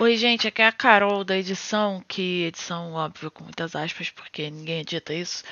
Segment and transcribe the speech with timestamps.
[0.00, 4.50] Oi, gente, aqui é a Carol da edição, que edição, óbvio, com muitas aspas, porque
[4.50, 5.44] ninguém edita isso.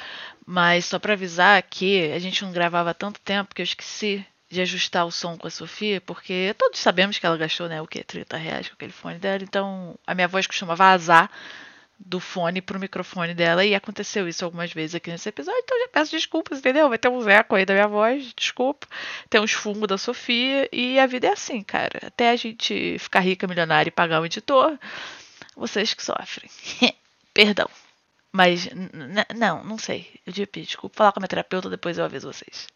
[0.44, 4.26] Mas só pra avisar que a gente não gravava há tanto tempo que eu esqueci
[4.50, 7.86] de ajustar o som com a Sofia, porque todos sabemos que ela gastou, né, o
[7.86, 8.02] quê?
[8.02, 11.30] 30 reais com aquele fone dela, então a minha voz costuma vazar
[12.04, 15.88] do fone pro microfone dela e aconteceu isso algumas vezes aqui nesse episódio, então já
[15.88, 16.88] peço desculpas, entendeu?
[16.88, 18.86] Vai ter um eco aí da minha voz, desculpa.
[19.30, 22.00] Tem uns fungos da Sofia e a vida é assim, cara.
[22.06, 24.78] Até a gente ficar rica, milionária e pagar um editor,
[25.56, 26.50] vocês que sofrem.
[27.32, 27.68] Perdão.
[28.32, 28.68] Mas
[29.36, 30.08] não, não sei.
[30.26, 30.96] Eu pedir desculpa.
[30.96, 32.66] Falar com a minha terapeuta, depois eu aviso vocês.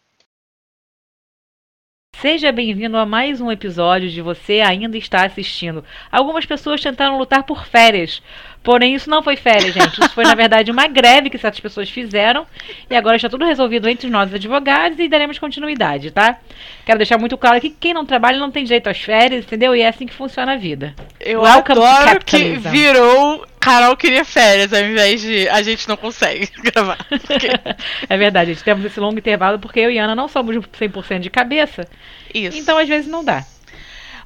[2.19, 5.85] Seja bem-vindo a mais um episódio de Você Ainda Está Assistindo.
[6.11, 8.23] Algumas pessoas tentaram lutar por férias,
[8.63, 9.99] porém isso não foi férias, gente.
[9.99, 12.45] Isso foi, na verdade, uma greve que certas pessoas fizeram
[12.89, 16.37] e agora está tudo resolvido entre nós, advogados, e daremos continuidade, tá?
[16.85, 19.75] Quero deixar muito claro que quem não trabalha não tem direito às férias, entendeu?
[19.75, 20.93] E é assim que funciona a vida.
[21.19, 26.49] Eu Welcome adoro que virou Carol queria férias, ao invés de a gente não consegue
[26.63, 26.97] gravar.
[27.09, 27.49] Porque...
[28.07, 28.63] é verdade, gente.
[28.63, 31.85] Temos esse longo intervalo porque eu e Ana não somos 100% de cabeça.
[32.33, 32.57] Isso.
[32.57, 33.43] Então, às vezes, não dá.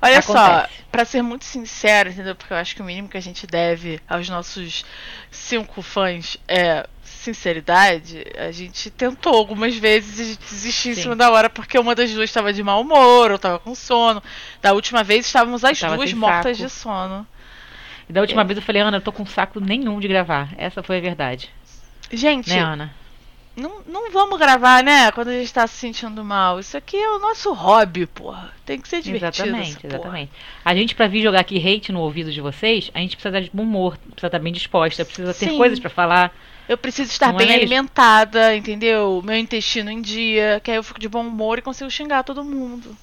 [0.01, 0.23] Olha Acontece.
[0.23, 2.35] só, para ser muito sincero, entendeu?
[2.35, 4.83] Porque eu acho que o mínimo que a gente deve aos nossos
[5.29, 8.25] cinco fãs é sinceridade.
[8.35, 11.93] A gente tentou algumas vezes e a gente desistiu em cima da hora porque uma
[11.93, 14.23] das duas estava de mau humor ou estava com sono.
[14.59, 16.67] Da última vez estávamos as duas mortas saco.
[16.67, 17.27] de sono.
[18.09, 18.45] E da última é.
[18.45, 20.49] vez eu falei, Ana, eu tô com saco nenhum de gravar.
[20.57, 21.49] Essa foi a verdade.
[22.11, 22.49] Gente.
[22.49, 23.00] Né, Ana?
[23.55, 25.11] Não, não vamos gravar, né?
[25.11, 26.59] Quando a gente tá se sentindo mal.
[26.59, 28.51] Isso aqui é o nosso hobby, porra.
[28.65, 29.49] Tem que ser divertido.
[29.49, 30.31] Exatamente, exatamente.
[30.63, 33.51] A gente, pra vir jogar aqui hate no ouvido de vocês, a gente precisa de
[33.53, 35.57] bom humor, precisa estar bem disposta, precisa ter Sim.
[35.57, 36.33] coisas para falar.
[36.69, 39.21] Eu preciso estar não bem é alimentada, entendeu?
[39.25, 42.45] Meu intestino em dia, que aí eu fico de bom humor e consigo xingar todo
[42.45, 42.95] mundo.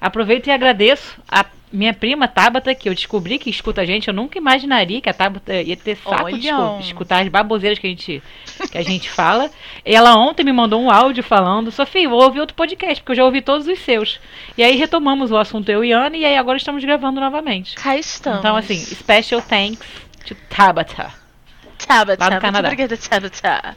[0.00, 4.08] Aproveito e agradeço a minha prima Tabata, que eu descobri que escuta a gente.
[4.08, 6.48] Eu nunca imaginaria que a Tabata ia ter saco de
[6.80, 8.22] escutar as baboseiras que a gente,
[8.70, 9.50] que a gente fala.
[9.84, 13.24] Ela ontem me mandou um áudio falando: Sofia, vou ouvir outro podcast, porque eu já
[13.24, 14.20] ouvi todos os seus.
[14.56, 17.74] E aí retomamos o assunto eu e Ana, e aí agora estamos gravando novamente.
[17.74, 18.40] Cá estamos.
[18.40, 19.80] Então, assim, special thanks
[20.26, 21.12] to Tabata.
[21.86, 22.68] Tabata, lá do Canadá.
[22.68, 23.76] obrigada, Tabata.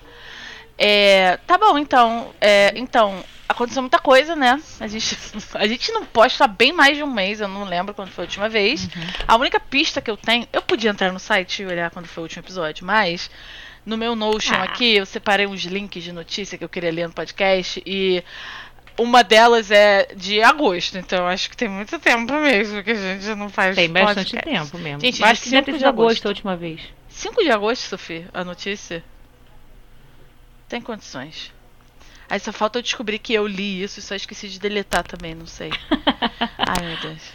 [0.83, 2.33] É, tá bom, então.
[2.41, 4.59] É, então, aconteceu muita coisa, né?
[4.79, 5.15] A gente,
[5.53, 8.25] a gente não posta bem mais de um mês, eu não lembro quando foi a
[8.25, 8.85] última vez.
[8.85, 9.07] Uhum.
[9.27, 10.47] A única pista que eu tenho.
[10.51, 13.29] Eu podia entrar no site e olhar quando foi o último episódio, mas
[13.85, 14.63] no meu Notion ah.
[14.63, 18.23] aqui eu separei uns links de notícia que eu queria ler no podcast e.
[18.99, 23.33] Uma delas é de agosto, então acho que tem muito tempo mesmo que a gente
[23.35, 24.69] não faz Tem bastante podcast.
[24.69, 24.99] tempo mesmo.
[24.99, 26.81] Gente, acho que deve ter sido agosto a última vez.
[27.07, 29.01] 5 de agosto, Sofia, a notícia?
[30.71, 31.51] Tem condições.
[32.29, 35.35] Aí só falta eu descobrir que eu li isso e só esqueci de deletar também,
[35.35, 35.69] não sei.
[36.57, 37.33] Ai, meu Deus.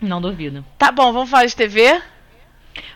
[0.00, 0.64] Não duvido.
[0.78, 2.00] Tá bom, vamos falar de TV?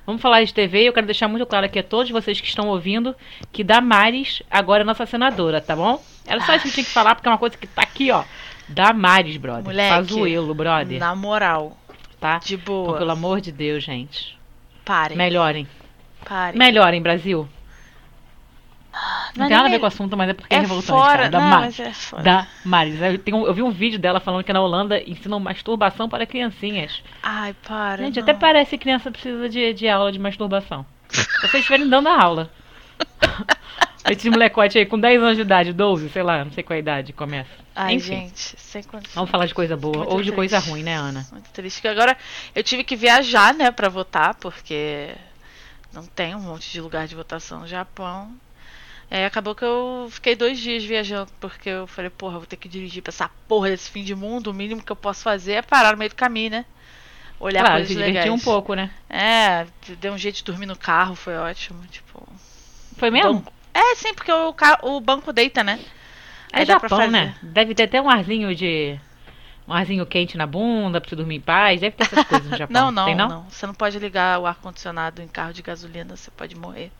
[0.07, 0.89] Vamos falar de TV.
[0.89, 3.15] Eu quero deixar muito claro aqui a todos vocês que estão ouvindo
[3.53, 6.03] que Damares agora é nossa senadora, tá bom?
[6.27, 8.11] Era só isso que eu tinha que falar, porque é uma coisa que tá aqui,
[8.11, 8.25] ó.
[8.67, 9.65] Damares, brother.
[9.65, 10.99] Moleque, Pazuelo, brother.
[10.99, 11.77] Na moral.
[12.19, 12.39] Tá?
[12.39, 12.89] De boa.
[12.89, 14.35] Então, pelo amor de Deus, gente.
[14.83, 15.15] Parem.
[15.15, 15.69] Melhorem.
[16.25, 16.59] Parem.
[16.59, 17.47] Melhorem, Brasil.
[19.37, 21.17] Não, tem nada a ver com o assunto, mas é porque é, é revoltante, fora,
[21.17, 21.31] cara.
[21.31, 21.81] Da não, Maris.
[21.81, 22.23] É fora.
[22.23, 23.01] Da Maris.
[23.01, 27.03] Eu, tenho, eu vi um vídeo dela falando que na Holanda ensinam masturbação para criancinhas.
[27.23, 28.05] Ai, para.
[28.05, 28.23] Gente, não.
[28.23, 30.85] até parece que criança precisa de, de aula de masturbação.
[31.09, 32.51] Vocês estiverem dando a aula.
[34.11, 36.81] Esse molecote aí com 10 anos de idade, 12, sei lá, não sei qual a
[36.81, 37.51] idade começa.
[37.75, 39.15] Ai, Enfim, gente, sem condição.
[39.15, 41.27] Vamos falar de coisa boa Muito ou de coisa ruim, né, Ana?
[41.31, 41.87] Muito triste.
[41.87, 42.17] Agora
[42.55, 45.15] eu tive que viajar, né, pra votar, porque
[45.93, 48.33] não tem um monte de lugar de votação no Japão.
[49.11, 52.69] É, acabou que eu fiquei dois dias viajando, porque eu falei, porra, vou ter que
[52.69, 54.49] dirigir pra essa porra desse fim de mundo.
[54.49, 56.65] O mínimo que eu posso fazer é parar no meio do caminho, né?
[57.41, 58.31] Olhar claro, coisas se legais.
[58.31, 58.91] um pouco, né?
[59.09, 59.67] É,
[60.01, 61.87] deu um jeito de dormir no carro, foi ótimo.
[61.87, 62.27] Tipo.
[62.97, 63.35] Foi mesmo?
[63.35, 63.53] Banco...
[63.73, 65.79] É, sim, porque o, o banco deita, né?
[66.53, 67.35] É Aí Japão, né?
[67.43, 68.99] Deve ter até um arzinho de.
[69.67, 71.81] Um arzinho quente na bunda pra você dormir em paz.
[71.81, 72.75] Deve ter essas coisas no Japão.
[72.75, 73.51] não, não, Tem, não, não.
[73.51, 76.91] Você não pode ligar o ar-condicionado em carro de gasolina, você pode morrer.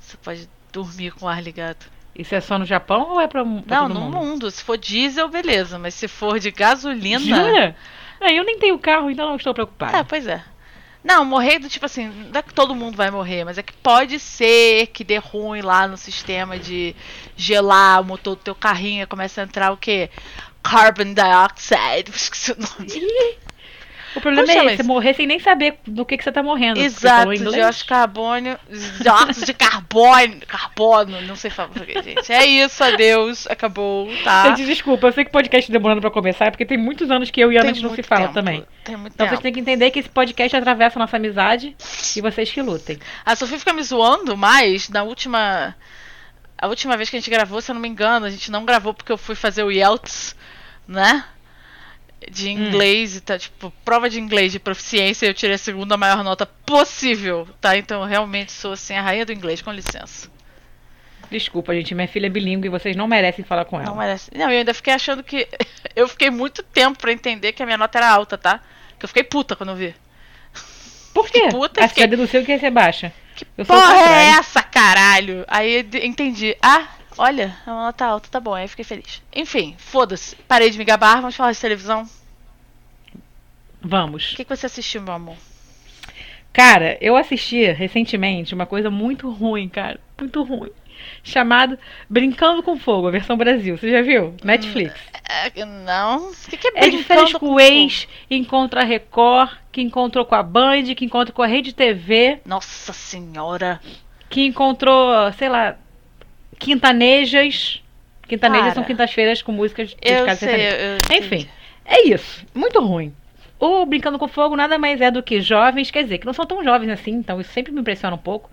[0.00, 1.86] Você pode dormir com o ar ligado.
[2.14, 4.16] Isso é só no Japão ou é pra, pra Não, no mundo?
[4.16, 4.50] mundo?
[4.50, 5.78] Se for diesel, beleza.
[5.78, 7.18] Mas se for de gasolina.
[7.18, 7.76] Jura?
[8.20, 9.98] É, eu nem tenho carro, então não estou preocupada.
[9.98, 10.42] É, pois é.
[11.04, 13.72] Não, morrer do tipo assim, não é que todo mundo vai morrer, mas é que
[13.74, 16.96] pode ser que dê ruim lá no sistema de
[17.36, 20.10] gelar o motor do teu carrinho e começa a entrar o quê?
[20.62, 22.10] Carbon dioxide.
[24.16, 24.88] O problema Como é esse, você isso?
[24.88, 26.80] morrer sem nem saber do que, que você tá morrendo.
[26.80, 28.58] Exato, dióxido de carbono,
[29.00, 32.32] dióxido de carbono, carbono, não sei falar português, gente.
[32.32, 34.48] É isso, adeus, acabou, tá?
[34.48, 37.30] Gente, desculpa, eu sei que o podcast demorando pra começar, é porque tem muitos anos
[37.30, 38.64] que eu e a gente não se fala tempo, também.
[38.84, 39.36] Tem muito Então tempo.
[39.36, 41.76] vocês têm que entender que esse podcast atravessa a nossa amizade
[42.16, 42.98] e vocês que lutem.
[43.24, 45.74] A Sofia fica me zoando, mas na última.
[46.58, 48.64] A última vez que a gente gravou, se eu não me engano, a gente não
[48.64, 50.34] gravou porque eu fui fazer o IELTS,
[50.88, 51.22] né?
[52.30, 56.24] De inglês e tá, tipo, prova de inglês de proficiência eu tirei a segunda maior
[56.24, 57.76] nota possível, tá?
[57.76, 60.28] Então eu realmente sou assim a rainha do inglês, com licença.
[61.30, 63.86] Desculpa, gente, minha filha é bilíngue e vocês não merecem falar com ela.
[63.90, 64.30] Não merece.
[64.34, 65.46] Não, eu ainda fiquei achando que.
[65.94, 68.60] eu fiquei muito tempo pra entender que a minha nota era alta, tá?
[68.98, 69.94] Que eu fiquei puta quando eu vi.
[71.12, 71.48] Por quê?
[71.50, 73.12] puta, a fiquei- do seu que ia ser baixa.
[73.56, 75.44] eu sou o Porra é essa, caralho?
[75.48, 76.56] Aí eu entendi.
[76.62, 76.86] Ah,
[77.18, 79.22] olha, a nota alta, tá bom, aí eu fiquei feliz.
[79.34, 80.36] Enfim, foda-se.
[80.48, 82.08] Parei de me gabar, vamos falar de televisão.
[83.80, 84.32] Vamos.
[84.32, 85.36] O que, que você assistiu, meu amor?
[86.52, 90.00] Cara, eu assisti recentemente uma coisa muito ruim, cara.
[90.18, 90.70] Muito ruim.
[91.22, 91.78] Chamado
[92.08, 93.76] Brincando com Fogo, a versão Brasil.
[93.76, 94.34] Você já viu?
[94.42, 94.94] Netflix.
[95.28, 96.30] É, não.
[96.30, 99.82] O que, que é É de férias brincando com o ex, encontra a Record, que
[99.82, 103.80] encontrou com a Band, que encontra com a Rede TV, Nossa senhora.
[104.30, 105.76] que encontrou, sei lá,
[106.58, 107.82] quintanejas.
[108.26, 110.66] Quintanejas Cara, são quintas-feiras com músicas Eu dedicadas a sei.
[110.66, 111.48] Eu, eu Enfim,
[111.84, 112.44] é isso.
[112.54, 113.14] Muito ruim.
[113.58, 116.44] O Brincando com Fogo nada mais é do que jovens, quer dizer, que não são
[116.44, 118.50] tão jovens assim, então isso sempre me impressiona um pouco.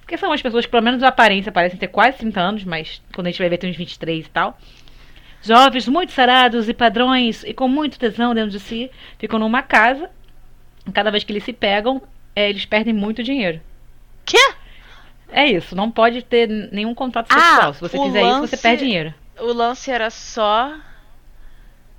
[0.00, 3.00] Porque são as pessoas que, pelo menos a aparência, parecem ter quase 30 anos, mas
[3.14, 4.58] quando a gente vai ver tem uns 23 e tal.
[5.42, 10.10] Jovens muito sarados e padrões e com muito tesão dentro de si, ficam numa casa.
[10.92, 12.02] Cada vez que eles se pegam,
[12.34, 13.60] é, eles perdem muito dinheiro.
[14.24, 14.54] Quê?
[15.32, 17.74] É isso, não pode ter nenhum contato Ah, sexual.
[17.74, 19.14] Se você fizer isso, lance- você perde dinheiro.
[19.40, 20.72] O lance era só.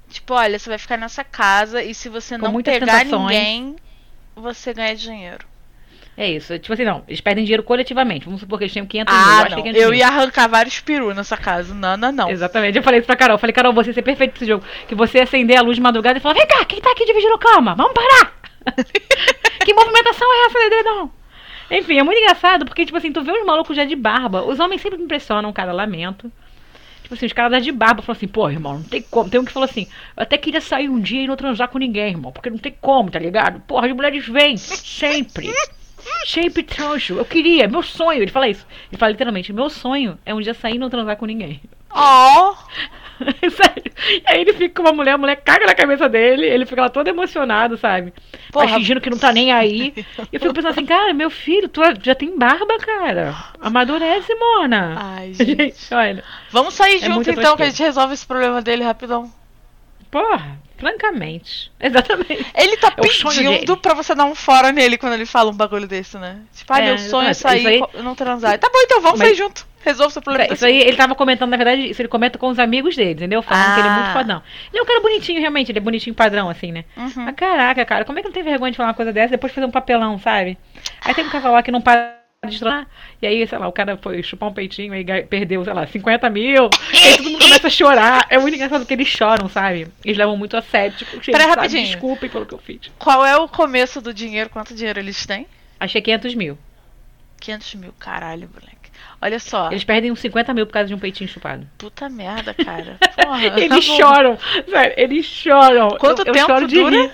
[0.10, 3.12] Tipo, olha, você vai ficar nessa casa e se você Com não pegar tentações.
[3.32, 3.76] ninguém,
[4.36, 5.46] você ganha dinheiro.
[6.16, 6.60] É isso.
[6.60, 8.26] Tipo assim, não, eles perdem dinheiro coletivamente.
[8.26, 9.24] Vamos supor que eles tenham 500 mil.
[9.26, 9.58] Ah, eu acho que não.
[9.58, 9.98] é 500 Eu mil.
[9.98, 11.74] ia arrancar vários perus nessa casa.
[11.74, 12.30] Não, não, não.
[12.30, 12.78] Exatamente.
[12.78, 13.34] Eu falei isso pra Carol.
[13.36, 14.64] Eu falei, Carol, você ia ser perfeito pra esse jogo.
[14.88, 17.04] Que você ia acender a luz de madrugada e falar, vem cá, quem tá aqui
[17.08, 17.74] dividindo cama?
[17.74, 18.32] Vamos parar!
[19.66, 21.12] que movimentação é essa, dedão?
[21.70, 24.44] Enfim, é muito engraçado porque, tipo assim, tu vê os malucos já de barba.
[24.44, 26.32] Os homens sempre me impressionam, cara, lamento.
[27.04, 29.30] Tipo assim, os caras já de barba falam assim, pô, irmão, não tem como.
[29.30, 31.78] Tem um que falou assim, eu até queria sair um dia e não transar com
[31.78, 33.60] ninguém, irmão, porque não tem como, tá ligado?
[33.62, 35.52] Porra, as mulheres vêm, sempre.
[36.26, 37.16] Sempre transo.
[37.16, 38.22] Eu queria, meu sonho.
[38.22, 38.66] Ele fala isso.
[38.92, 41.62] Ele fala literalmente, meu sonho é um dia sair e não transar com ninguém.
[41.94, 42.56] Oh!
[43.50, 43.94] Sério.
[44.10, 46.82] E aí ele fica com uma mulher, a mulher caga na cabeça dele, ele fica
[46.82, 48.12] lá todo emocionado, sabe?
[48.32, 48.76] Mas Porra.
[48.78, 49.94] fingindo que não tá nem aí.
[50.32, 53.34] E eu fico pensando assim, cara, meu filho, tu já tem barba, cara.
[53.62, 54.96] Amadurece, Mona.
[55.00, 55.94] Ai, gente.
[55.94, 56.24] olha.
[56.52, 59.32] Vamos sair É então, que a gente resolve esse problema dele rapidão.
[60.12, 61.72] Porra, francamente.
[61.80, 62.46] Exatamente.
[62.56, 65.88] Ele tá É pedindo pra você dar um fora nele quando ele fala um bagulho
[65.88, 66.40] desse, né?
[66.54, 68.58] Tipo, ah, É, meu sonho é sair e não transar.
[68.60, 69.66] Tá bom, então vamos Mas- sair junto.
[69.84, 70.54] Resolve seu problema.
[70.54, 73.42] Isso aí, ele tava comentando, na verdade, isso ele comenta com os amigos dele, entendeu?
[73.42, 74.14] Falando que ele é muito Ah.
[74.14, 74.44] fodão.
[74.72, 76.86] Ele é um cara bonitinho, realmente, ele é bonitinho padrão, assim, né?
[76.96, 77.12] Uhum.
[77.18, 79.52] Mas caraca, cara, como é que não tem vergonha de falar uma coisa dessa depois
[79.54, 80.58] fazer um papelão, sabe?
[81.04, 82.86] Aí tem um casal lá que não para de estudar,
[83.22, 86.30] e aí, sei lá, o cara foi chupar um peitinho e perdeu, sei lá, 50
[86.30, 88.26] mil, e aí todo mundo começa a chorar.
[88.30, 89.88] É muito engraçado porque eles choram, sabe?
[90.04, 91.86] Eles levam muito a sério, tipo, Pera, rapidinho.
[91.86, 92.92] desculpem pelo que eu fiz.
[93.00, 94.50] Qual é o começo do dinheiro?
[94.50, 95.48] Quanto dinheiro eles têm?
[95.80, 96.58] Achei 500 mil.
[97.40, 98.83] 500 mil, caralho, moleque.
[99.24, 99.72] Olha só.
[99.72, 101.66] Eles perdem uns 50 mil por causa de um peitinho chupado.
[101.78, 102.98] Puta merda, cara.
[103.16, 103.96] Porra, tá Eles bom.
[103.96, 104.38] choram,
[104.70, 105.88] sério, eles choram.
[105.92, 107.04] Quanto eu, eu tempo de dura?
[107.04, 107.12] rir.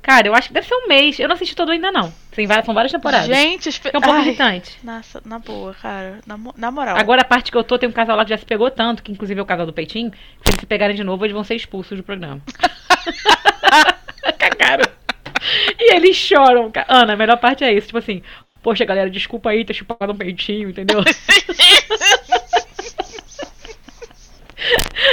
[0.00, 1.18] Cara, eu acho que deve ser um mês.
[1.18, 2.12] Eu não assisti todo ainda, não.
[2.30, 3.26] Tem várias, são várias temporadas.
[3.26, 3.90] Gente, espe...
[3.92, 4.78] é um pouco Ai, irritante.
[4.84, 6.20] Nossa, na boa, cara.
[6.24, 6.96] Na, na moral.
[6.96, 9.02] Agora a parte que eu tô, tem um casal lá que já se pegou tanto,
[9.02, 11.34] que inclusive é o casal do peitinho, que se eles se pegarem de novo, eles
[11.34, 12.40] vão ser expulsos do programa.
[14.38, 14.88] Cagaram.
[15.76, 16.70] E eles choram.
[16.88, 17.88] Ana, a melhor parte é isso.
[17.88, 18.22] Tipo assim,
[18.62, 21.02] poxa, galera, desculpa aí ter chupado um peitinho, entendeu?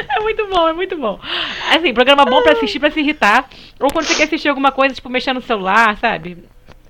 [0.09, 1.19] É muito bom, é muito bom.
[1.71, 3.49] Assim, programa bom pra assistir, pra se irritar.
[3.79, 6.37] Ou quando você quer assistir alguma coisa, tipo, mexendo no celular, sabe?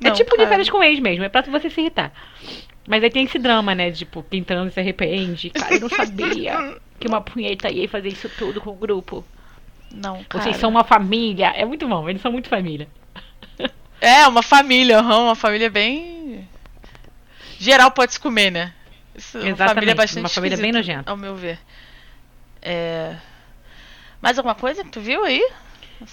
[0.02, 0.50] É Não, tipo de cara.
[0.50, 2.12] férias com ex mesmo, é pra você se irritar.
[2.88, 3.90] Mas aí tem esse drama, né?
[3.92, 5.50] de, Tipo, transa se arrepende.
[5.50, 9.24] Cara, eu não sabia que uma punheta ia fazer isso tudo com o grupo.
[9.94, 10.44] Não, cara.
[10.44, 11.48] Vocês são uma família.
[11.56, 12.88] É muito bom, eles são muito família.
[14.00, 16.27] É, uma família, uma família bem.
[17.60, 18.74] Geral pode se comer, né?
[19.16, 21.10] Isso, Uma Exatamente, família bastante uma família bem nojenta.
[21.10, 21.60] Ao meu ver.
[22.62, 23.16] É.
[24.22, 25.48] Mais alguma coisa que tu viu aí?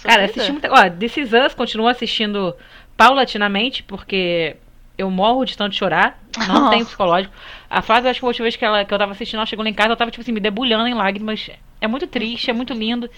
[0.03, 0.71] Cara, assisti muita.
[0.71, 2.55] Ó, This Is Us continuo assistindo
[2.97, 4.57] paulatinamente, porque
[4.97, 6.19] eu morro de tanto chorar.
[6.47, 6.69] Não Oh.
[6.71, 7.33] tenho psicológico.
[7.69, 9.63] A Flávia, acho que a última vez que, ela, que eu tava assistindo, ela chegou
[9.63, 11.49] lá em casa, eu tava, tipo assim, me debulhando em lágrimas.
[11.79, 13.09] É muito triste, é muito lindo.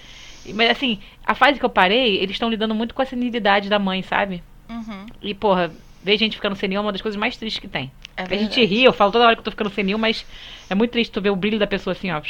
[0.54, 3.78] Mas assim, a fase que eu parei, eles estão lidando muito com a senilidade da
[3.78, 4.42] mãe, sabe?
[4.68, 5.06] Uhum.
[5.22, 5.70] E, porra,
[6.02, 7.90] ver gente ficando senil é uma das coisas mais tristes que tem.
[8.16, 10.24] É a gente ri, eu falo toda hora que eu tô ficando senil, mas
[10.68, 12.20] é muito triste tu ver o brilho da pessoa assim, ó.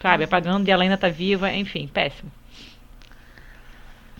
[0.00, 2.30] Sabe, apagando e ela ainda tá viva, enfim, péssimo.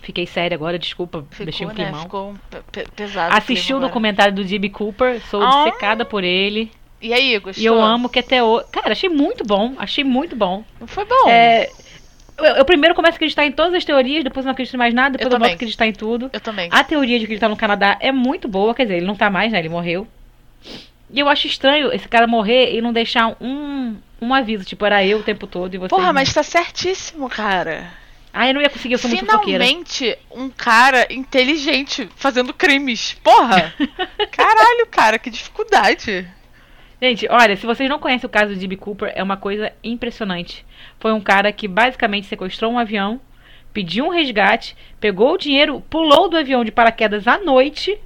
[0.01, 1.83] Fiquei séria agora, desculpa, deixei Ficou, um né?
[1.85, 2.01] climão.
[2.03, 3.35] Ficou pe- pe- pesado.
[3.35, 5.63] Assisti o documentário do Jimmy Cooper, sou Ah.
[5.63, 6.69] obcecada por ele.
[7.01, 7.61] E aí, gostou?
[7.61, 8.65] E eu amo que até hoje.
[8.71, 10.63] Cara, achei muito bom, achei muito bom.
[10.87, 11.29] Foi bom.
[11.29, 11.69] É,
[12.37, 14.93] eu, eu primeiro começo a acreditar em todas as teorias, depois não acredito em mais
[14.93, 15.51] nada, depois eu, volto também.
[15.51, 16.29] a acreditar em tudo.
[16.33, 16.69] Eu também.
[16.71, 19.15] A teoria de que ele tá no Canadá é muito boa, quer dizer, ele não
[19.15, 19.59] tá mais, né?
[19.59, 20.07] Ele morreu.
[21.11, 25.05] E eu acho estranho esse cara morrer e não deixar um, um aviso, tipo, era
[25.05, 25.89] eu o tempo todo e você.
[25.89, 27.91] Porra, mas tá certíssimo, cara.
[28.33, 29.63] Ah, eu não ia conseguir, eu sou muito fofoqueira.
[29.63, 33.15] Finalmente, um cara inteligente fazendo crimes.
[33.23, 33.71] Porra!
[34.31, 36.27] Caralho, cara, que dificuldade.
[36.99, 40.65] Gente, olha, se vocês não conhecem o caso de Jimmy Cooper, é uma coisa impressionante.
[40.99, 43.19] Foi um cara que basicamente sequestrou um avião,
[43.73, 47.97] pediu um resgate, pegou o dinheiro, pulou do avião de paraquedas à noite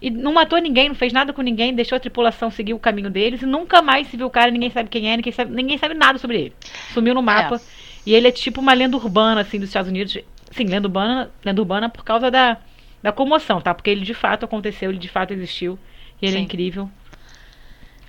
[0.00, 3.10] e não matou ninguém, não fez nada com ninguém, deixou a tripulação seguir o caminho
[3.10, 5.78] deles e nunca mais se viu o cara, ninguém sabe quem é, ninguém sabe, ninguém
[5.78, 6.52] sabe nada sobre ele.
[6.92, 7.60] Sumiu no mapa.
[8.06, 10.16] E ele é tipo uma lenda urbana, assim, dos Estados Unidos.
[10.50, 12.56] Sim, lenda urbana, lenda urbana por causa da,
[13.02, 13.74] da comoção, tá?
[13.74, 15.78] Porque ele de fato aconteceu, ele de fato existiu.
[16.20, 16.44] E ele é Sim.
[16.44, 16.90] incrível.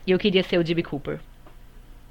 [0.07, 1.19] E eu queria ser o Jimmy Cooper.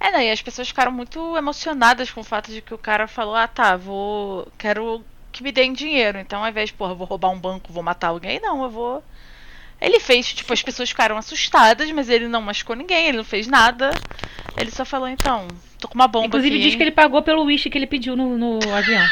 [0.00, 0.26] É, né?
[0.26, 3.46] E as pessoas ficaram muito emocionadas com o fato de que o cara falou: ah,
[3.46, 4.50] tá, vou.
[4.56, 6.18] Quero que me deem dinheiro.
[6.18, 9.04] Então, ao invés de, porra, vou roubar um banco, vou matar alguém, não, eu vou.
[9.80, 13.46] Ele fez, tipo, as pessoas ficaram assustadas, mas ele não machucou ninguém, ele não fez
[13.46, 13.90] nada.
[14.56, 16.64] Ele só falou, então, tô com uma bomba Inclusive aqui.
[16.64, 19.02] diz que ele pagou pelo wish que ele pediu no, no avião.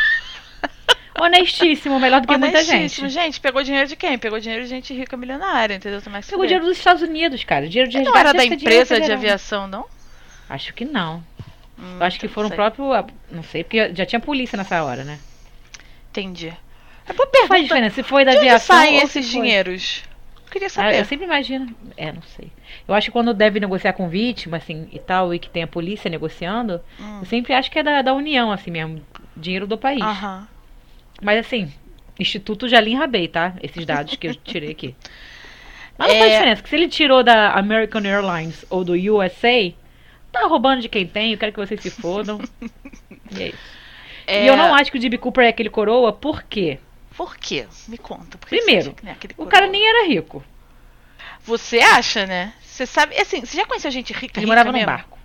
[1.19, 2.77] Honestíssimo, melhor do que muita gente.
[2.77, 3.09] Honestíssimo.
[3.09, 4.19] gente, pegou dinheiro de quem?
[4.19, 6.03] Pegou dinheiro de gente rica milionária, entendeu?
[6.03, 7.67] Tem mais que Pegou dinheiro dos Estados Unidos, cara.
[7.67, 9.87] Dinheiro de Não resgate era da empresa de aviação, não?
[10.49, 11.23] Acho que não.
[11.79, 12.85] Hum, Eu acho que então foram próprio.
[13.31, 15.19] Não sei, porque já tinha polícia nessa hora, né?
[16.11, 16.53] Entendi.
[17.07, 20.03] É boa Não faz diferença se foi da De onde saem esses dinheiros?
[20.47, 21.01] Eu queria Ah, saber.
[21.01, 21.75] eu sempre imagino.
[21.97, 22.51] É, não sei.
[22.87, 25.67] Eu acho que quando deve negociar com vítima, assim, e tal, e que tem a
[25.67, 27.19] polícia negociando, Hum.
[27.21, 29.03] eu sempre acho que é da, da União, assim mesmo.
[29.37, 30.03] Dinheiro do país.
[30.03, 30.49] Aham.
[31.23, 31.73] Mas assim,
[32.19, 33.55] Instituto Jalim Rabei, tá?
[33.63, 34.95] Esses dados que eu tirei aqui.
[35.99, 36.19] Mas não É.
[36.19, 39.73] faz diferença, que se ele tirou da American Airlines ou do USA,
[40.33, 42.41] tá roubando de quem tem, eu quero que vocês se fodam.
[43.37, 43.59] e é isso.
[44.27, 46.79] É, E eu não acho que o Jimmy Cooper é aquele coroa, por quê?
[47.17, 47.67] Por quê?
[47.89, 48.39] Me conta.
[48.39, 50.45] Primeiro, aquele O cara nem era rico.
[51.45, 52.53] Você acha, né?
[52.61, 54.87] Você sabe, assim, você já conheceu gente rica, Ele rica morava num mesmo?
[54.87, 55.19] barco.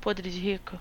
[0.00, 0.78] Podre de rico?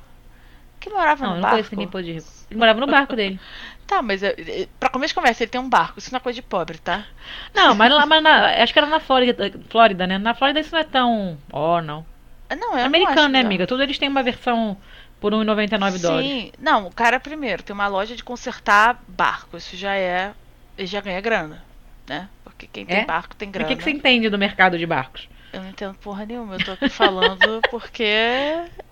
[0.80, 1.56] Que morava Não, no não barco?
[1.58, 2.28] conheço ninguém podre de rico.
[2.50, 3.40] Ele morava no barco dele.
[3.88, 5.98] Tá, mas é, é, pra começo de conversa, ele tem um barco.
[5.98, 7.06] Isso não é coisa de pobre, tá?
[7.54, 10.18] Não, mas, lá, mas na- acho que era na Flórida, Flórida, né?
[10.18, 11.38] Na Flórida isso não é tão.
[11.54, 12.06] Ó, não.
[12.50, 13.48] Ah, Não, eu Americano, né, não.
[13.48, 13.68] amiga?
[13.68, 14.78] Tudo eles têm uma versão
[15.20, 16.28] por 1,99 dólares.
[16.30, 16.52] Sim.
[16.60, 19.58] Não, o cara, primeiro, tem uma loja de consertar barco.
[19.58, 20.32] Isso já é...
[20.78, 21.64] Ele já ganha grana,
[22.08, 22.30] né?
[22.44, 23.06] Porque quem tem É?
[23.06, 23.66] barco tem grana.
[23.66, 25.28] O que, que você entende do mercado de barcos?
[25.52, 26.56] Eu não entendo porra nenhuma.
[26.56, 28.04] Eu tô aqui falando porque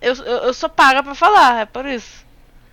[0.01, 2.25] eu, eu, eu sou paga pra falar, é por isso.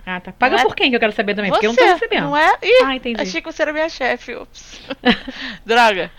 [0.06, 0.32] Ah, tá.
[0.32, 1.50] Paga Não é- por quem que eu quero saber também?
[1.50, 2.22] Porque eu não Você, tô recebendo.
[2.24, 2.56] Não é?
[2.62, 3.20] Ih, Ah, entendi.
[3.20, 4.34] achei que você era minha chefe.
[4.34, 4.80] Ups.
[5.66, 6.10] Droga.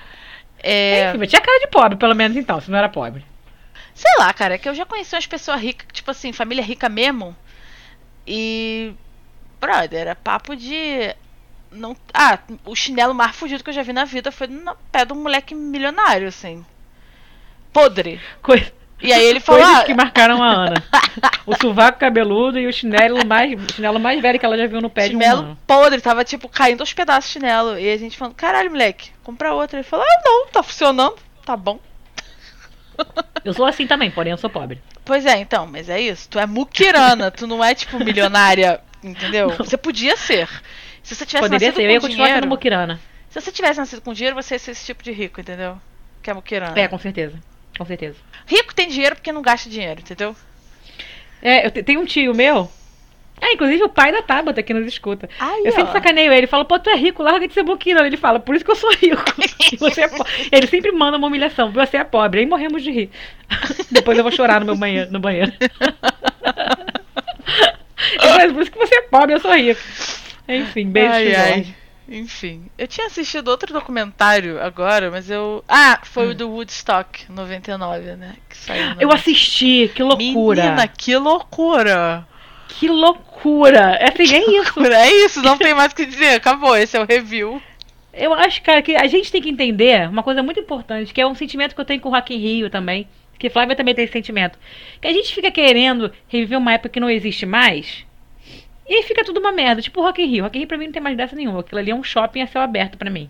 [0.61, 3.25] É, Enfim, mas tinha cara de pobre, pelo menos então, se não era pobre.
[3.93, 6.89] Sei lá, cara, é que eu já conheci umas pessoas ricas, tipo assim, família rica
[6.89, 7.35] mesmo.
[8.27, 8.93] E.
[9.59, 11.15] Brother, é papo de.
[11.71, 15.05] Não, ah, o chinelo mais fugido que eu já vi na vida foi no pé
[15.05, 16.63] de um moleque milionário, assim.
[17.71, 18.21] Podre.
[18.41, 18.71] Coisa,
[19.01, 19.61] E aí ele falou.
[19.61, 20.83] coisas ah, que marcaram a Ana.
[21.45, 24.81] o sovaco cabeludo e o chinelo mais, o chinelo mais velho que ela já viu
[24.81, 27.79] no pé de um chinelo podre, tava tipo caindo aos pedaços de chinelo.
[27.79, 29.77] E a gente falando, caralho, moleque, compra outro.
[29.77, 31.79] Ele falou, ah, não, tá funcionando, tá bom.
[33.43, 34.81] Eu sou assim também, porém eu sou pobre.
[35.03, 36.29] Pois é, então, mas é isso.
[36.29, 39.49] Tu é muquirana, tu não é tipo milionária, entendeu?
[39.57, 40.47] Você podia ser.
[41.03, 43.01] Se você tivesse Poderia nascido ser, eu ia com continuar sendo dinheiro, muquirana.
[43.29, 45.77] se você tivesse nascido com dinheiro, você ia ser esse tipo de rico, entendeu?
[46.21, 46.79] Que é muquirana.
[46.79, 47.37] É, com certeza.
[47.77, 48.15] Com certeza.
[48.47, 50.33] Rico tem dinheiro porque não gasta dinheiro, entendeu?
[51.41, 52.71] É, eu te- tenho um tio meu.
[53.43, 55.29] É, inclusive o pai da Tabata que nos escuta.
[55.65, 55.91] Eu sempre ó.
[55.91, 57.99] sacaneio ele, falo, pô, tu é rico, larga de ser boquina.
[58.07, 59.21] Ele fala, por isso que eu sou rico.
[59.79, 63.09] Você é po-" Ele sempre manda uma humilhação, você é pobre, aí morremos de rir.
[63.91, 65.11] Depois eu vou chorar no meu banheiro.
[65.11, 65.51] No banheiro.
[68.21, 69.81] Fala, por isso que você é pobre, eu sou rico.
[70.47, 71.75] Enfim, beijo, ai, ai.
[72.07, 75.63] Enfim, eu tinha assistido outro documentário agora, mas eu.
[75.67, 78.35] Ah, foi o do Woodstock 99, né?
[78.47, 78.91] Que saiu no...
[78.91, 78.97] Hum.
[78.99, 80.63] Eu assisti, que loucura.
[80.63, 82.27] Menina, que loucura!
[82.79, 83.97] Que loucura.
[83.99, 84.79] É assim, é isso.
[84.85, 86.35] É isso, não tem mais o que dizer.
[86.35, 87.61] Acabou, esse é o review.
[88.13, 91.25] Eu acho, cara, que a gente tem que entender uma coisa muito importante, que é
[91.25, 93.07] um sentimento que eu tenho com o Rock in Rio também,
[93.39, 94.59] que Flávia também tem esse sentimento.
[95.01, 98.05] Que a gente fica querendo reviver uma época que não existe mais.
[98.87, 100.43] E aí fica tudo uma merda, tipo o Rock in Rio.
[100.43, 101.61] Rock in Rio pra mim não tem mais dessa nenhuma.
[101.61, 103.29] Aquilo ali é um shopping a céu aberto pra mim.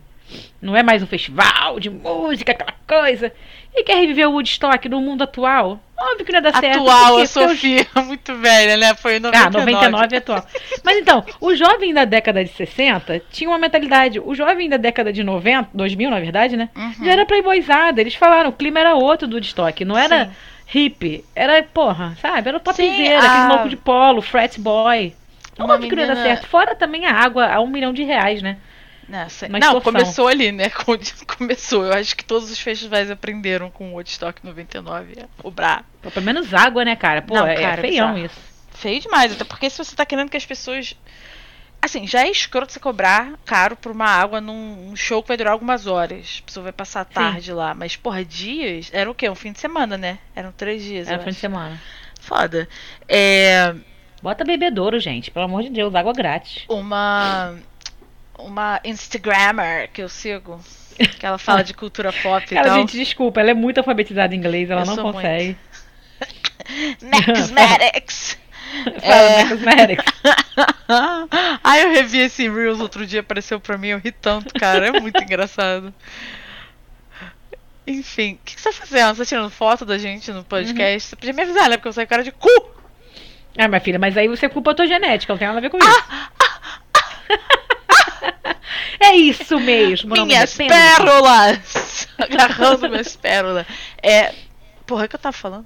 [0.62, 3.32] Não é mais um festival de música, aquela coisa.
[3.74, 5.80] E quer reviver o Woodstock no mundo atual?
[6.12, 6.80] Óbvio que não ia dar certo.
[6.82, 8.94] Atual, a Porque os- Sofia, muito velha, né?
[8.96, 9.58] Foi em 99.
[9.58, 10.46] Ah, 99 é atual.
[10.84, 14.20] Mas então, o jovem da década de 60 tinha uma mentalidade.
[14.20, 16.70] O jovem da década de 90, 2000 na verdade, né?
[16.76, 17.06] Uhum.
[17.06, 18.02] Já era playboyzada.
[18.02, 19.84] Eles falaram, o clima era outro do Woodstock.
[19.86, 20.32] Não era Sim.
[20.68, 21.24] hippie.
[21.36, 22.48] Era, porra, sabe?
[22.50, 25.14] Era o topzera, Sim, aquele a- louco de polo, frat boy.
[25.58, 26.48] Uma Óbvio que não ia dar menina- certo.
[26.50, 28.58] Fora também a água a um milhão de reais, né?
[29.08, 29.48] Nessa.
[29.48, 29.82] Uma Não, extorsão.
[29.94, 30.70] começou ali, né?
[31.38, 31.86] Começou.
[31.86, 35.86] Eu acho que todos os festivais aprenderam com o Woodstock 99 a cobrar.
[36.02, 37.22] Pô, pelo menos água, né, cara?
[37.22, 38.26] Pô, Não, é, cara, é feião bizarro.
[38.26, 38.40] isso.
[38.74, 40.96] Feio demais, até porque se você tá querendo que as pessoas.
[41.82, 45.36] Assim, já é escroto você cobrar caro por uma água num um show que vai
[45.38, 46.40] durar algumas horas.
[46.42, 47.74] A pessoa vai passar a tarde lá.
[47.74, 48.90] Mas, porra, dias.
[48.94, 49.30] Era o quê?
[49.30, 50.18] Um fim de semana, né?
[50.34, 51.08] Eram três dias.
[51.10, 51.80] Era eu fim de semana.
[52.22, 52.70] Foda.
[53.08, 53.76] É.
[54.22, 55.30] Bota bebedouro, gente.
[55.30, 56.64] Pelo amor de Deus, água grátis.
[56.70, 57.58] Uma.
[58.38, 60.60] Uma Instagrammer que eu sigo.
[61.20, 62.78] Que ela fala de cultura pop e Cara, tal.
[62.80, 65.58] gente, desculpa, ela é muito alfabetizada em inglês, ela Eu não consegue.
[67.02, 68.38] Nexmatics!
[69.02, 69.50] Fala, É.
[69.50, 70.06] Cosmetics.
[71.64, 74.88] Ai, eu revi esse Reels outro dia, apareceu pra mim, eu ri tanto, cara.
[74.88, 75.94] É muito engraçado.
[77.86, 79.16] Enfim, o que, que você tá fazendo?
[79.16, 81.10] Você tá tirando foto da gente no podcast?
[81.10, 81.78] Você podia me avisar, né?
[81.78, 82.50] Porque eu saio cara de cu!
[83.58, 85.70] Ah, minha filha, mas aí você culpa a tua genética, não tem nada a ver
[85.70, 86.04] com isso.
[89.00, 90.70] é isso mesmo, me Minhas arrependo.
[90.70, 92.08] pérolas!
[92.18, 93.66] Agarrando minhas pérolas.
[94.02, 94.34] É.
[94.86, 95.66] Porra, o que eu tava falando?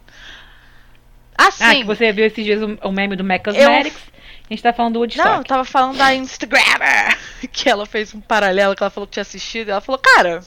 [1.38, 1.64] Ah, sim!
[1.64, 4.02] Ah, que você viu esses dias o, meme do Mac Cosmetics.
[4.50, 5.28] A gente tá falando do Woodstock.
[5.28, 7.18] Não, eu tava falando da Instagrammer,
[7.52, 10.42] que ela fez um paralelo, que ela falou que tinha assistido, e ela falou, cara,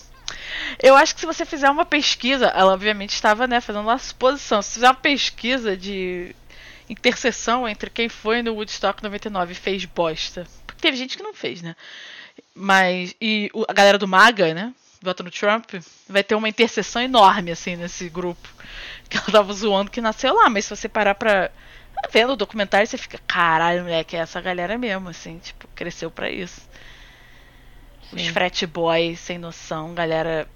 [0.83, 4.63] eu acho que se você fizer uma pesquisa, ela obviamente estava, né, fazendo uma suposição,
[4.63, 6.35] se fizer uma pesquisa de
[6.89, 10.47] interseção entre quem foi no Woodstock 99 e fez bosta,
[10.81, 11.75] teve gente que não fez, né,
[12.55, 14.73] mas, e a galera do MAGA, né,
[15.03, 15.75] vota no Trump,
[16.09, 18.49] vai ter uma interseção enorme, assim, nesse grupo,
[19.09, 21.51] que ela tava zoando que nasceu lá, mas se você parar pra
[22.13, 26.31] vendo o documentário, você fica, caralho, moleque, é essa galera mesmo, assim, tipo, cresceu pra
[26.31, 26.63] isso.
[28.13, 28.33] Os Sim.
[28.33, 30.49] frat boys sem noção, galera.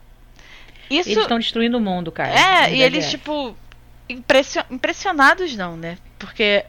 [0.91, 2.67] Isso Eles estão destruindo o mundo, cara.
[2.67, 3.11] É, e eles, é.
[3.11, 3.57] tipo,
[4.09, 5.99] impressio- impressionados não, né?
[6.19, 6.65] Porque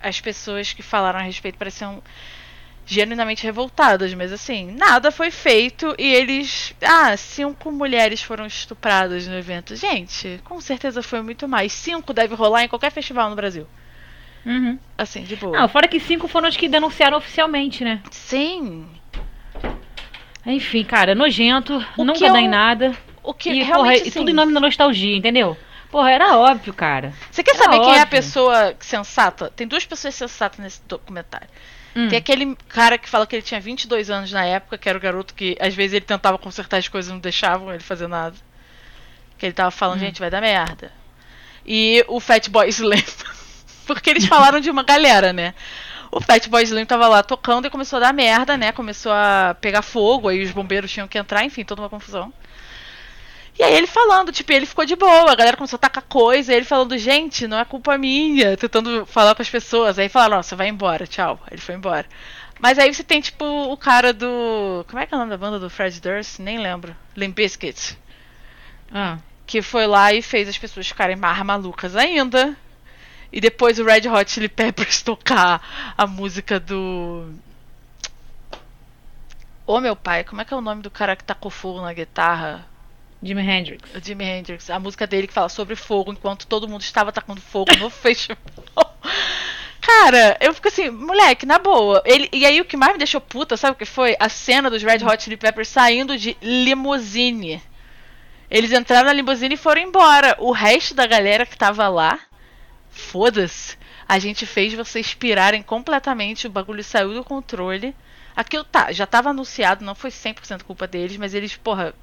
[0.00, 2.02] as pessoas que falaram a respeito pareciam
[2.84, 6.74] genuinamente revoltadas, mas assim, nada foi feito e eles.
[6.82, 9.76] Ah, cinco mulheres foram estupradas no evento.
[9.76, 11.72] Gente, com certeza foi muito mais.
[11.72, 13.66] Cinco deve rolar em qualquer festival no Brasil.
[14.44, 14.78] Uhum.
[14.98, 15.56] Assim, de boa.
[15.60, 18.02] Não, fora que cinco foram os que denunciaram oficialmente, né?
[18.10, 18.86] Sim.
[20.44, 22.96] Enfim, cara, nojento, O nunca que dá em nada.
[23.22, 24.04] O que e, porra, realmente.
[24.04, 25.56] e assim, tudo em nome da nostalgia, entendeu?
[25.90, 27.12] Porra, era óbvio, cara.
[27.30, 28.08] Você quer Era saber quem é a óbvio.
[28.08, 29.52] pessoa sensata?
[29.54, 31.48] Tem duas pessoas sensatas nesse documentário.
[31.94, 32.08] Hum.
[32.08, 35.00] Tem aquele cara que fala que ele tinha 22 anos na época, que era o
[35.00, 38.34] garoto que às vezes ele tentava consertar as coisas e não deixavam ele fazer nada.
[39.38, 40.06] Que ele tava falando, Hum.
[40.06, 40.92] gente, vai dar merda.
[41.66, 43.02] E o Fatboy Slim.
[43.86, 45.54] Porque eles falaram de uma galera, né?
[46.10, 48.70] O Fatboy Slim tava lá tocando e começou a dar merda, né?
[48.72, 52.32] Começou a pegar fogo, aí os bombeiros tinham que entrar, enfim, toda uma confusão.
[53.58, 56.54] E aí ele falando, tipo, ele ficou de boa, a galera começou a tacar coisa,
[56.54, 59.98] ele falando, gente, não é culpa minha, tentando falar com as pessoas.
[59.98, 61.38] Aí falaram, você vai embora, tchau.
[61.50, 62.06] Ele foi embora.
[62.58, 64.84] Mas aí você tem, tipo, o cara do.
[64.88, 66.38] Como é que é o nome da banda do Fred Durst?
[66.38, 66.96] Nem lembro.
[67.16, 67.98] Limp Bizkit.
[68.92, 69.18] Ah.
[69.46, 72.56] Que foi lá e fez as pessoas ficarem mais malucas ainda.
[73.32, 77.32] E depois o Red Hot Chili Peppers tocar a música do.
[79.66, 81.92] Ô meu pai, como é que é o nome do cara que tacou fogo na
[81.92, 82.64] guitarra?
[83.22, 83.94] Jimi Hendrix.
[83.94, 87.40] O Jimi Hendrix, a música dele que fala sobre fogo enquanto todo mundo estava tacando
[87.40, 88.38] fogo no festival.
[89.80, 92.02] Cara, eu fico assim, moleque, na boa.
[92.04, 94.16] Ele, e aí o que mais me deixou puta, sabe o que foi?
[94.18, 97.62] A cena dos Red Hot Chili Peppers saindo de limusine.
[98.50, 100.36] Eles entraram na limusine e foram embora.
[100.38, 102.20] O resto da galera que tava lá,
[102.90, 103.76] foda-se.
[104.08, 107.94] A gente fez vocês pirarem completamente, o bagulho saiu do controle.
[108.36, 111.94] Aquilo tá, já tava anunciado, não foi 100% culpa deles, mas eles, porra,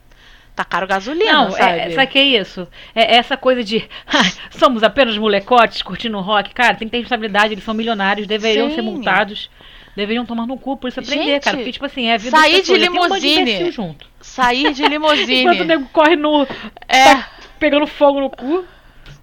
[0.60, 1.80] tacaram gasolina, Não, sabe?
[1.80, 2.67] é, sabe que é isso?
[2.93, 6.54] É essa coisa de "Ai, somos apenas molecotes curtindo rock.
[6.54, 8.76] Cara, tem que ter responsabilidade, eles são milionários, deveriam Sim.
[8.76, 9.50] ser multados.
[9.95, 11.58] Deveriam tomar no cu por isso aprender, Gente, cara.
[11.58, 13.41] Porque, tipo assim, é a vida sair de um limusine.
[13.41, 14.06] imbecil junto.
[14.22, 15.41] Sair de limusine.
[15.43, 16.43] Enquanto o nego corre no.
[16.88, 17.04] É.
[17.15, 18.63] tá pegando fogo no cu.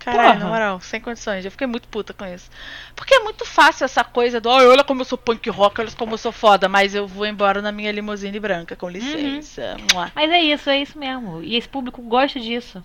[0.06, 0.38] Caralho, Porra.
[0.44, 1.44] na moral, sem condições.
[1.44, 2.48] Eu fiquei muito puta com isso.
[2.94, 5.90] Porque é muito fácil essa coisa do, "Ai, olha como eu sou punk rock, olha
[5.92, 9.76] como eu sou foda, mas eu vou embora na minha limusine branca, com licença.
[9.92, 10.12] Mua.
[10.14, 11.42] Mas é isso, é isso mesmo.
[11.42, 12.80] E esse público gosta disso.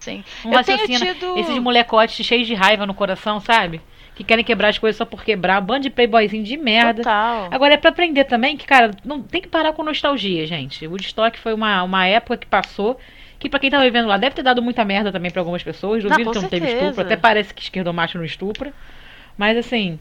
[0.00, 0.24] Sim.
[0.44, 1.14] Um eu tenho raciocínio.
[1.14, 1.38] tido.
[1.38, 3.80] Esses molecotes cheios de raiva no coração, sabe?
[4.16, 5.60] que querem quebrar as coisas só por quebrar.
[5.60, 7.02] Bando de playboyzinho de merda.
[7.02, 7.48] Total.
[7.50, 10.86] Agora é pra aprender também que, cara, não tem que parar com nostalgia, gente.
[10.86, 12.96] O Woodstock foi uma, uma época que passou.
[13.44, 16.02] Que pra quem tá vivendo lá deve ter dado muita merda também pra algumas pessoas.
[16.02, 17.02] Não, Duvido com que não teve estupro.
[17.02, 18.72] Até parece que esquerdomacho não estupra.
[19.36, 19.98] Mas assim,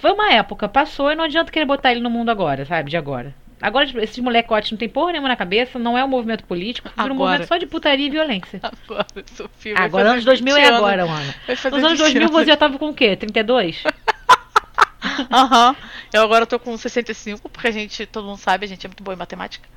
[0.00, 2.90] foi uma época, passou e não adianta querer botar ele no mundo agora, sabe?
[2.90, 3.32] De agora.
[3.60, 7.12] Agora esses molecotes não tem porra nenhuma na cabeça, não é um movimento político, vira
[7.12, 8.60] um movimento só de putaria e violência.
[8.60, 9.74] Agora, Sofia.
[9.78, 10.78] Agora, anos 2000 é 20 anos.
[10.78, 11.34] agora, Ana.
[11.54, 13.14] Fazer Nos anos 20 2000 você já tava com o quê?
[13.14, 13.84] 32?
[15.30, 15.76] Aham.
[16.12, 19.04] Eu agora tô com 65, porque a gente, todo mundo sabe, a gente é muito
[19.04, 19.68] boa em matemática.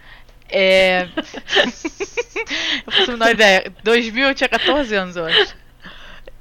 [0.50, 1.08] É.
[2.86, 3.74] eu faço a menor ideia.
[3.84, 5.56] 2000 eu tinha 14 anos, eu acho.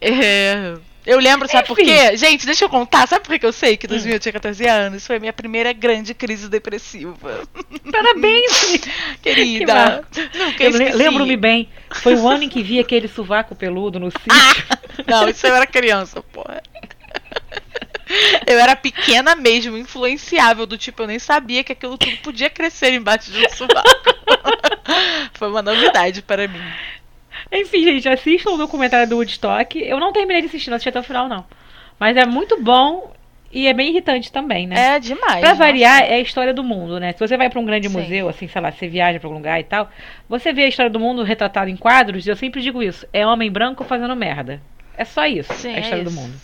[0.01, 0.75] É...
[1.07, 1.93] Eu lembro, sabe por Enfim.
[1.93, 2.17] quê?
[2.17, 3.07] Gente, deixa eu contar.
[3.07, 5.07] Sabe por que que eu sei que 2000 eu tinha 14 anos?
[5.07, 7.43] Foi a minha primeira grande crise depressiva.
[7.93, 8.81] Parabéns!
[9.21, 10.03] Querida.
[10.11, 10.93] Esqueci.
[10.95, 11.69] lembro-me bem.
[11.91, 14.77] Foi o ano em que vi aquele sovaco peludo no sítio.
[15.07, 16.63] Não, isso eu era criança, porra.
[18.47, 22.93] Eu era pequena mesmo, influenciável, do tipo, eu nem sabia que aquilo tudo podia crescer
[22.93, 23.89] embaixo de um sovaco.
[25.35, 26.61] Foi uma novidade para mim.
[27.51, 29.79] Enfim, gente, assistam o documentário do Woodstock.
[29.81, 31.45] Eu não terminei de assistir, não assisti até o final, não.
[31.99, 33.13] Mas é muito bom
[33.53, 34.97] e é bem irritante também, né?
[34.97, 35.39] É demais.
[35.39, 35.55] Pra nossa.
[35.55, 37.13] variar, é a história do mundo, né?
[37.13, 37.97] Se você vai pra um grande Sim.
[37.97, 39.89] museu, assim, sei lá, você viaja pra algum lugar e tal,
[40.29, 43.25] você vê a história do mundo retratada em quadros, e eu sempre digo isso: é
[43.25, 44.61] homem branco fazendo merda.
[44.97, 46.21] É só isso, Sim, a é história do isso.
[46.21, 46.35] mundo.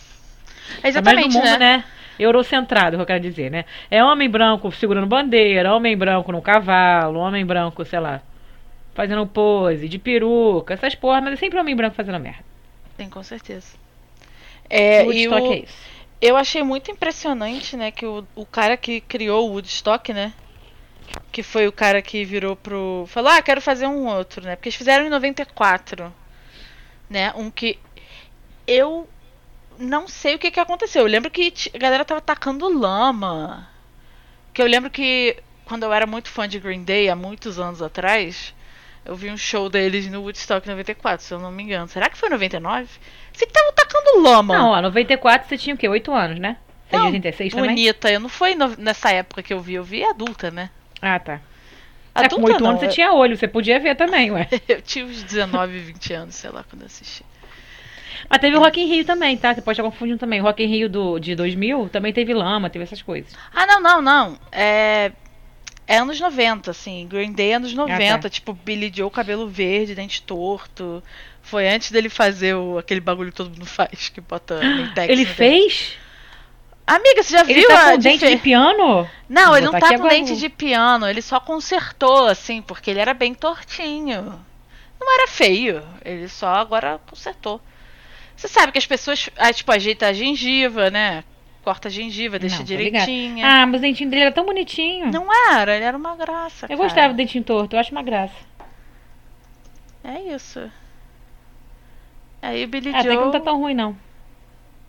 [0.83, 1.57] É É Exatamente, do mundo, né?
[1.57, 1.85] né?
[2.19, 3.65] Eurocentrado, que eu quero dizer, né?
[3.89, 8.21] É homem branco segurando bandeira, homem branco no cavalo, homem branco, sei lá,
[8.93, 12.45] fazendo pose, de peruca, essas porra, mas é sempre homem branco fazendo merda.
[12.97, 13.77] Sim, com certeza.
[14.69, 15.91] É, o e Woodstock o- é isso.
[16.21, 20.33] eu achei muito impressionante, né, que o, o cara que criou o Woodstock, né,
[21.31, 23.05] que foi o cara que virou pro...
[23.07, 26.13] Falou, ah, quero fazer um outro, né, porque eles fizeram em 94,
[27.09, 27.79] né, um que
[28.67, 29.09] eu
[29.81, 31.01] não sei o que que aconteceu.
[31.03, 33.67] Eu lembro que a galera tava tacando lama,
[34.53, 37.81] que eu lembro que quando eu era muito fã de Green Day, há muitos anos
[37.81, 38.53] atrás,
[39.05, 41.87] eu vi um show deles no Woodstock 94, se eu não me engano.
[41.87, 42.87] Será que foi 99?
[43.33, 44.53] Sei que estavam tacando lama.
[44.57, 45.87] Não, ó, 94 você tinha o quê?
[45.87, 46.57] 8 anos, né?
[46.89, 47.69] Você é de Não, 86 também?
[47.69, 48.11] bonita.
[48.11, 50.69] Eu não foi no- nessa época que eu vi, eu vi adulta, né?
[51.01, 51.39] Ah, tá.
[52.13, 54.45] É, Adulta com 8 não, anos você eu- tinha olho, você podia ver também, ué.
[54.67, 57.23] Eu tinha uns 19, 20 anos, sei lá, quando eu assisti.
[58.29, 59.53] Mas teve o Rock in Rio também, tá?
[59.53, 60.41] Você pode estar confundindo também.
[60.41, 63.33] O Rock in Rio do, de 2000 também teve lama, teve essas coisas.
[63.53, 64.37] Ah, não, não, não.
[64.51, 65.11] É.
[65.87, 67.05] É anos 90, assim.
[67.05, 68.19] Green Day é anos 90.
[68.19, 68.29] tá.
[68.29, 71.03] Tipo, Billy Joe, cabelo verde, dente torto.
[71.41, 75.25] Foi antes dele fazer o, aquele bagulho que todo mundo faz, que bota Mentex Ele
[75.25, 75.97] fez?
[76.85, 79.09] Amiga, você já Ele viu tá a com dente de piano?
[79.27, 82.89] Não, Vou ele não tá com agora dente de piano, ele só consertou, assim, porque
[82.89, 84.39] ele era bem tortinho.
[84.99, 87.61] Não era feio, ele só agora consertou.
[88.41, 91.23] Você sabe que as pessoas, ah, tipo, ajeita a gengiva, né?
[91.63, 93.05] Corta a gengiva, deixa Não, ligada.
[93.05, 93.45] direitinha.
[93.47, 95.11] Ah, mas o dentinho dele era tão bonitinho.
[95.11, 96.65] Não era, ele era uma graça.
[96.65, 96.81] eu cara.
[96.81, 98.33] gostava do dentinho torto, eu acho uma graça.
[100.03, 100.71] É isso.
[102.41, 103.17] Aí o Billy Ah, até Joe.
[103.17, 103.95] que não tá tão ruim, não.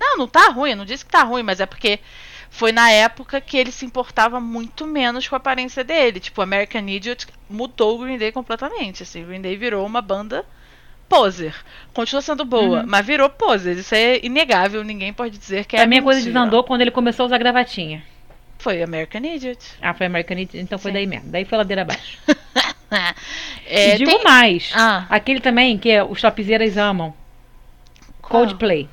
[0.00, 2.00] Não, não tá ruim, eu não disse que tá ruim, mas é porque
[2.48, 6.20] foi na época que ele se importava muito menos com a aparência dele.
[6.20, 9.02] Tipo, American Idiot mudou o Green Day completamente.
[9.02, 10.46] Assim, o Green Day virou uma banda
[11.16, 11.54] poser.
[11.92, 12.84] Continua sendo boa, Uhum.
[12.86, 13.76] mas virou poser.
[13.76, 17.24] Isso é inegável, ninguém pode dizer que é a minha coisa desandou quando ele começou
[17.24, 18.02] a usar gravatinha.
[18.58, 19.58] Foi American Idiot.
[19.82, 20.94] Ah, foi American Idiot, então foi Sim.
[20.94, 21.30] daí mesmo.
[21.30, 22.18] Daí foi ladeira abaixo.
[23.66, 24.70] É, e digo tem- mais.
[24.74, 25.06] Ah.
[25.08, 27.14] Aquele também que é, os topzeiras amam.
[28.20, 28.44] Qual?
[28.44, 28.86] Coldplay.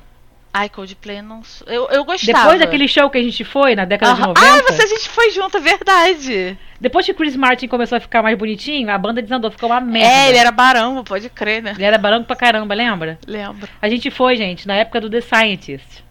[0.52, 2.38] Ai, Coldplay eu não sou- Eu, eu gostava.
[2.40, 4.28] Depois daquele show que a gente foi na década de Aham.
[4.34, 4.46] 90.
[4.48, 6.58] Ah, você, a gente foi junto, é verdade.
[6.80, 10.08] Depois que Chris Martin começou a ficar mais bonitinho, a banda desandou, ficou uma merda.
[10.08, 11.72] É, ele era barão, pode crer, né?
[11.76, 13.18] Ele era branco pra caramba, lembra?
[13.26, 13.68] Lembro.
[13.80, 16.02] A gente foi, gente, na época do The Scientist.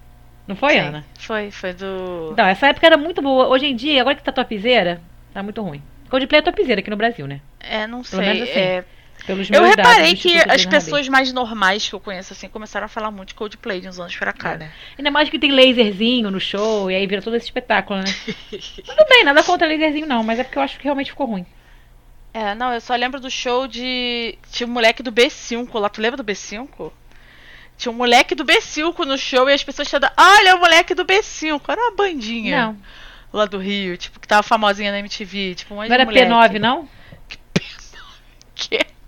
[0.47, 1.05] Não foi, Sim, Ana?
[1.19, 2.33] Foi, foi do.
[2.37, 3.47] Não, essa época era muito boa.
[3.49, 5.01] Hoje em dia, agora que tá topzera,
[5.33, 5.83] tá muito ruim.
[6.09, 7.39] Coldplay é topzera aqui no Brasil, né?
[7.59, 8.41] É, não Pelo sei.
[8.43, 8.83] assim, é,
[9.27, 12.85] Eu meus dados reparei do que as pessoas mais normais que eu conheço, assim, começaram
[12.85, 14.71] a falar muito de Coldplay de uns anos pra cá, né?
[14.97, 18.05] Ainda mais que tem laserzinho no show, e aí vira todo esse espetáculo, né?
[18.85, 21.45] Tudo bem, nada contra laserzinho não, mas é porque eu acho que realmente ficou ruim.
[22.33, 24.37] É, não, eu só lembro do show de.
[24.51, 25.89] Tinha um moleque do B5 lá.
[25.89, 26.91] Tu lembra do B5?
[27.75, 30.11] Tinha um moleque do B5 no show e as pessoas chegando.
[30.15, 31.61] Olha o moleque do B5.
[31.67, 32.77] Era uma bandinha Não,
[33.33, 35.55] lá do Rio, tipo, que tava famosinha na MTV.
[35.55, 36.29] Tipo, um não era moleque.
[36.31, 36.87] P9, não?
[38.53, 38.79] Que?
[38.79, 38.98] Que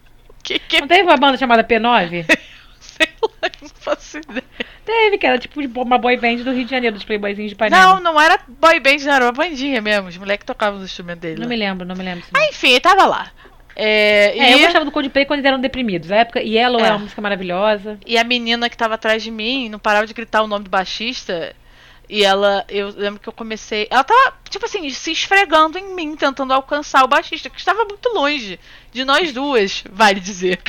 [0.43, 2.25] que Não teve uma banda chamada P9?
[2.79, 4.43] sei lá, não faço ideia.
[4.83, 7.81] Teve, que era tipo uma boy band do Rio de Janeiro, dos playboyzinhos de Ipanema.
[7.95, 10.07] Não, não era boy band, não, era uma bandinha mesmo.
[10.09, 11.35] Os moleques tocavam os instrumentos dele.
[11.35, 11.49] Não lá.
[11.49, 12.25] me lembro, não me lembro.
[12.33, 13.31] Ah, enfim, ele tava lá.
[13.75, 16.11] É, É, e, eu gostava do Coldplay quando eles eram deprimidos.
[16.11, 16.87] A época Yellow É.
[16.87, 17.97] é uma música maravilhosa.
[18.05, 20.69] e a menina que tava atrás de mim não parava de gritar o nome do
[20.69, 21.55] baixista.
[22.11, 23.87] E ela, eu lembro que eu comecei.
[23.89, 28.09] Ela tava, tipo assim, se esfregando em mim, tentando alcançar o baixista, que estava muito
[28.09, 28.59] longe
[28.91, 30.61] de nós duas, vale dizer.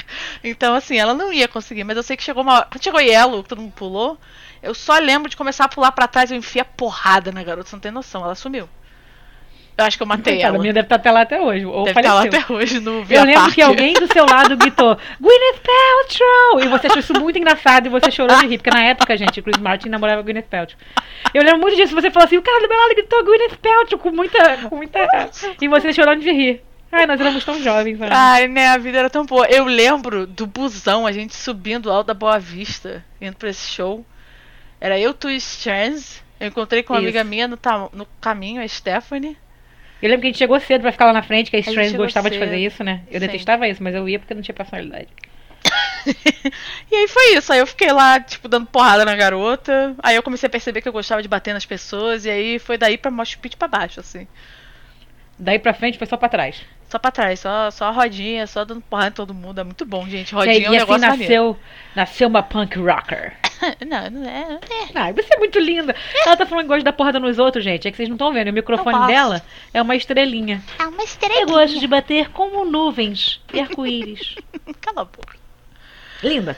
[0.44, 2.68] Então, assim, ela não ia conseguir, mas eu sei que chegou uma hora.
[2.70, 4.16] Quando chegou Yellow, todo mundo pulou,
[4.62, 7.68] eu só lembro de começar a pular para trás, eu enfiei a porrada na garota,
[7.68, 8.68] você não tem noção, ela sumiu.
[9.76, 10.58] Eu acho que eu matei Coitada, ela.
[10.58, 11.64] A minha deve estar até lá até hoje.
[11.64, 12.32] Ou Deve estar faleceu.
[12.32, 16.60] lá até hoje no Eu Via lembro que alguém do seu lado gritou Gwyneth Paltrow!
[16.60, 18.58] E você achou isso muito engraçado e você chorou de rir.
[18.58, 20.78] Porque na época, gente, Chris Martin namorava Gwyneth Paltrow.
[21.32, 21.94] Eu lembro muito disso.
[21.94, 24.58] Você falou assim, o cara do meu lado gritou Gwyneth Paltrow com muita...
[24.68, 24.98] Com muita...
[25.60, 26.62] E você chorando de rir.
[26.92, 27.98] Ai, nós éramos tão jovens.
[27.98, 28.08] Né?
[28.10, 29.46] Ai, né, a vida era tão boa.
[29.46, 33.66] Eu lembro do busão, a gente subindo o Alto da Boa Vista, indo pra esse
[33.70, 34.04] show.
[34.78, 35.38] Era eu, tu e.
[36.38, 37.06] Eu encontrei com uma Isso.
[37.06, 37.58] amiga minha no,
[37.94, 39.38] no caminho, a Stephanie.
[40.02, 41.96] Eu lembro que a gente chegou cedo pra ficar lá na frente, que a Strange
[41.96, 42.60] gostava de fazer cedo.
[42.60, 43.02] isso, né?
[43.08, 43.26] Eu Sim.
[43.26, 45.06] detestava isso, mas eu ia porque não tinha personalidade.
[46.90, 47.52] e aí foi isso.
[47.52, 49.94] Aí eu fiquei lá, tipo, dando porrada na garota.
[50.02, 52.24] Aí eu comecei a perceber que eu gostava de bater nas pessoas.
[52.24, 54.26] E aí foi daí pra Mosh Pit pra baixo, assim.
[55.38, 56.60] Daí pra frente foi só pra trás.
[56.92, 59.58] Só pra trás, só, só a rodinha, só dando porrada em todo mundo.
[59.58, 60.28] É muito bom, gente.
[60.28, 61.16] E, Rodinha aí, é um e assim maneiro.
[61.16, 61.58] nasceu,
[61.96, 63.32] nasceu uma punk rocker.
[63.86, 64.58] Não, não é.
[64.58, 64.58] é.
[64.92, 65.94] Ai, você é muito linda.
[66.26, 67.86] Ela tá falando que gosta de dar porrada nos outros, gente.
[67.86, 68.48] É que vocês não estão vendo.
[68.48, 69.40] O microfone dela
[69.72, 70.60] é uma estrelinha.
[70.80, 71.04] É uma
[71.40, 74.34] Eu gosto de bater como nuvens e arco-íris.
[74.82, 75.36] Cala a boca.
[76.24, 76.56] Linda.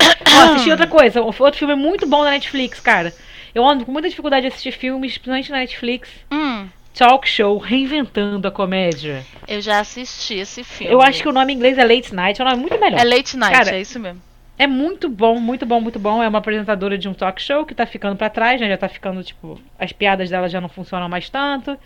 [0.00, 1.22] Ó, assisti outra coisa.
[1.22, 3.12] Outro filme muito bom da Netflix, cara.
[3.54, 6.10] Eu ando com muita dificuldade de assistir filmes, principalmente na Netflix.
[6.30, 9.26] Hum, Talk Show, reinventando a comédia.
[9.48, 10.92] eu já assisti esse filme.
[10.92, 13.00] Eu acho que o nome em inglês é Late Night, é um nome muito melhor.
[13.00, 14.22] É Late Night, Cara, é isso mesmo.
[14.56, 16.22] É muito bom, muito bom, muito bom.
[16.22, 18.68] É uma apresentadora de um talk show que tá ficando pra trás, né?
[18.68, 21.76] Já tá ficando, tipo, as piadas dela já não funcionam mais tanto.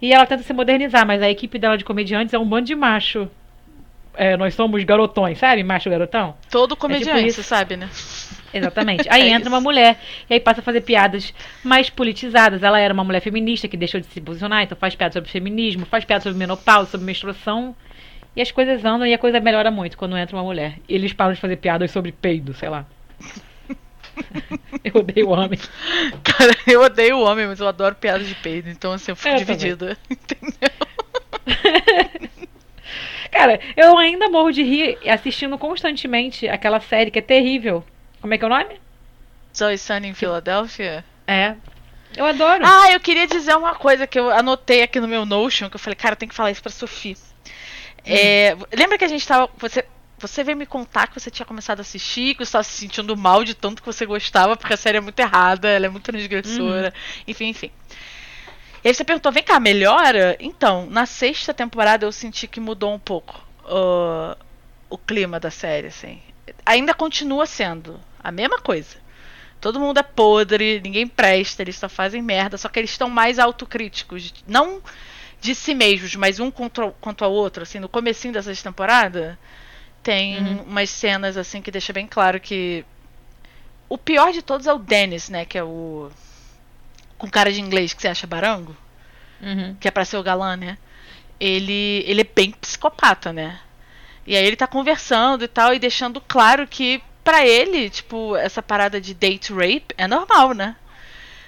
[0.00, 2.74] E ela tenta se modernizar, mas a equipe dela de comediantes é um bando de
[2.74, 3.28] macho.
[4.14, 5.62] É, nós somos garotões, sabe?
[5.62, 6.34] Macho garotão.
[6.50, 7.42] Todo comediante, tipo isso.
[7.42, 7.90] você sabe, né?
[8.52, 9.08] Exatamente.
[9.10, 9.48] Aí É entra isso.
[9.48, 11.32] uma mulher e aí passa a fazer piadas
[11.62, 12.62] mais politizadas.
[12.62, 15.86] Ela era uma mulher feminista que deixou de se posicionar, então faz piadas sobre feminismo,
[15.86, 17.74] faz piadas sobre menopausa, sobre menstruação.
[18.36, 20.78] E as coisas andam e a coisa melhora muito quando entra uma mulher.
[20.88, 22.86] E eles param de fazer piadas sobre peido, sei lá.
[24.82, 25.58] Eu odeio homem.
[26.24, 29.28] Cara, eu odeio o homem, mas eu adoro piadas de peido, então assim, eu fico
[29.28, 29.96] Eu dividida.
[30.10, 30.70] Entendeu?
[33.30, 37.84] Cara, eu ainda morro de rir assistindo constantemente aquela série que é terrível.
[38.20, 38.80] Como é que é o nome?
[39.56, 41.04] Zoe Sunny em Filadélfia.
[41.26, 41.54] É.
[42.16, 42.64] Eu adoro.
[42.64, 45.80] Ah, eu queria dizer uma coisa que eu anotei aqui no meu Notion, que eu
[45.80, 47.16] falei, cara, eu tenho que falar isso pra Sofia.
[48.04, 49.50] É, lembra que a gente tava.
[49.58, 49.84] Você,
[50.18, 53.16] você veio me contar que você tinha começado a assistir, que você estava se sentindo
[53.16, 56.04] mal de tanto que você gostava, porque a série é muito errada, ela é muito
[56.04, 56.92] transgressora,
[57.26, 57.70] enfim, enfim.
[58.82, 60.36] E aí você perguntou, vem cá, melhora?
[60.40, 64.36] Então, na sexta temporada eu senti que mudou um pouco uh,
[64.88, 66.22] o clima da série, assim.
[66.64, 68.96] Ainda continua sendo a mesma coisa.
[69.60, 73.38] Todo mundo é podre, ninguém presta, eles só fazem merda, só que eles estão mais
[73.38, 74.32] autocríticos.
[74.46, 74.80] Não
[75.40, 77.62] de si mesmos, mas um contra, quanto ao outro.
[77.64, 79.38] Assim, no comecinho dessa temporada,
[80.02, 80.62] tem Uhum.
[80.62, 82.84] umas cenas assim que deixa bem claro que
[83.88, 85.44] o pior de todos é o Dennis, né?
[85.44, 86.10] Que é o.
[87.16, 88.76] Com cara de inglês que você acha barango,
[89.42, 89.76] Uhum.
[89.80, 90.78] que é pra ser o galã, né?
[91.40, 93.58] Ele, ele é bem psicopata, né?
[94.26, 98.62] E aí ele tá conversando e tal, e deixando claro que pra ele, tipo, essa
[98.62, 100.74] parada de date rape é normal, né?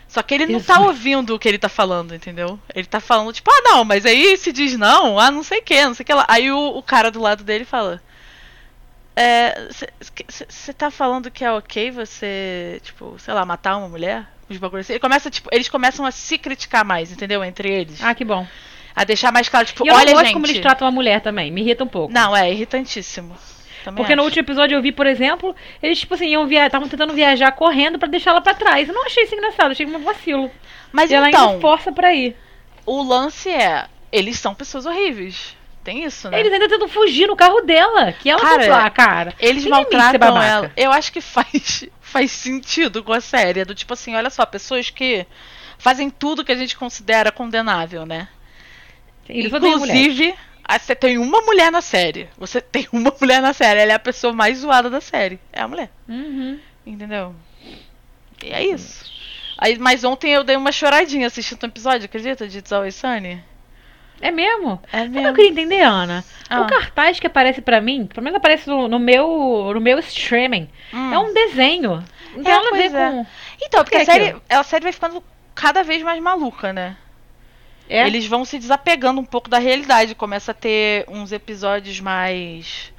[0.06, 0.66] Só que ele não Isso.
[0.66, 2.60] tá ouvindo o que ele tá falando, entendeu?
[2.74, 5.62] Ele tá falando, tipo, ah, não, mas aí se diz não, ah, não sei o
[5.62, 6.26] que, não sei o que lá.
[6.28, 8.02] Aí o, o cara do lado dele fala.
[9.16, 9.68] É.
[10.28, 14.26] Você tá falando que é ok você, tipo, sei lá, matar uma mulher?
[14.50, 14.92] Os bagulhos assim.
[14.92, 17.42] Ele começa, tipo, eles começam a se criticar mais, entendeu?
[17.42, 18.02] Entre eles.
[18.02, 18.46] Ah, que bom.
[18.94, 20.34] A deixar mais claro, tipo, E eu olha, não gosto gente.
[20.34, 21.50] como eles tratam a mulher também.
[21.50, 22.12] Me irrita um pouco.
[22.12, 23.34] Não, é irritantíssimo.
[23.84, 24.28] Também Porque no acho.
[24.28, 26.66] último episódio eu vi, por exemplo, eles, tipo assim, iam via...
[26.66, 28.88] estavam tentando viajar correndo pra deixar ela pra trás.
[28.88, 30.50] Eu não achei isso engraçado, achei um vacilo.
[30.92, 32.36] Mas e ela então, ainda força pra ir.
[32.84, 35.56] o lance é, eles são pessoas horríveis.
[35.82, 36.38] Tem isso, né?
[36.38, 39.34] Eles ainda tentam fugir no carro dela, que ela Cara, lá, cara.
[39.38, 40.70] Eles Tem maltratam ela.
[40.76, 43.64] Eu acho que faz, faz sentido com a série.
[43.64, 45.26] Do tipo assim, olha só, pessoas que
[45.78, 48.28] fazem tudo que a gente considera condenável, né?
[49.26, 49.46] Eles.
[49.46, 50.34] Inclusive,
[50.78, 52.28] você tem uma mulher na série.
[52.38, 53.80] Você tem uma mulher na série.
[53.80, 55.38] Ela é a pessoa mais zoada da série.
[55.52, 55.90] É a mulher.
[56.08, 56.58] Uhum.
[56.86, 57.34] Entendeu?
[58.42, 59.10] E é isso.
[59.58, 62.48] Aí, mas ontem eu dei uma choradinha assistindo um episódio, acredita?
[62.48, 63.42] De It's Always Sunny.
[64.22, 64.80] É mesmo?
[64.92, 65.36] É Sabe o que eu mesmo.
[65.36, 66.24] queria entender, Ana?
[66.48, 66.62] Ah.
[66.62, 70.68] O cartaz que aparece pra mim, pelo menos aparece no, no meu no meu streaming,
[70.92, 71.12] Hum.
[71.12, 72.04] é um desenho.
[72.34, 73.10] Não tem É, nada a ver é.
[73.10, 73.26] com...
[73.62, 75.22] Então, porque que a é série, a série vai ficando
[75.54, 76.96] cada vez mais maluca, né?
[77.90, 78.06] É?
[78.06, 80.14] Eles vão se desapegando um pouco da realidade.
[80.14, 82.92] Começa a ter uns episódios mais.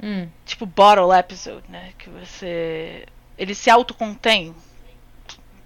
[0.00, 0.28] Hum.
[0.44, 1.90] Tipo, bottle episode, né?
[1.98, 3.04] Que você.
[3.36, 4.54] Ele se autocontém.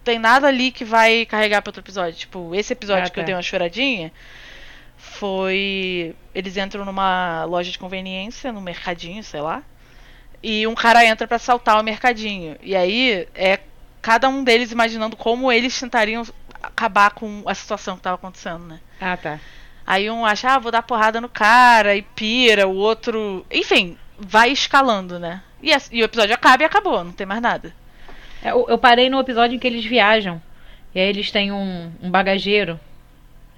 [0.02, 2.18] tem nada ali que vai carregar para outro episódio.
[2.18, 3.26] Tipo, esse episódio Ah, que eu tá.
[3.26, 4.10] dei uma choradinha
[4.96, 6.14] foi.
[6.34, 9.62] Eles entram numa loja de conveniência, no mercadinho, sei lá.
[10.42, 12.56] E um cara entra pra assaltar o mercadinho.
[12.62, 13.58] E aí é
[14.00, 16.24] cada um deles imaginando como eles tentariam
[16.62, 18.80] acabar com a situação que tava acontecendo, né?
[19.00, 19.38] Ah, tá.
[19.86, 23.44] Aí um acha, ah, vou dar porrada no cara e pira, o outro.
[23.50, 25.42] Enfim, vai escalando, né?
[25.62, 27.74] E, e o episódio acaba e acabou, não tem mais nada.
[28.42, 30.40] É, Eu, eu parei no episódio em que eles viajam.
[30.94, 32.78] E aí eles têm um, um bagageiro.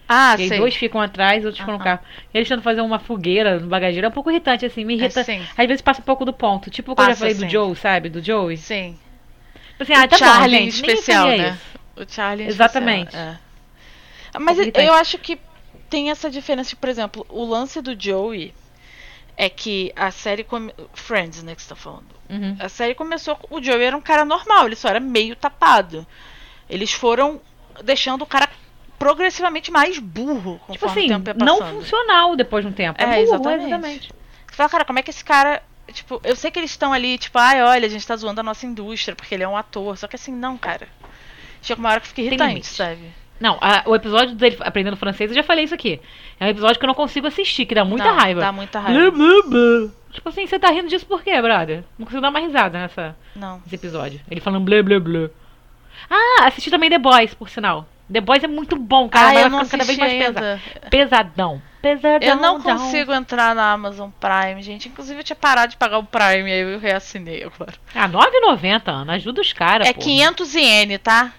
[0.08, 0.58] Ah, e aí sei.
[0.58, 2.00] dois ficam atrás e outros ficam no carro.
[2.32, 4.06] E eles tentam fazer uma fogueira no bagageiro.
[4.06, 4.84] É um pouco irritante, assim.
[4.84, 5.20] Me irrita.
[5.20, 5.42] É, sim.
[5.56, 6.70] Às vezes passa um pouco do ponto.
[6.70, 7.48] Tipo o que eu já falei do.
[7.48, 8.10] Joe, sabe?
[8.10, 8.56] Do Joey.
[8.58, 8.98] Sim.
[9.80, 10.74] Assim, ah, tá Charlie bom, gente.
[10.74, 11.48] especial, né?
[11.50, 11.80] isso.
[11.96, 13.14] O Charlie em Exatamente.
[13.16, 13.38] é.
[14.38, 15.38] Mas eu- acho que
[15.90, 16.74] tem essa diferença.
[16.76, 18.54] Por exemplo, o lance do Joey
[19.36, 20.42] é que a série.
[20.44, 20.74] Come...
[20.94, 22.06] Friends, né, que você tá falando.
[22.30, 22.56] Uhum.
[22.58, 23.36] A série começou.
[23.36, 26.06] com- O Joey era um cara normal, ele só era meio tapado.
[26.68, 27.40] Eles foram
[27.84, 28.48] deixando o cara
[28.98, 33.00] progressivamente mais burro conforme Tipo o assim, tempo ia não funcional depois de um tempo.
[33.02, 33.64] É, burro, exatamente.
[33.66, 34.08] exatamente.
[34.48, 35.62] Você fala, cara, como é que esse cara.
[35.92, 38.44] Tipo, eu sei que eles estão ali, tipo, ai, olha, a gente tá zoando a
[38.44, 39.98] nossa indústria, porque ele é um ator.
[39.98, 40.88] Só que assim, não, cara.
[41.62, 43.00] Chega uma hora que fica irritante, sabe?
[43.40, 46.00] Não, a- o episódio dele aprendendo francês, eu já falei isso aqui.
[46.38, 48.40] É um episódio que eu não consigo assistir, que dá muita Não, raiva.
[48.40, 49.10] Dá muita raiva.
[49.10, 49.90] blá, blá.
[50.12, 51.82] Tipo assim, você tá rindo disso por quê, brother?
[51.98, 53.56] Não consigo dar uma risada nessa, Não.
[53.64, 54.20] nesse episódio.
[54.30, 55.28] Ele falando blá blá blá.
[56.10, 57.86] Ah, assisti também The Boys, por sinal.
[58.12, 59.28] The Boys é muito bom, cara.
[59.28, 60.32] ah, eu não cada vez mais ainda.
[60.32, 60.90] pesado.
[60.90, 61.62] Pesadão.
[61.80, 62.28] Pesadão.
[62.28, 64.88] Eu não consigo entrar na Amazon Prime, gente.
[64.88, 67.72] Inclusive, eu tinha parado de pagar o Prime, aí eu reassinei agora.
[67.94, 69.14] Ah, 9,90, Ana.
[69.14, 70.00] Ajuda os caras, É pô.
[70.00, 71.32] 500 iene, tá?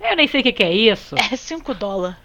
[0.00, 1.14] Eu nem sei o que, que é isso.
[1.32, 2.16] É 5 dólares.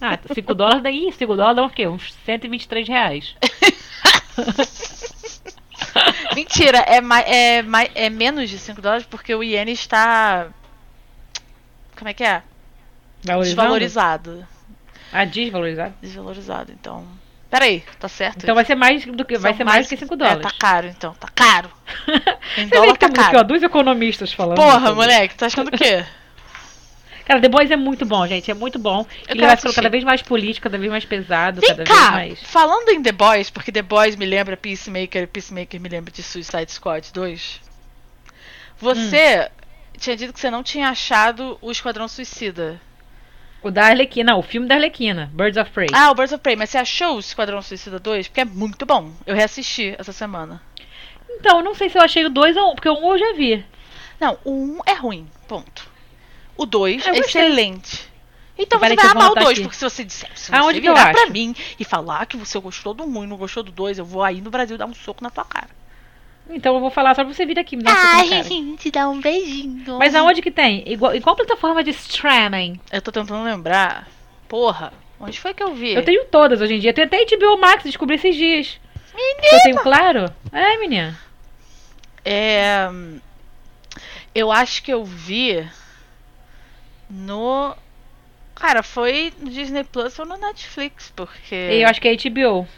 [0.00, 1.86] Ah, 5 dólares daí, 5 dólares dá o quê?
[1.86, 3.34] Uns 123 reais.
[6.34, 10.48] Mentira, é, mai- é, mai- é menos de 5 dólares porque o iene está.
[11.96, 12.42] Como é que é?
[13.22, 14.46] Desvalorizado.
[15.12, 15.94] Ah, desvalorizado?
[16.00, 17.04] Desvalorizado, então.
[17.50, 18.38] Peraí, tá certo?
[18.44, 20.38] Então vai ser mais do que, vai ser mais, do que 5 dólares.
[20.38, 21.12] É, tá caro, então.
[21.14, 21.70] Tá caro.
[22.56, 23.48] Em Você dólar tá temos aqui, ó, caro.
[23.48, 24.56] dois economistas falando.
[24.56, 26.04] Porra, sobre- moleque, tá achando o quê?
[27.24, 28.50] Cara, The Boys é muito bom, gente.
[28.50, 29.06] É muito bom.
[29.28, 31.88] Ele quero vai ficando cada vez mais político, cada vez mais pesado, Vem cada vez
[31.98, 32.42] cá, mais.
[32.42, 36.70] falando em The Boys, porque The Boys me lembra Peacemaker, Peacemaker me lembra de Suicide
[36.72, 37.60] Squad 2.
[38.78, 39.98] Você Hum.
[39.98, 42.80] tinha dito que você não tinha achado o Esquadrão Suicida.
[43.62, 45.88] O da Arlequina, não, o filme da Arlequina, Birds of Prey.
[45.92, 48.28] Ah, o Birds of Prey, mas você achou o Esquadrão Suicida 2?
[48.28, 49.12] Porque é muito bom.
[49.26, 50.62] Eu reassisti essa semana.
[51.28, 53.12] Então, eu não sei se eu achei o 2 ou um, porque o 1 um
[53.12, 53.64] eu já vi.
[54.18, 55.89] Não, o 1 é ruim, ponto.
[56.60, 58.06] O 2 Eu é excelente.
[58.58, 59.62] Então você vai amar o anotar 2, aqui.
[59.62, 62.92] porque se você disser, se Aonde você virar pra mim e falar que você gostou
[62.92, 65.24] do 1 e não gostou do 2, eu vou aí no Brasil dar um soco
[65.24, 65.70] na tua cara.
[66.50, 68.76] Então eu vou falar só pra você vir aqui me dar um soco na cara.
[68.76, 69.98] te dá um beijinho.
[69.98, 70.84] Mas aonde que tem?
[70.86, 72.78] Igual, em qual plataforma de streaming?
[72.92, 74.06] Eu tô tentando lembrar.
[74.46, 75.94] Porra, onde foi que eu vi?
[75.94, 76.90] Eu tenho todas hoje em dia.
[76.90, 78.78] Eu tenho até HBO Max, descobri esses dias.
[79.14, 80.30] Que Eu tenho claro?
[80.52, 81.18] É, menina.
[82.22, 82.86] É.
[84.34, 85.66] Eu acho que eu vi
[87.10, 87.76] no.
[88.54, 92.68] Cara, foi no Disney Plus ou no Netflix, porque Eu acho que é HBO.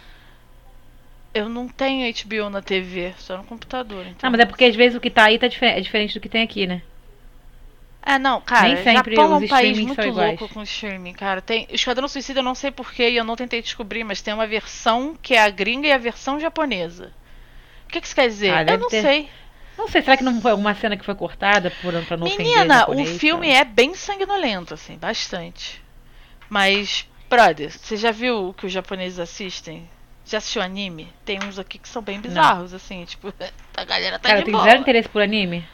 [1.35, 4.07] eu não tenho HBO na TV, só no computador.
[4.07, 4.29] Então...
[4.29, 6.29] Ah, mas é porque às vezes o que tá aí tá é diferente do que
[6.29, 6.83] tem aqui, né?
[8.05, 11.41] É, não, cara, Nem sempre Japão é um país muito louco com streaming, cara.
[11.41, 14.47] Tem Esquadrão Suicida, eu não sei porquê e eu não tentei descobrir, mas tem uma
[14.47, 17.13] versão que é a gringa e a versão japonesa.
[17.87, 18.53] O que, que isso quer dizer?
[18.53, 19.03] Ah, eu não ter.
[19.03, 19.31] sei.
[19.83, 22.77] Não sei, será que não foi alguma cena que foi cortada por, pra não Menina,
[22.77, 25.83] o japonês, filme é bem sanguinolento, assim, bastante.
[26.49, 29.91] Mas, brother, você já viu o que os japoneses assistem?
[30.25, 31.13] Já assistiu anime?
[31.25, 33.35] Tem uns aqui que são bem bizarros, assim, tipo,
[33.77, 34.63] a galera tá Cara, de tem boa.
[34.63, 35.67] zero interesse por anime?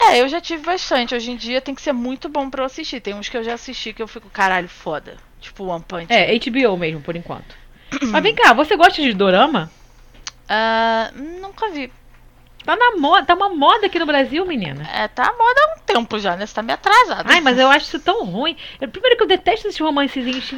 [0.00, 1.14] É, eu já tive bastante.
[1.14, 3.00] Hoje em dia tem que ser muito bom pra eu assistir.
[3.00, 5.16] Tem uns que eu já assisti que eu fico, caralho, foda.
[5.40, 6.12] Tipo One Punch.
[6.12, 7.54] É, HBO mesmo, por enquanto.
[8.02, 9.70] Mas vem cá, você gosta de dorama?
[10.48, 11.92] Ah, nunca vi.
[12.64, 14.88] Tá na moda, tá uma moda aqui no Brasil, menina.
[14.94, 16.46] É, tá a moda há um tempo já, né?
[16.46, 17.28] Você tá meio atrasado.
[17.30, 18.56] Ai, mas eu acho isso tão ruim.
[18.80, 20.48] Eu- primeiro que eu detesto esses romancezinhos.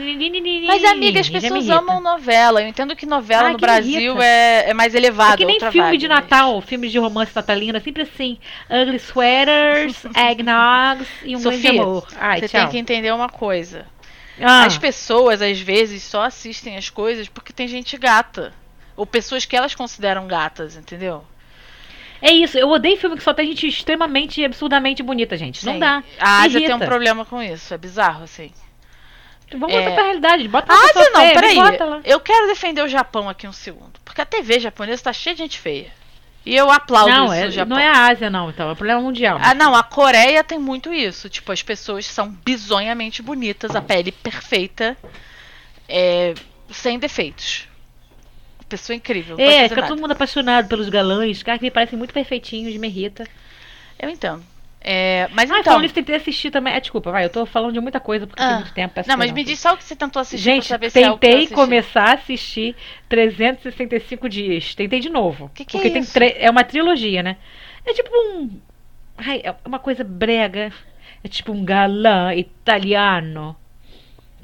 [0.66, 2.60] Mas, amiga, as pessoas amam novela.
[2.62, 5.34] Eu entendo que novela no que Brasil é, é mais elevado.
[5.34, 8.38] É que nem filme vibe, de mas- Natal, filmes de romance natalino, é sempre assim.
[8.70, 12.06] Ugly sweaters, eggnogs e um grande Sofia, amor.
[12.20, 12.60] Ai, Você tchau.
[12.62, 13.86] tem que entender uma coisa.
[14.40, 18.52] Ah, As pessoas, às vezes, só assistem as coisas porque tem gente gata.
[18.96, 21.24] Ou pessoas que elas consideram gatas, entendeu?
[22.26, 25.64] É isso, eu odeio filme que só tem gente extremamente e absurdamente bonita, gente.
[25.66, 25.78] Não Sim.
[25.78, 26.02] dá.
[26.18, 26.76] A Ásia Irrita.
[26.78, 27.74] tem um problema com isso.
[27.74, 28.50] É bizarro, assim.
[29.52, 29.80] Vamos É.
[29.80, 30.48] voltar pra realidade.
[30.48, 31.54] Bota uma Ásia pessoa não, feia, peraí.
[31.56, 32.00] bota lá.
[32.02, 34.00] Eu quero defender o Japão aqui um segundo.
[34.02, 35.92] Porque a TV japonesa tá cheia de gente feia.
[36.46, 37.76] E eu aplaudo Não, isso é, no Japão.
[37.76, 38.70] não é a Ásia, não, então.
[38.70, 39.38] É problema mundial.
[39.42, 41.28] Ah, não, a Coreia tem muito isso.
[41.28, 44.96] Tipo, as pessoas são bizonhamente bonitas, a pele perfeita,
[45.88, 46.32] é,
[46.70, 47.68] sem defeitos.
[48.68, 49.36] Pessoa incrível.
[49.38, 53.24] é, fica todo mundo apaixonado pelos galãs, caras que me parecem muito perfeitinhos, de merrita.
[53.98, 54.42] Eu entendo.
[54.86, 55.72] É, mas Ah, então.
[55.72, 56.74] falando isso, tentei assistir também.
[56.74, 58.94] É, desculpa, vai, eu tô falando de muita coisa porque tem Ah, muito tempo.
[58.94, 61.00] peço não, mas me diz só o que você tentou assistir Gente, pra saber se
[61.00, 62.76] é algo que eu tentei começar a assistir
[63.08, 64.74] 365 dias.
[64.74, 65.50] Tentei de novo.
[65.54, 66.12] Que que é porque tem isso?
[66.12, 67.36] tre- é uma trilogia, né?
[67.86, 68.50] É tipo um.
[69.16, 70.70] Ai, é uma coisa brega.
[71.22, 73.56] É tipo um galã italiano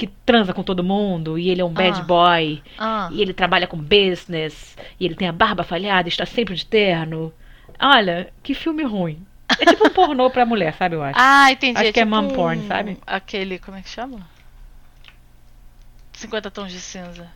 [0.01, 2.03] que transa com todo mundo e ele é um bad Ah.
[2.05, 2.63] boy.
[2.79, 4.77] Ah, E ele trabalha com business.
[4.99, 7.33] E ele tem a barba falhada, está sempre de terno.
[7.79, 9.25] Olha, que filme ruim.
[9.59, 11.19] É tipo um pornô pra mulher, sabe, eu acho.
[11.21, 11.79] Ah, entendi.
[11.79, 12.97] Acho que é tipo mom porn, sabe?
[13.07, 14.27] Aquele, como é que chama?
[16.13, 17.29] 50 tons de cinza.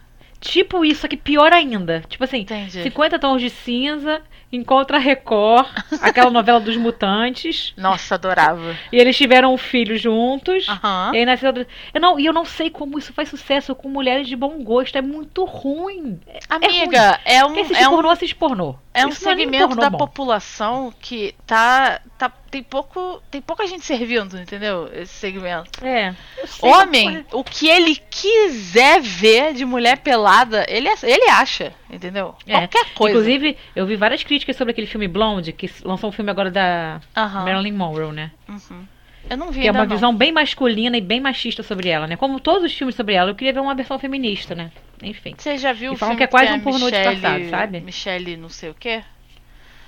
[0.44, 2.02] Tipo isso, só que pior ainda.
[2.06, 2.82] Tipo assim, Entendi.
[2.82, 4.20] 50 tons de cinza,
[4.52, 5.66] encontra Record,
[6.02, 7.72] aquela novela dos mutantes.
[7.78, 8.76] Nossa, adorava.
[8.92, 10.68] E eles tiveram um filho juntos.
[10.68, 11.12] Aham.
[11.14, 11.50] E aí nasceu.
[11.94, 14.96] Eu não, e eu não sei como isso faz sucesso com mulheres de bom gosto.
[14.96, 16.20] É muito ruim.
[16.26, 18.76] É, Amiga, é, um, Quem assiste é um, assiste pornô.
[18.92, 19.98] é um nem segmento pornô da bom.
[19.98, 22.30] população que tá, tá.
[22.50, 23.22] Tem pouco.
[23.30, 24.88] Tem pouca gente servindo, entendeu?
[24.92, 25.84] Esse segmento.
[25.84, 26.14] É.
[26.62, 32.34] eu Homem, o que ele quiser ver de mulher pelada, ele, ele acha, entendeu?
[32.46, 32.58] É.
[32.58, 33.18] Qualquer coisa.
[33.18, 37.00] Inclusive, eu vi várias críticas sobre aquele filme Blonde, que lançou um filme agora da.
[37.16, 38.30] Marilyn Monroe, né?
[38.48, 38.86] Uhum.
[39.28, 39.94] Eu não vi Que é uma não.
[39.94, 42.14] visão bem masculina e bem machista sobre ela, né?
[42.14, 44.70] Como todos os filmes sobre ela, eu queria ver uma versão feminista, né?
[45.02, 45.34] Enfim.
[45.38, 47.48] Você já viu E o filme que é quase tem um a pornô Michelle- disfarçado,
[47.48, 47.80] sabe?
[47.80, 49.02] Michelle não sei o quê?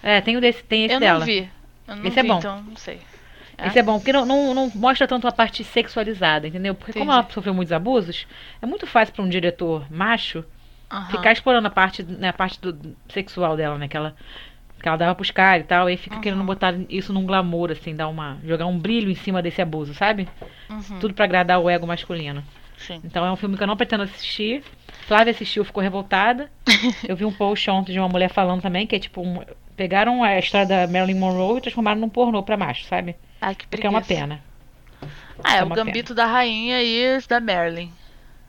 [0.03, 1.19] É, tem, o desse, tem esse eu dela.
[1.19, 1.51] não vi.
[1.89, 2.39] Eu não Esse é vi, bom.
[2.39, 3.01] então não sei.
[3.65, 6.75] Esse é bom, porque não, não, não mostra tanto a parte sexualizada, entendeu?
[6.75, 7.21] Porque como Entendi.
[7.23, 8.27] ela sofreu muitos abusos,
[8.61, 10.45] é muito fácil pra um diretor macho
[10.91, 11.11] Aham.
[11.11, 13.89] ficar explorando a parte, né, a parte do, sexual dela, né?
[13.89, 14.15] Que ela,
[14.81, 16.23] que ela dava pros caras e tal, e fica Uhum.
[16.23, 18.39] querendo botar isso num glamour, assim, dar uma.
[18.45, 20.29] jogar um brilho em cima desse abuso, sabe?
[20.69, 22.45] Uhum, Tudo pra agradar o ego masculino.
[22.77, 23.01] sim.
[23.05, 24.63] Então é um filme que eu não pretendo assistir.
[25.07, 26.51] Flávia assistiu, ficou revoltada.
[27.09, 29.39] Eu vi um post ontem de uma mulher falando também que é tipo um,
[29.77, 33.17] pegaram a história da Marilyn Monroe e transformaram num pornô pra macho, sabe?
[33.41, 34.43] Ai, que Porque é uma pena.
[35.45, 37.91] Ah, é, É o gambito da rainha e da Marilyn.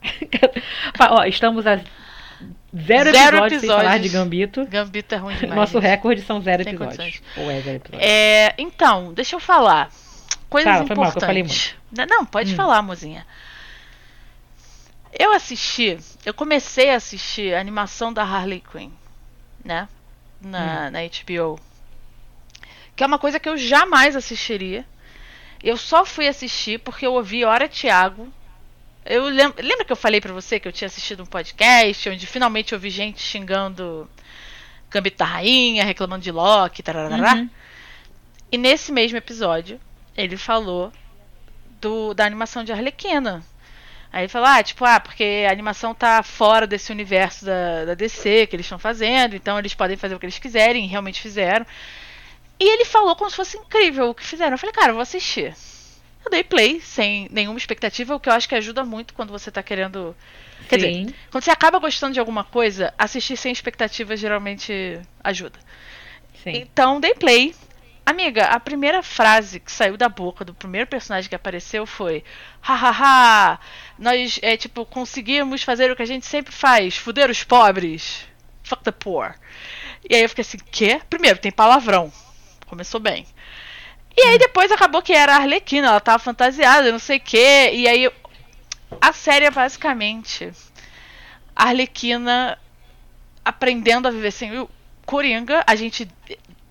[1.10, 4.02] Ó, estamos a zero, Zero episódios, sem falar episódios.
[4.12, 4.66] de Gambito.
[4.66, 5.56] Gambito é ruim demais.
[5.56, 6.96] Nosso recorde são zero Sem episódios.
[6.98, 7.22] condições.
[7.36, 8.10] Ou é zero episódios.
[8.10, 9.90] É, então, deixa eu falar.
[10.48, 11.74] Coisas Fala, foi mal, eu falei importantes.
[11.94, 12.56] Não, Não, pode Hum.
[12.56, 13.26] falar, mozinha.
[15.18, 18.90] Eu assisti, eu comecei a assistir a animação da Harley Quinn,
[19.64, 19.88] né?
[20.42, 20.50] Hum.
[20.50, 21.60] Na, na HBO.
[22.94, 24.84] Que é uma coisa que eu jamais assistiria.
[25.62, 28.32] Eu só fui assistir porque eu ouvi Hora Thiago.
[29.04, 32.26] Eu lem lembra que eu falei pra você que eu tinha assistido um podcast onde
[32.26, 34.08] finalmente eu vi gente xingando
[34.90, 36.82] Gambito da Rainha, reclamando de Loki.
[36.86, 37.50] Uhum.
[38.50, 39.80] E nesse mesmo episódio,
[40.16, 40.92] ele falou
[41.80, 43.44] do, da animação de Arlequina.
[44.12, 47.94] Aí ele falou, ah, tipo, ah, porque a animação tá fora desse universo da, da
[47.94, 51.20] DC que eles estão fazendo, então eles podem fazer o que eles quiserem, e realmente
[51.20, 51.66] fizeram.
[52.58, 54.52] E ele falou como se fosse incrível o que fizeram.
[54.52, 55.54] Eu falei, cara, eu vou assistir.
[56.24, 59.50] Eu dei play sem nenhuma expectativa, o que eu acho que ajuda muito quando você
[59.50, 60.16] tá querendo.
[60.68, 65.58] Quer dizer, quando você acaba gostando de alguma coisa, assistir sem expectativa geralmente ajuda.
[66.42, 66.50] Sim.
[66.56, 67.54] Então, dei play.
[68.08, 72.24] Amiga, a primeira frase que saiu da boca do primeiro personagem que apareceu foi:
[72.58, 73.60] hahaha,
[73.98, 78.26] nós, é, tipo, conseguimos fazer o que a gente sempre faz, fuder os pobres.
[78.64, 79.34] Fuck the poor.
[80.08, 81.02] E aí eu fiquei assim: quê?
[81.10, 82.10] Primeiro, tem palavrão.
[82.66, 83.26] Começou bem.
[84.16, 87.72] E aí depois acabou que era a Arlequina, ela tava fantasiada, não sei o quê.
[87.74, 88.10] E aí
[89.02, 90.50] a série é basicamente
[91.54, 92.58] a Arlequina
[93.44, 94.70] aprendendo a viver sem o
[95.04, 95.62] Coringa.
[95.66, 96.08] A gente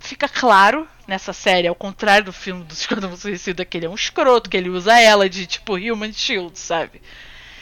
[0.08, 3.96] fica claro nessa série, ao contrário do filme do Esquadrão Suicida, que ele é um
[3.96, 7.02] escroto, que ele usa ela de tipo Human Shield, sabe?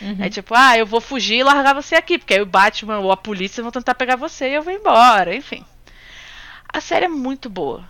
[0.01, 0.17] Uhum.
[0.19, 3.11] É tipo, ah, eu vou fugir e largar você aqui, porque aí o Batman ou
[3.11, 5.65] a polícia vão tentar pegar você e eu vou embora, enfim.
[6.71, 7.87] A série é muito boa.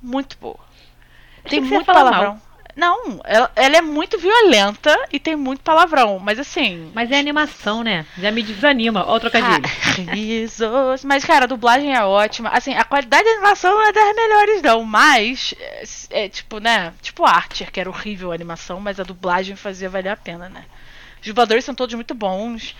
[0.00, 0.58] Muito boa.
[1.48, 2.40] Tem muito palavrão.
[2.74, 6.90] Não, ela, ela é muito violenta e tem muito palavrão, mas assim.
[6.94, 8.06] Mas é animação, né?
[8.18, 9.04] Já me desanima.
[9.06, 9.62] Ó, o trocadilho.
[9.62, 11.04] Cara, risos.
[11.04, 12.48] Mas, cara, a dublagem é ótima.
[12.48, 14.84] Assim, a qualidade da animação não é das melhores, não.
[14.84, 15.54] Mas,
[16.10, 16.94] é, é tipo, né?
[17.02, 20.64] Tipo Archer, que era horrível a animação, mas a dublagem fazia valer a pena, né?
[21.20, 22.74] Os dubladores são todos muito bons.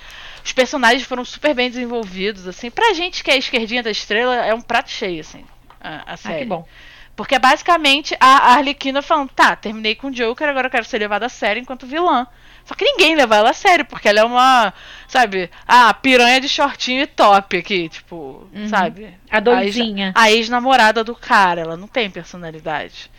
[0.44, 2.70] Os personagens foram super bem desenvolvidos, assim.
[2.70, 5.44] Pra gente que é a esquerdinha da estrela, é um prato cheio, assim.
[5.80, 6.38] A, a Ah, série.
[6.40, 6.66] que bom.
[7.14, 10.98] Porque é basicamente a Arlequina falando, tá, terminei com o Joker, agora eu quero ser
[10.98, 12.26] levada a sério enquanto vilã.
[12.64, 14.72] Só que ninguém leva ela a sério, porque ela é uma,
[15.08, 18.68] sabe, a piranha de shortinho e top aqui, tipo, Uhum.
[18.68, 19.12] sabe?
[19.30, 20.12] A doidinha.
[20.14, 23.10] A ex-namorada do cara, ela não tem personalidade.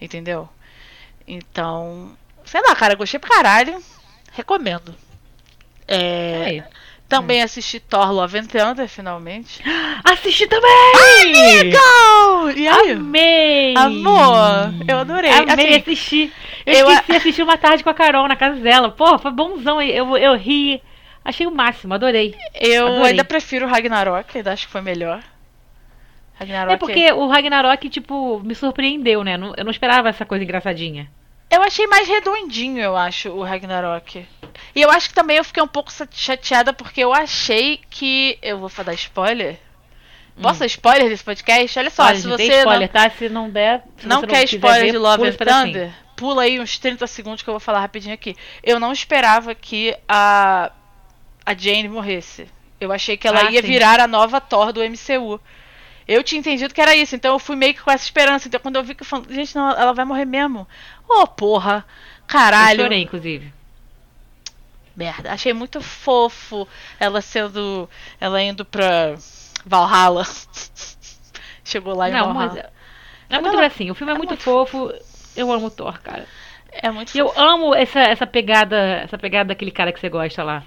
[0.00, 0.48] Entendeu?
[1.26, 3.82] Então, sei lá, cara, gostei pra caralho.
[4.32, 4.94] Recomendo.
[5.86, 6.64] É, Aí.
[7.10, 9.62] Também assisti Thor Love and Thunder, finalmente.
[10.04, 11.32] Assisti também!
[11.34, 12.50] Legal!
[12.56, 12.92] E aí?
[12.92, 13.74] Amei!
[13.76, 15.30] Amor, eu adorei.
[15.30, 16.32] Amei Assim, assistir.
[16.64, 18.90] Eu, eu a- esqueci de assistir uma tarde com a Carol na casa dela.
[18.90, 19.82] Pô, foi bonzão.
[19.82, 20.80] Eu, eu ri.
[21.24, 22.34] Achei o máximo, adorei.
[22.54, 23.10] eu adorei.
[23.10, 25.22] ainda prefiro Ragnarok, ainda acho que foi melhor.
[26.38, 26.72] Ragnarok.
[26.72, 29.34] É porque o Ragnarok, tipo, me surpreendeu, né?
[29.56, 31.10] Eu não esperava essa coisa engraçadinha.
[31.50, 34.26] Eu achei mais redondinho, eu acho, o Ragnarok.
[34.74, 38.38] E eu acho que também eu fiquei um pouco chateada porque eu achei que.
[38.40, 39.58] Eu vou dar spoiler?
[40.40, 41.78] Posso dar spoiler desse podcast?
[41.78, 42.06] Olha só, Hum.
[42.06, 43.10] Olha, se você spoiler, não, tá?
[43.10, 43.82] Se não der.
[43.98, 45.32] Se não quer quiser spoiler ver, de Love and.
[45.32, 48.36] Thunder, pula aí uns 30 segundos que eu vou falar rapidinho aqui.
[48.62, 50.70] Eu não esperava que a,
[51.44, 52.46] a Jane morresse.
[52.80, 53.66] Eu achei que ela Ah, ia sim.
[53.68, 55.38] virar a nova Thor do MCU.
[56.08, 58.48] Eu tinha entendido que era isso, então eu fui meio que com essa esperança.
[58.48, 60.66] Então quando eu vi que eu falei, gente, não, ela vai morrer mesmo.
[61.10, 61.84] Ô, porra.
[62.26, 62.80] Caralho.
[62.80, 63.52] Eu chorei, inclusive.
[64.96, 66.66] Merda, achei muito fofo
[66.98, 67.88] ela sendo.
[68.20, 69.14] Ela indo pra
[69.64, 70.26] Valhalla.
[71.64, 72.50] Chegou lá em Não, mas.
[72.50, 72.72] Valhalla.
[73.28, 74.92] É muito Ela- assim, o filme é, é muito, muito fofo.
[75.36, 76.26] Eu amo o Thor, cara.
[76.72, 77.40] É muito E eu fofo.
[77.40, 80.62] amo essa, essa pegada, essa pegada daquele cara que você gosta lá.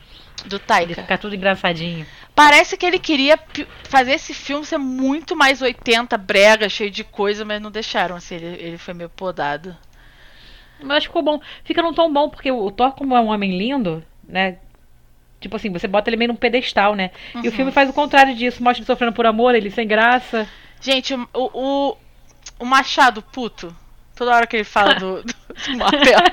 [0.46, 0.96] Do Taika.
[0.96, 2.06] ficar tudo engraçadinho.
[2.36, 3.38] Parece que ele queria
[3.84, 8.36] fazer esse filme ser muito mais 80, brega, cheio de coisa, mas não deixaram, assim,
[8.36, 9.76] ele, ele foi meio podado.
[10.82, 11.40] Mas ficou bom.
[11.64, 14.58] Fica num tom bom, porque o Thor, como é um homem lindo, né?
[15.40, 17.12] Tipo assim, você bota ele meio num pedestal, né?
[17.36, 17.52] E o Uhum.
[17.52, 18.64] filme faz o contrário disso.
[18.64, 20.48] Mostra ele sofrendo por amor, ele sem graça.
[20.82, 21.98] Gente, o, o,
[22.60, 23.76] o Machado puto,
[24.16, 25.34] toda hora que ele fala do, do,
[25.68, 26.24] do martelo,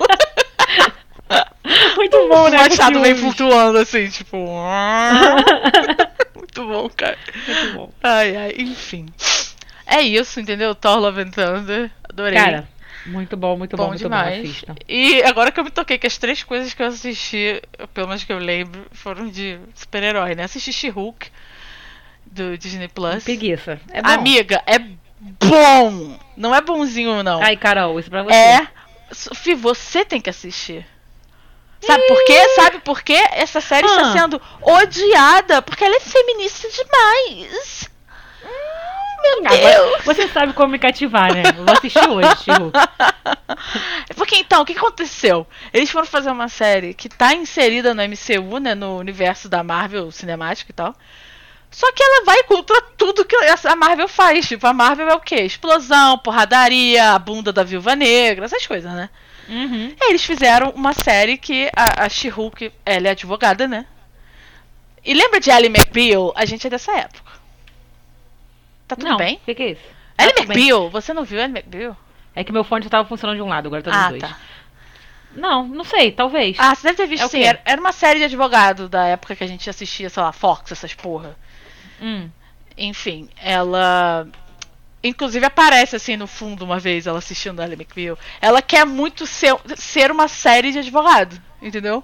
[1.96, 2.58] Muito bom, o né?
[2.58, 4.36] Machado com vem flutuando assim, tipo.
[6.34, 7.16] Muito bom, cara.
[7.46, 7.92] Muito bom.
[8.02, 9.06] Ai, ai, enfim.
[9.86, 10.74] É isso, entendeu?
[10.74, 11.90] Thor Love and Thunder.
[12.08, 12.38] Adorei.
[12.38, 12.68] Cara,
[13.06, 14.62] muito bom, muito bom, bom muito demais.
[14.66, 14.74] bom.
[14.88, 17.62] E agora que eu me toquei que as três coisas que eu assisti,
[17.94, 20.44] pelo menos que eu lembro, foram de super-herói, né?
[20.44, 21.30] Assisti She-Hulk
[22.26, 23.24] do Disney Plus.
[23.24, 23.80] Preguiça.
[23.90, 24.08] É bom.
[24.10, 26.18] Amiga, é bom!
[26.36, 27.42] Não é bonzinho, não.
[27.42, 28.32] Ai, Carol, isso pra você.
[28.34, 28.68] é.
[29.12, 30.86] Sophie, você tem que assistir.
[31.80, 32.48] Sabe por quê?
[32.54, 33.18] Sabe por quê?
[33.32, 34.12] Essa série está Ah.
[34.12, 37.89] sendo odiada porque ela é feminista demais.
[39.22, 40.04] Meu Deus!
[40.04, 41.42] você sabe como me cativar, né?
[41.56, 42.72] Eu vou assistir hoje, Chihu.
[44.16, 45.46] Porque então, o que aconteceu?
[45.72, 48.74] Eles foram fazer uma série que tá inserida no MCU, né?
[48.74, 50.94] No universo da Marvel cinemático e tal.
[51.70, 54.48] Só que ela vai contra tudo que a Marvel faz.
[54.48, 55.36] Tipo, a Marvel é o quê?
[55.36, 59.08] Explosão, porradaria, a bunda da viúva negra, essas coisas, né?
[59.48, 59.94] Uhum.
[60.02, 63.86] Eles fizeram uma série que a, a She-Hulk, ela é advogada, né?
[65.04, 66.32] E lembra de Ally McBeal?
[66.36, 67.29] A gente é dessa época.
[68.90, 69.36] Tá tudo Não, bem?
[69.36, 69.82] o que, que é isso?
[70.18, 70.42] Ally Tá.
[70.42, 71.96] McBeal, você não viu Ally McBeal?
[72.34, 74.22] É que meu fone só tava funcionando de um lado, agora tá dos Ah, dois.
[74.22, 74.36] tá.
[75.34, 76.56] Não, não sei, talvez.
[76.58, 77.42] Ah, você deve ter visto É sim.
[77.42, 80.72] Era, era uma série de advogado da época que a gente assistia, sei lá, Fox,
[80.72, 81.36] essas porra.
[82.00, 82.28] Hum.
[82.76, 84.26] Enfim, ela.
[85.02, 88.18] Inclusive aparece assim no fundo uma vez ela assistindo a Ally McBeal.
[88.40, 92.02] Ela quer muito ser, ser uma série de advogado, entendeu?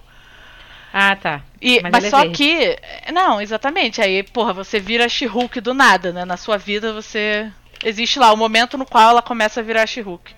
[0.99, 1.43] Ah, tá.
[1.61, 2.33] E, Mas mas é só verde.
[2.39, 2.79] que.
[3.13, 4.01] Não, exatamente.
[4.01, 6.25] Aí, porra, você vira She-Hulk do nada, né?
[6.25, 7.53] Na sua vida você.
[7.85, 10.35] Existe lá o momento no qual ela começa a virar She-Hulk.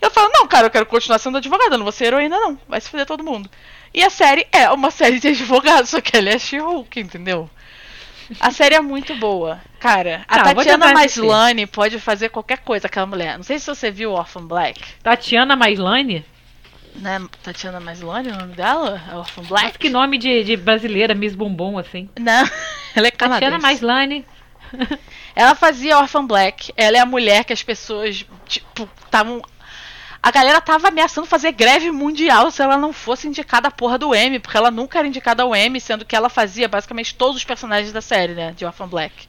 [0.00, 2.58] Eu falo, não, cara, eu quero continuar sendo advogada, eu não vou ser heroína, não.
[2.66, 3.50] Vai se fuder todo mundo.
[3.92, 7.50] E a série é uma série de advogados, só que ela é She-Hulk, entendeu?
[8.40, 9.60] A série é muito boa.
[9.78, 10.94] Cara, a Tá, Tatiana.
[10.94, 13.36] Maslany pode fazer qualquer coisa, aquela mulher.
[13.36, 14.80] Não sei se você viu Orphan Black.
[15.02, 16.24] Tatiana Maislane?
[16.94, 17.20] Né?
[17.42, 19.00] Tatiana Maslany é o nome dela?
[19.10, 19.66] É Orphan Black?
[19.66, 22.08] Nossa, que nome de, de brasileira, Miss Bumbum, assim.
[22.18, 22.44] Não,
[22.94, 23.40] ela é canadense.
[23.50, 24.26] Tatiana Maislane.
[25.36, 26.72] Ela fazia Orphan Black.
[26.76, 29.42] Ela é a mulher que as pessoas, tipo, estavam.
[30.22, 34.14] A galera tava ameaçando fazer greve mundial se ela não fosse indicada a porra do
[34.14, 37.44] M, porque ela nunca era indicada ao M, sendo que ela fazia basicamente todos os
[37.44, 39.26] personagens da série, né, de Orphan Black.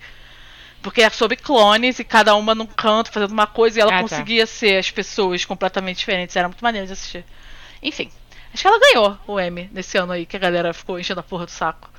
[0.82, 3.96] Porque é sobre clones e cada uma num canto fazendo uma coisa e ela Ah,
[3.96, 4.02] tá.
[4.04, 6.36] conseguia ser as pessoas completamente diferentes.
[6.36, 7.26] Era muito maneiro de assistir.
[7.84, 8.10] Enfim,
[8.54, 11.24] acho que ela ganhou o M nesse ano aí, que a galera ficou enchendo a
[11.24, 11.90] porra do saco.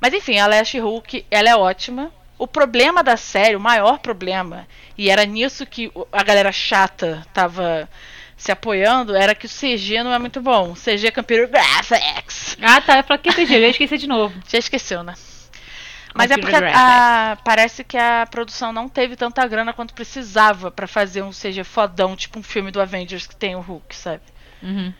[0.00, 2.12] Mas enfim, é a She-Hulk, ela é ótima.
[2.38, 4.66] O problema da série, o maior problema,
[4.98, 7.88] e era nisso que o- a galera chata tava
[8.36, 10.74] se apoiando, era que o CG não é muito bom.
[10.74, 12.56] CG é Computer Graphics.
[12.60, 12.98] Ah, tá.
[12.98, 13.54] Eu falei, que CG?
[13.54, 14.34] Eu ia esquecer de novo.
[14.50, 15.14] Já esqueceu, né?
[16.12, 16.80] Mas é Computer porque graphics.
[16.80, 21.64] a- parece que a produção não teve tanta grana quanto precisava pra fazer um CG
[21.64, 24.22] fodão, tipo um filme do Avengers que tem o Hulk, sabe?
[24.64, 24.92] Uhum.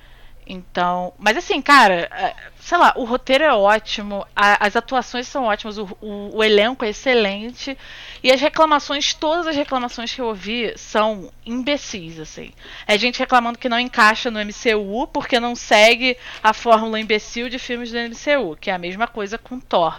[0.46, 5.44] Então, mas assim, cara, é, sei lá, o roteiro é ótimo, a- as atuações são
[5.44, 7.78] ótimas, o, o- o elenco é excelente
[8.22, 12.52] e as reclamações, todas as reclamações que eu ouvi são imbecis, assim.
[12.86, 17.58] É gente reclamando que não encaixa no MCU porque não segue a fórmula imbecil de
[17.58, 19.98] filmes do MCU, que é a mesma coisa com Thor,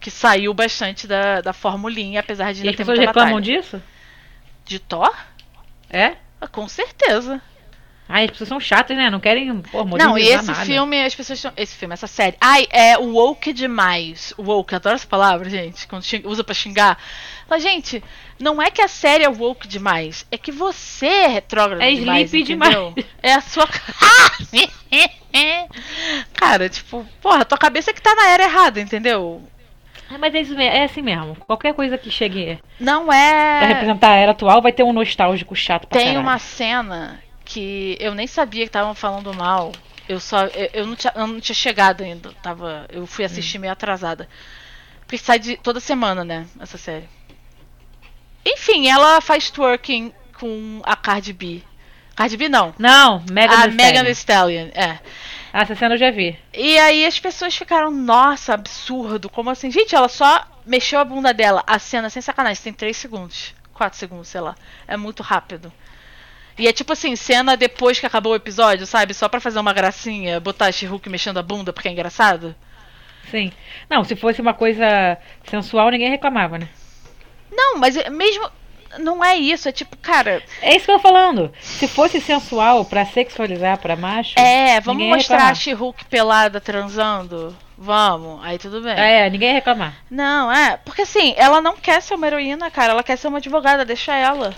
[0.00, 3.40] que saiu bastante da, da formulinha, apesar de E ainda as ter pessoas muita reclamam
[3.40, 3.40] batalha.
[3.40, 3.82] disso?
[4.66, 5.14] De Thor?
[5.90, 6.16] É?
[6.40, 7.40] Ah, Com certeza.
[8.08, 9.10] Ai, as pessoas são chatas, né?
[9.10, 10.64] Não querem, pô, Não, e esse nada.
[10.64, 11.52] filme, as pessoas estão.
[11.56, 12.36] Esse filme, essa série.
[12.40, 14.32] Ai, é woke demais.
[14.38, 15.88] Woke, adoro essa palavra, gente.
[15.88, 16.96] Quando xing- usa pra xingar.
[17.50, 18.02] Mas, gente,
[18.38, 20.24] não é que a série é woke demais.
[20.30, 22.32] É que você é retrógrado É demais.
[22.32, 22.46] entendeu?
[22.92, 23.06] demais.
[23.22, 23.66] É a sua.
[26.34, 29.42] Cara, tipo, porra, tua cabeça que tá na era errada, entendeu?
[30.08, 31.34] Ah, mas é, isso mesmo, é assim mesmo.
[31.46, 33.66] Qualquer coisa que chegue Não pra é.
[33.66, 36.22] representar a era atual vai ter um nostálgico chato pra Tem caralho.
[36.24, 39.72] uma cena que eu nem sabia que estavam falando mal.
[40.06, 40.44] Eu só.
[40.46, 42.32] Eu, eu não tinha, eu não tinha chegado ainda.
[42.42, 44.28] Tava, eu fui assistir meio atrasada.
[45.00, 46.46] Porque sai de, toda semana, né?
[46.60, 47.08] Essa série.
[48.44, 51.62] Enfim, ela faz twerking com a Cardi B.
[52.14, 52.74] Cardi B não.
[52.78, 54.66] Não, Mega a Megan Thee Stallion.
[54.66, 55.00] Stallion, é.
[55.52, 56.38] Ah, essa cena eu já vi.
[56.52, 59.30] E aí as pessoas ficaram, nossa, absurdo.
[59.30, 59.70] Como assim?
[59.70, 61.62] Gente, ela só mexeu a bunda dela.
[61.66, 63.54] A cena, sem sacanagem, tem 3 segundos.
[63.72, 64.54] 4 segundos, sei lá.
[64.86, 65.72] É muito rápido.
[66.58, 69.12] E é tipo assim, cena depois que acabou o episódio, sabe?
[69.12, 72.54] Só pra fazer uma gracinha, botar a She-Hulk mexendo a bunda porque é engraçado.
[73.30, 73.52] Sim.
[73.90, 76.68] Não, se fosse uma coisa sensual, ninguém reclamava, né?
[77.50, 78.48] Não, mas é- mesmo.
[78.98, 80.42] Não é isso, é tipo, cara.
[80.62, 81.52] É isso que eu tô falando.
[81.60, 84.38] Se fosse sensual pra sexualizar pra macho.
[84.38, 85.56] É, vamos mostrar a reclamar.
[85.56, 87.54] She-Hulk pelada transando?
[87.78, 88.94] Vamos, aí tudo bem.
[88.96, 89.94] É, ninguém reclamar.
[90.10, 90.78] Não, é.
[90.78, 92.92] Porque assim, ela não quer ser uma heroína, cara.
[92.92, 94.54] Ela quer ser uma advogada, deixa ela.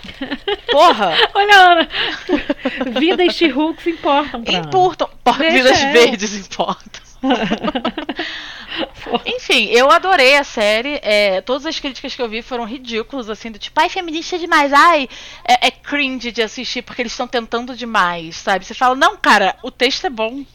[0.71, 1.13] Porra!
[1.35, 1.89] Olha, Ana.
[2.97, 4.53] Vida e She-Hulk se importam pra.
[4.53, 5.09] Importam.
[5.37, 5.91] Vidas ela.
[5.91, 7.01] verdes importam.
[9.25, 10.99] Enfim, eu adorei a série.
[11.03, 14.71] é, todas as críticas que eu vi foram ridículas, assim, do tipo, ai, feminista demais,
[14.71, 15.09] ai,
[15.43, 18.63] é, é cringe de assistir porque eles estão tentando demais, sabe?
[18.63, 20.45] Você fala, não, cara, o texto é bom.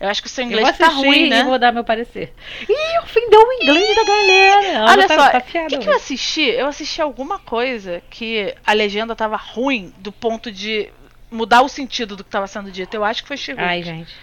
[0.00, 1.42] Eu acho que o seu Eu inglês vou tá ruim, né?
[1.42, 2.32] vou dar meu parecer.
[2.68, 4.84] Ih, ofendeu o inglês da galera.
[4.92, 6.42] Olha tá, só, tá o que, que eu assisti?
[6.42, 10.88] Eu assisti alguma coisa que a legenda tava ruim do ponto de
[11.30, 12.94] mudar o sentido do que tava sendo dito.
[12.94, 13.64] Eu acho que foi She-Hulk.
[13.68, 14.14] Ai, gente.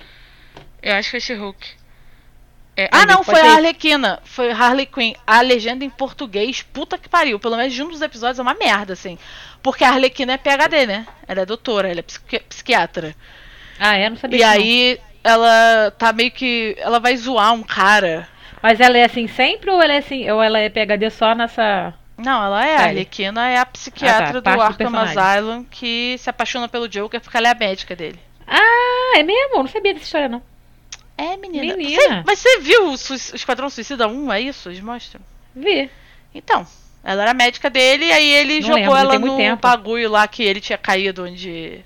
[0.82, 1.68] Eu acho que foi She-Hulk.
[2.78, 3.54] É, ah, não, foi a.
[3.54, 4.20] Arlequina.
[4.26, 5.14] Foi Harley Quinn.
[5.26, 7.40] A legenda em português, puta que pariu.
[7.40, 9.18] Pelo menos de um dos episódios é uma merda, assim.
[9.64, 11.08] Porque a Arlequina é PHD, né?
[11.28, 13.16] Ela é doutora, ela é psiqui- psiquiatra.
[13.80, 14.10] Ah, é?
[14.10, 16.76] Não sabia E aí, ela tá meio que.
[16.80, 18.28] Ela vai zoar um cara.
[18.62, 21.94] Mas ela é assim sempre ou ela é assim, ou ela é PHD só nessa.
[22.18, 22.74] Não, ela é.
[22.76, 22.92] A Sério?
[22.92, 24.96] Arlequina é a psiquiatra Ah, tá, do Arkham.
[24.98, 28.20] Asylum que se apaixona pelo Joker porque ela é a médica dele.
[28.48, 29.58] Ah, é mesmo?
[29.58, 30.42] Não sabia dessa história, não.
[31.18, 31.76] É, menina.
[31.76, 32.24] Menina.
[32.26, 34.34] Mas você viu o, o Esquadrão Suicida 1?
[34.34, 34.70] É isso?
[34.70, 35.22] Eles mostram?
[35.56, 35.90] Vi.
[36.34, 36.66] Então,
[37.04, 39.62] ela era médica dele, e aí ele Não jogou lembro, ela no tempo.
[39.62, 41.84] bagulho lá que ele tinha caído, onde.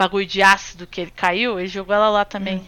[0.00, 2.56] Bagulho de ácido que ele caiu, ele jogou ela lá também.
[2.56, 2.66] Hum.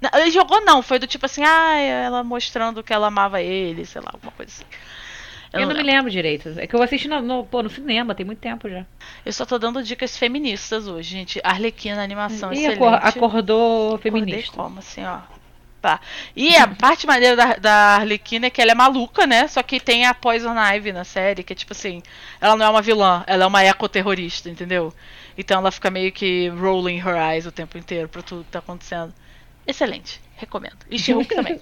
[0.00, 3.84] Não, ele jogou não, foi do tipo assim, ah, ela mostrando que ela amava ele,
[3.84, 4.64] sei lá, alguma coisa assim.
[5.52, 6.54] Eu, Eu, não me lembro direito.
[6.56, 8.86] É que eu assisti no, no, pô, no cinema, tem muito tempo já.
[9.26, 11.40] eu só tô dando dicas feministas hoje, gente.
[11.42, 12.76] Arlequina, animação E excelente.
[12.78, 14.52] acor- acordou Acordei feminista.
[14.56, 15.18] como, assim, ó.
[15.82, 16.00] Tá.
[16.36, 19.48] E a parte maneira da, da Arlequina é que ela é maluca, né?
[19.48, 22.00] Só que tem a Poison Ivy na série, que é tipo assim,
[22.40, 24.94] ela não é uma vilã, ela é uma ecoterrorista, entendeu?
[25.36, 28.60] Então ela fica meio que rolling her eyes o tempo inteiro pra tudo que tá
[28.60, 29.12] acontecendo.
[29.66, 30.78] Excelente, recomendo.
[30.90, 31.58] E She-Hulk também.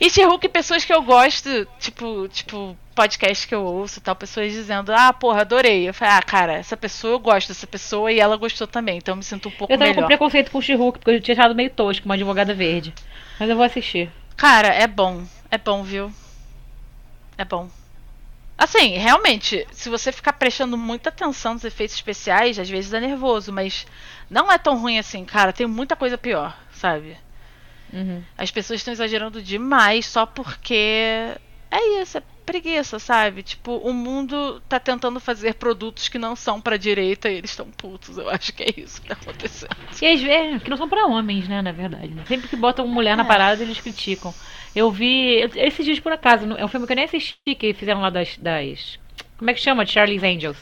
[0.00, 4.52] E She-Hulk, pessoas que eu gosto, tipo, tipo, podcast que eu ouço e tal, pessoas
[4.52, 5.88] dizendo, ah, porra, adorei.
[5.88, 9.12] Eu falei, ah, cara, essa pessoa eu gosto dessa pessoa e ela gostou também, então
[9.12, 10.02] eu me sinto um pouco Eu tava melhor.
[10.02, 12.94] com preconceito com o She-Hulk, porque eu tinha achado meio tosco, uma advogada verde.
[13.38, 14.10] Mas eu vou assistir.
[14.36, 15.24] Cara, é bom.
[15.50, 16.12] É bom, viu?
[17.36, 17.68] É bom.
[18.56, 23.52] Assim, realmente, se você ficar prestando muita atenção nos efeitos especiais, às vezes é nervoso,
[23.52, 23.86] mas
[24.30, 25.52] não é tão ruim assim, cara.
[25.52, 27.16] Tem muita coisa pior, sabe?
[27.92, 28.22] Uhum.
[28.38, 31.36] As pessoas estão exagerando demais só porque.
[31.70, 33.42] É isso, é preguiça, sabe?
[33.42, 37.66] Tipo, o mundo tá tentando fazer produtos que não são pra direita e eles estão
[37.70, 38.16] putos.
[38.18, 39.76] Eu acho que é isso que tá acontecendo.
[40.00, 42.08] E às vezes, que não são pra homens, né, na verdade.
[42.08, 42.24] né?
[42.26, 43.26] Sempre que botam mulher na É.
[43.26, 44.32] parada, eles criticam.
[44.74, 48.00] Eu vi, esses dias por acaso, é um filme que eu nem assisti, que fizeram
[48.00, 48.98] lá das, das
[49.38, 49.84] como é que chama?
[49.84, 50.56] Charlie's Angels.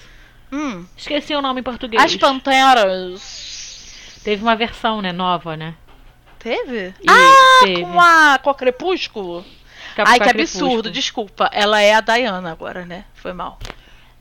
[0.50, 0.84] Hum.
[0.96, 2.02] Esqueci o nome em português.
[2.02, 4.20] As Panteras.
[4.24, 5.74] Teve uma versão, né, nova, né?
[6.38, 6.94] Teve?
[7.00, 7.82] E ah, teve.
[7.82, 8.38] com a.
[8.42, 9.44] com a Crepúsculo?
[9.98, 10.66] Ai, que crepúsculo.
[10.66, 11.50] absurdo, desculpa.
[11.52, 13.04] Ela é a Diana agora, né?
[13.14, 13.58] Foi mal.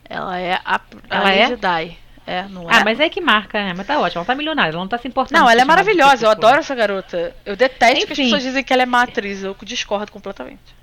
[0.07, 1.47] Ela é a, a Ela é?
[1.47, 1.97] Lady Di.
[2.27, 2.75] É, não é?
[2.75, 3.73] Ah, mas é que marca, né?
[3.75, 5.39] Mas tá ótimo, ela tá milionária, ela não tá se importando.
[5.39, 6.25] Não, ela é de maravilhosa.
[6.25, 7.35] Eu adoro essa garota.
[7.45, 8.23] Eu detesto que as Enfim.
[8.23, 9.43] pessoas dizem que ela é má atriz.
[9.43, 10.80] Eu discordo completamente.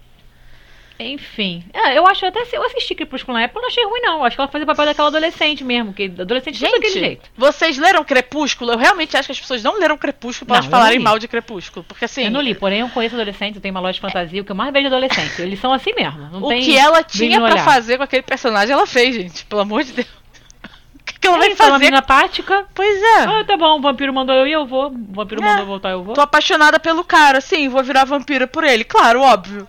[1.00, 1.64] Enfim.
[1.72, 4.24] Ah, eu acho até se eu assisti Crepúsculo na época, eu não achei ruim, não.
[4.24, 7.30] Acho que ela fazia o papel daquela adolescente mesmo, que adolescente sempre daquele Gente, jeito.
[7.36, 8.72] vocês leram Crepúsculo?
[8.72, 11.28] Eu realmente acho que as pessoas não leram Crepúsculo pra Não, elas falarem mal de
[11.28, 11.84] Crepúsculo.
[11.86, 14.42] Porque assim, Eu não li, porém eu conheço adolescentes, eu tenho uma loja de fantasia,
[14.42, 15.40] o que eu mais vejo é adolescente.
[15.40, 16.44] Eles são assim mesmo.
[16.44, 17.64] O que ela tinha olhar.
[17.64, 19.44] fazer com aquele personagem, ela fez, gente.
[19.46, 20.08] Pelo amor de Deus.
[20.94, 21.78] O que, que ela É vai é uma fazer?
[21.78, 22.66] menina apática.
[22.74, 23.22] Pois é.
[23.24, 24.88] Ah, tá bom, o vampiro mandou eu ir, eu vou.
[24.88, 25.44] O vampiro É.
[25.46, 26.14] mandou eu voltar, eu vou.
[26.14, 28.82] Tô apaixonada pelo cara, sim, vou virar vampira por ele.
[28.84, 29.66] Claro, óbvio.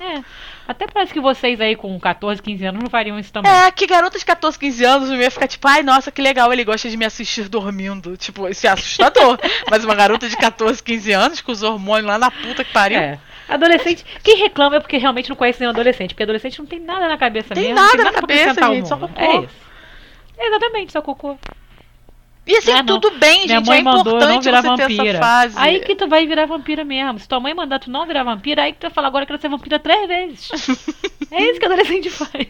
[0.00, 0.24] É.
[0.66, 3.52] Até parece que vocês aí com 14, 15 anos não fariam isso também.
[3.52, 6.52] É, que garota de 14, 15 anos não ia ficar tipo, ai, nossa, que legal,
[6.52, 8.16] ele gosta de me assistir dormindo.
[8.16, 9.38] Tipo, isso é assustador.
[9.70, 12.98] Mas uma garota de 14, 15 anos, com os hormônios lá na puta que pariu.
[12.98, 13.18] É.
[13.48, 17.08] Adolescente, quem reclama é porque realmente não conhece nenhum adolescente, porque adolescente não tem nada
[17.08, 17.74] na cabeça Tem mesmo.
[17.74, 19.20] nada tem na pra cabeça, gente, só cocô.
[19.20, 19.54] É isso.
[20.38, 21.38] Exatamente, só cocô.
[22.50, 24.76] E assim, Ah, tudo bem, Minha gente, mãe é mandou eu não importante virar você
[24.76, 25.10] ter vampira.
[25.10, 25.54] essa fase.
[25.56, 27.18] Aí que tu vai virar vampira mesmo.
[27.20, 29.30] Se tua mãe mandar tu não virar vampira, aí que tu vai falar agora que
[29.32, 30.50] quero ser vampira três vezes.
[31.30, 32.48] é isso que adolescente faz.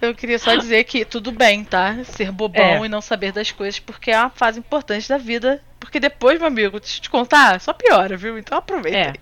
[0.00, 1.96] Eu queria só dizer que tudo bem, tá?
[2.04, 2.86] Ser bobão É.
[2.86, 5.60] e não saber das coisas, porque é uma fase importante da vida.
[5.80, 8.38] Porque depois, meu amigo, deixa eu te contar, só piora, viu?
[8.38, 8.96] Então aproveita.
[8.98, 9.12] É.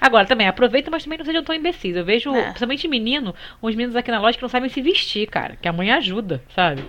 [0.00, 1.96] Agora, também, aproveita, mas também não sejam tão imbecis.
[1.96, 2.42] Eu vejo, É.
[2.44, 5.56] principalmente menino, uns meninos aqui na loja que não sabem se vestir, cara.
[5.60, 6.84] Que a mãe ajuda, sabe?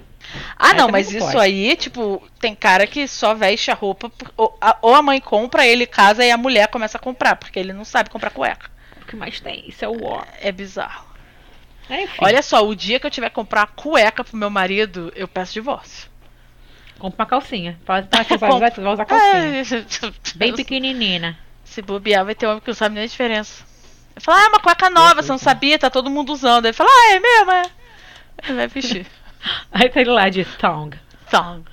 [0.57, 1.37] Ah, Aí não, mas não isso pode.
[1.39, 5.65] aí, tipo, tem cara que só veste a roupa, ou a, ou a mãe compra,
[5.65, 8.69] ele casa e a mulher começa a comprar, porque ele não sabe comprar cueca.
[9.01, 9.63] O que mais tem?
[9.67, 10.23] Isso é o ó.
[10.39, 11.07] É bizarro.
[11.89, 15.27] É, Olha só, o dia que eu tiver que comprar cueca pro meu marido, eu
[15.27, 16.07] peço divórcio.
[16.99, 17.79] compra uma calcinha.
[17.85, 18.49] Fala, tá, você vai,
[18.93, 19.85] usar calcinha.
[20.35, 21.35] Bem pequenininha.
[21.69, 23.63] Se bobear, vai ter homem que não sabe nem a diferença.
[24.15, 26.65] Eu falo, ah, é uma cueca nova, você não sabia, tá todo mundo usando.
[26.65, 27.63] Ele fala, ah, é mesmo, é.
[28.43, 29.05] Ele vai vestir.
[29.71, 30.97] Aí tá ele lá de tongue.
[31.27, 31.63] Então,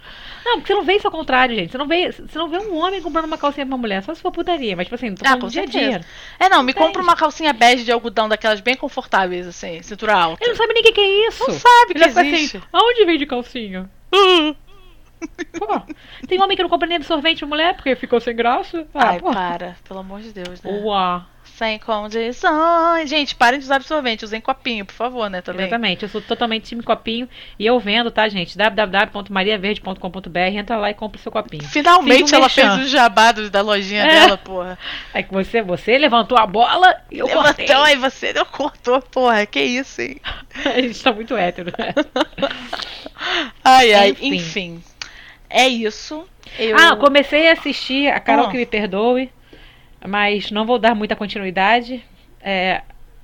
[0.44, 1.72] Não, porque você não vê isso ao contrário, gente.
[1.72, 4.14] Você não vê, você não vê um homem comprando uma calcinha pra uma mulher, só
[4.14, 4.76] se for putaria.
[4.76, 6.00] Mas, tipo assim, tô Ah, com dia a dia.
[6.38, 6.86] é não, me Entende?
[6.86, 10.44] compra uma calcinha bege de algodão daquelas bem confortáveis, assim, cintura alta.
[10.44, 11.42] Ele não sabe nem o que, que é isso.
[11.48, 12.56] Não sabe que Ele vai ficar existe.
[12.58, 13.90] assim, aonde vende calcinha?
[14.14, 14.54] Uh.
[15.58, 15.80] Pô,
[16.28, 18.86] tem homem que não compra nem absorvente pra mulher porque ficou sem graça.
[18.94, 19.32] Ah, Ai, pô.
[19.32, 20.70] para, pelo amor de Deus, né?
[20.82, 21.24] Uau.
[21.44, 23.08] Sem condições.
[23.08, 25.62] Gente, parem de usar absorvente, usem copinho, por favor, né, também.
[25.66, 27.26] Exatamente, eu sou totalmente time copinho
[27.58, 28.58] e eu vendo, tá, gente?
[28.58, 31.62] www.mariaverde.com.br, entra lá e compra o seu copinho.
[31.64, 34.08] Finalmente um ela fez o jabado da lojinha É.
[34.20, 34.78] dela, porra.
[35.14, 37.64] É que você, você levantou a bola e eu cortei.
[37.66, 39.46] Levantou, aí você não cortou, porra.
[39.46, 40.20] Que isso, hein?
[40.66, 41.94] A gente tá muito hétero, né?
[43.64, 44.34] Ai, ai, Enfim.
[44.34, 44.82] enfim.
[45.48, 46.26] É isso.
[46.58, 46.76] Eu...
[46.78, 48.50] Ah, comecei a assistir, a Carol Ah.
[48.50, 49.30] que me perdoe,
[50.06, 52.04] mas não vou dar muita continuidade.
[52.40, 52.82] É,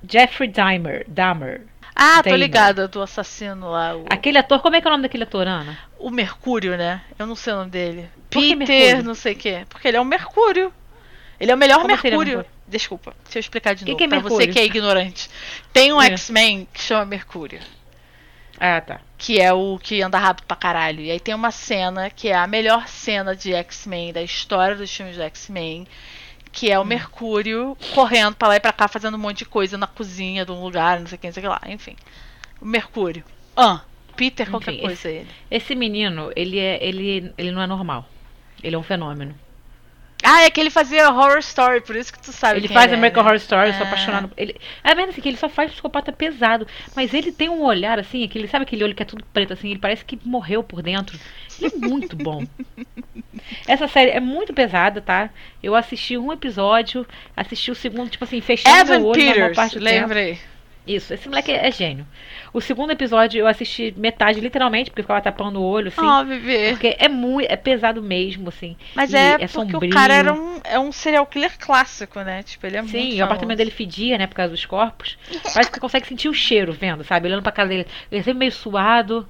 [0.09, 1.05] Jeffrey Dahmer.
[1.07, 1.61] Dahmer.
[1.95, 2.35] Ah, tô Damon.
[2.37, 3.95] ligada do assassino lá.
[3.95, 5.77] O, Aquele ator, como é que é o nome daquele ator, Ana?
[5.99, 7.01] o Mercúrio, né?
[7.17, 8.09] Eu não sei o nome dele.
[8.29, 9.63] Peter, não sei o quê.
[9.69, 10.73] Porque ele é o Mercúrio.
[11.39, 12.17] Ele é o melhor é Mercúrio.
[12.17, 12.45] Mercúrio?
[12.67, 13.97] Desculpa, deixa eu explicar de Que novo.
[13.97, 15.29] que é pra você que é ignorante.
[15.71, 16.07] Tem um É.
[16.07, 17.59] X-Men que chama Mercúrio.
[18.59, 19.01] Ah, tá.
[19.17, 21.01] Que é o que anda rápido pra caralho.
[21.01, 24.93] E aí tem uma cena que é a melhor cena de X-Men da história dos
[24.95, 25.87] filmes do X-Men.
[26.51, 26.73] Que Hum.
[26.73, 29.87] é o Mercúrio correndo pra lá e pra cá, fazendo um monte de coisa na
[29.87, 31.61] cozinha de um lugar, não sei o que, não sei o que lá.
[31.67, 31.95] Enfim.
[32.61, 33.23] O Mercúrio.
[33.55, 33.81] Ah,
[34.15, 35.27] Peter, qualquer Enfim, coisa ele.
[35.49, 38.07] Esse menino, ele, é, ele, ele não é normal.
[38.61, 39.35] Ele é um fenômeno.
[40.23, 42.95] Ah, é que ele fazia Horror Story, por isso que tu sabe Ele faz é,
[42.95, 43.29] American né?
[43.29, 43.87] Horror Story, eu sou Ah.
[43.87, 44.31] apaixonado.
[44.37, 46.65] Ele, é mesmo assim, que ele só faz psicopata pesado.
[46.95, 49.69] Mas ele tem um olhar assim, aquele, sabe aquele olho que é tudo preto assim?
[49.69, 51.19] Ele parece que morreu por dentro.
[51.61, 52.45] Ele é muito bom.
[53.67, 55.29] Essa série é muito pesada, tá?
[55.61, 57.05] Eu assisti um episódio,
[57.35, 60.13] assisti o segundo, tipo assim, fechando Evan meu olho na Peters, parte do tempo.
[60.85, 62.05] Isso, esse moleque é, é gênio.
[62.53, 66.05] O segundo episódio eu assisti metade, literalmente, porque eu ficava tapando o olho, assim.
[66.05, 66.71] Ó, bebê.
[66.71, 68.75] Porque é muito, é pesado mesmo, assim.
[68.93, 69.89] Mas é, é porque sombrio.
[69.89, 72.43] o cara era um, é um serial killer clássico, né?
[72.43, 73.23] Tipo, ele é muito Sim, o famoso.
[73.23, 75.17] apartamento dele fedia, né, por causa dos corpos.
[75.53, 77.27] Parece que você consegue sentir o cheiro vendo, sabe?
[77.27, 77.87] Olhando pra casa dele.
[78.11, 79.27] Ele é sempre meio suado.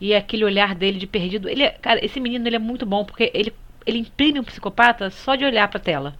[0.00, 1.48] E aquele olhar dele de perdido.
[1.48, 3.52] Ele é, cara, esse menino ele é muito bom, porque ele,
[3.86, 6.14] ele imprime um psicopata só de olhar pra tela.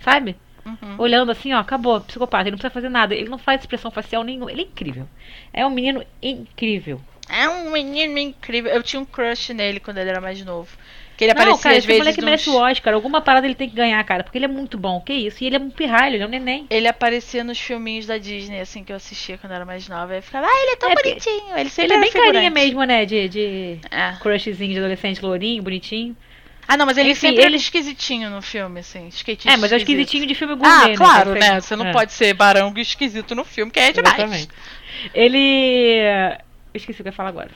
[0.00, 0.36] Sabe?
[0.64, 0.94] Uhum.
[0.98, 2.44] Olhando assim, ó, acabou, psicopata.
[2.44, 3.14] Ele não precisa fazer nada.
[3.14, 4.50] Ele não faz expressão facial nenhuma.
[4.50, 5.08] Ele é incrível.
[5.52, 7.00] É um menino incrível.
[7.28, 8.70] É um menino incrível.
[8.72, 10.68] Eu tinha um crush nele quando ele era mais novo.
[11.16, 12.24] Que ele não, aparecia cara, às esse vezes moleque nos...
[12.24, 12.94] merece o Oscar.
[12.94, 14.24] Alguma parada ele tem que ganhar, cara.
[14.24, 15.00] Porque ele é muito bom.
[15.00, 15.42] Que isso?
[15.42, 16.66] E ele é um pirralho, ele é um neném.
[16.70, 20.12] Ele aparecia nos filminhos da Disney, assim, que eu assistia quando eu era mais nova.
[20.12, 21.50] Aí eu ficava, ah, ele é tão É, bonitinho.
[21.52, 22.54] Ele Ele sempre é era bem carinha figurante.
[22.54, 23.04] mesmo, né?
[23.04, 24.12] De, de É.
[24.20, 26.16] crushzinho de adolescente, lourinho, bonitinho.
[26.66, 29.08] Ah, não, mas ele Enfim, sempre ele- é esquisitinho no filme, assim.
[29.08, 31.40] Skatista É, mas é esquisitinho de filme gourmet, Ah, claro, né?
[31.40, 31.60] né?
[31.60, 31.92] Você não É.
[31.92, 34.14] pode ser barango esquisito no filme, que é demais.
[34.16, 34.48] Exatamente.
[35.12, 35.98] Ele.
[36.72, 37.50] Eu esqueci o que eu ia falar agora.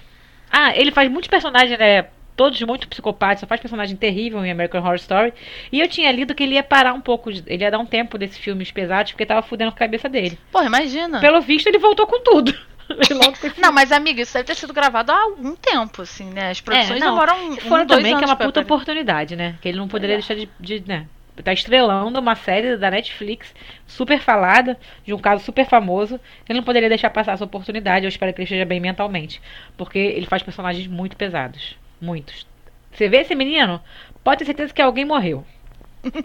[0.50, 2.06] Ah, ele faz muitos personagens, né?
[2.36, 5.32] Todos muito psicopatas, só faz personagem terrível em American Horror Story.
[5.72, 8.18] E eu tinha lido que ele ia parar um pouco, ele ia dar um tempo
[8.18, 10.38] desses filmes pesados, porque tava fudendo com a cabeça dele.
[10.52, 11.18] Porra, imagina.
[11.18, 12.54] Pelo visto, ele voltou com tudo.
[13.58, 16.50] Não, mas amiga, isso deve ter sido gravado há algum tempo, assim, né?
[16.50, 18.60] As produções É, não, demoram um, E fora um, dois também que é uma puta
[18.60, 19.56] oportunidade, né?
[19.60, 20.18] Que ele não poderia é.
[20.18, 21.06] deixar de, de, né?
[21.42, 23.54] Tá estrelando uma série da Netflix
[23.86, 26.18] super falada, de um caso super famoso.
[26.48, 28.06] Ele não poderia deixar passar essa oportunidade.
[28.06, 29.40] Eu espero que ele esteja bem mentalmente.
[29.76, 31.76] Porque ele faz personagens muito pesados.
[32.00, 32.46] Muitos.
[32.90, 33.82] Você vê esse menino,
[34.24, 35.44] pode ter certeza que alguém morreu.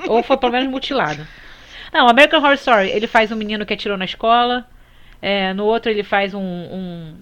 [0.07, 1.27] Ou foi pelo menos mutilado.
[1.91, 4.65] Não, American Horror Story, ele faz um menino que atirou na escola.
[5.21, 7.15] É, no outro ele faz um, um.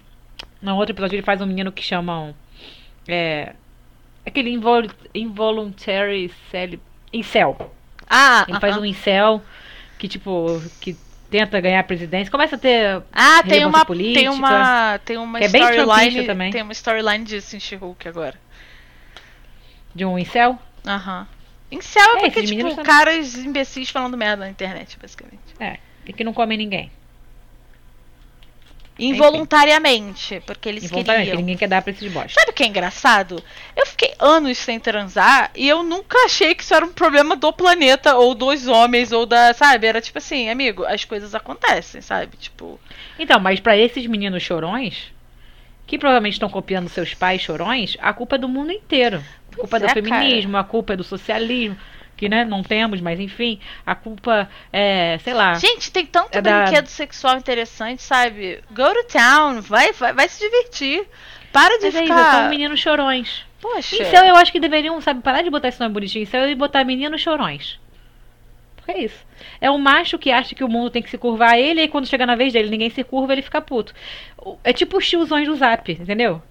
[0.62, 2.34] No outro episódio ele faz um menino que chamam.
[3.08, 3.54] É,
[4.26, 4.84] aquele invol
[5.14, 6.80] involuntary celi
[7.12, 7.74] incel.
[8.10, 8.82] Ah, Ele faz aham.
[8.82, 9.42] um incel
[9.98, 10.96] que, tipo, que
[11.30, 12.32] tenta ganhar a presidência.
[12.32, 13.04] Começa a ter.
[13.12, 16.52] Ah, tem uma, tem política, uma, tem uma é bem storyline, também.
[16.52, 18.36] tem uma storyline disso em She-Hulk agora.
[19.94, 20.58] de um incel.
[20.88, 21.28] Aham.
[21.72, 25.40] Incel é É, porque, tipo, caras imbecis falando merda na internet, basicamente.
[25.60, 25.78] É.
[26.06, 26.92] E que não come ninguém.
[29.00, 31.38] Involuntariamente, porque eles Involuntariamente, queriam.
[31.38, 32.40] que ninguém quer dar pra esses bosta.
[32.40, 33.42] Sabe o que é engraçado?
[33.76, 37.52] Eu fiquei anos sem transar e eu nunca achei que isso era um problema do
[37.54, 39.88] planeta ou dos homens ou da, sabe?
[39.88, 42.38] Era tipo assim, amigo, as coisas acontecem, sabe?
[42.38, 42.80] Tipo,
[43.18, 45.12] Então, mas pra esses meninos chorões,
[45.88, 49.24] que provavelmente estão copiando seus pais chorões, a culpa é do mundo inteiro.
[49.52, 51.78] A culpa é do é, feminismo, a culpa é do socialismo,
[52.20, 55.54] que né, não temos, mas enfim, a culpa é, sei lá.
[55.56, 58.62] gente, tem tanto É da- brinquedo sexual interessante, sabe?
[58.72, 61.08] Go to town, vai, vai, vai se divertir.
[61.52, 62.32] Para de Mas é isso, ficar.
[62.32, 63.44] são meninos chorões.
[63.62, 63.96] Poxa.
[64.02, 66.24] Incel eu acho que deveriam, sabe, parar de botar esse nome bonitinho.
[66.24, 67.80] Incel e botar meninos chorões.
[68.76, 69.26] Porque é isso.
[69.60, 71.88] É um macho que acha que o mundo tem que se curvar a ele e
[71.88, 73.94] quando chega na vez dele ninguém se curva, ele fica puto.
[74.64, 76.42] É tipo os tiozões do zap, entendeu?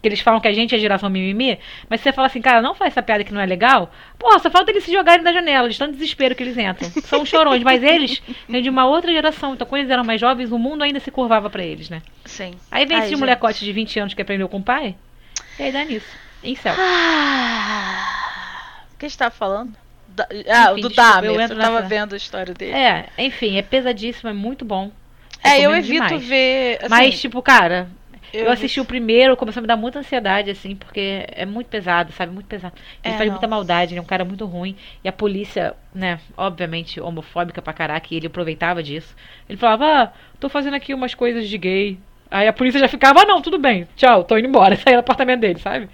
[0.00, 2.74] Que eles falam que a gente é geração mimimi, mas você fala assim, cara, não
[2.74, 3.92] faz essa piada que não é legal.
[4.18, 6.88] Porra, só falta eles se jogarem da janela, de tanto desespero que eles entram.
[7.02, 9.54] São chorões, mas eles vêm de uma outra geração.
[9.54, 12.00] Então, quando eles eram mais jovens, o mundo ainda se curvava pra eles, né?
[12.24, 12.52] Sim.
[12.70, 13.18] Aí vem Ai, esse gente.
[13.20, 14.94] molecote de 20 anos que aprendeu com o pai,
[15.58, 16.06] e aí dá nisso.
[16.44, 16.74] Incel.
[16.78, 18.04] Ah,
[18.94, 19.72] o que a gente tava falando?
[20.08, 21.30] Da- ah, Enfim, do Dahmer.
[21.30, 22.72] eu Eu, tava nessa- vendo a história dele.
[22.72, 24.90] É, enfim, é pesadíssimo, é muito bom.
[25.42, 26.24] É, eu evito demais.
[26.24, 26.78] ver.
[26.80, 27.88] assim, Mas, tipo, cara,
[28.32, 31.68] eu, eu assisti o primeiro, começou a me dar muita ansiedade, assim, porque é muito
[31.68, 32.32] pesado, sabe?
[32.32, 32.74] Muito pesado.
[33.04, 33.30] Ele É, faz não.
[33.30, 34.76] muita maldade, ele é um cara muito ruim.
[35.02, 39.14] E a polícia, né, obviamente, homofóbica pra caraca, e ele aproveitava disso.
[39.48, 41.98] Ele falava, ah, tô fazendo aqui umas coisas de gay.
[42.30, 44.76] Aí a polícia já ficava, ah, não, tudo bem, tchau, tô indo embora.
[44.76, 45.88] Saía do apartamento dele, sabe?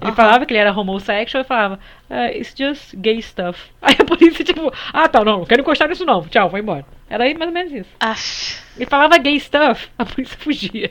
[0.00, 0.12] Ele Aham.
[0.12, 3.70] falava que ele era homosexual e falava, "Ah, it's just gay stuff.
[3.82, 6.84] Aí a polícia, tipo, ah, tá, não, não quero encostar nisso não, tchau, vou embora.
[7.08, 7.90] Era aí mais ou menos isso.
[8.00, 8.56] Aff.
[8.76, 10.90] Ele falava gay stuff, a polícia fugia.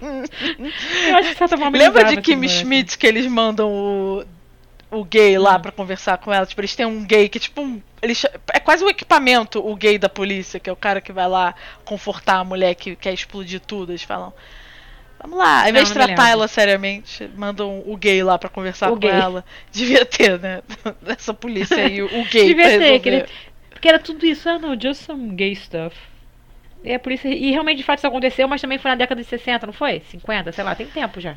[0.00, 4.24] Eu acho que certa forma Lembra de Kim esse Schmidt que eles mandam o,
[4.90, 6.46] o gay lá pra conversar com ela?
[6.46, 9.98] Tipo, eles têm um gay que, tipo, um, eles, é quase um equipamento, o gay
[9.98, 11.54] da polícia, que é o cara que vai lá
[11.84, 13.92] confortar a mulher que quer explodir tudo.
[13.92, 14.32] Eles falam.
[15.20, 18.94] Vamos lá, ao invés de tratar ela seriamente, mandam o gay lá pra conversar O
[18.94, 19.10] com gay.
[19.10, 19.44] ela.
[19.70, 20.62] Devia ter, né?
[21.06, 23.26] Essa polícia aí, o gay Devia ter, que ele-
[23.82, 25.96] porque era tudo isso, ah não, just some gay stuff.
[26.84, 27.28] E a polícia.
[27.28, 30.04] E realmente de fato isso aconteceu, mas também foi na década de 60, não foi?
[30.08, 31.34] 50, sei lá, tem tempo já.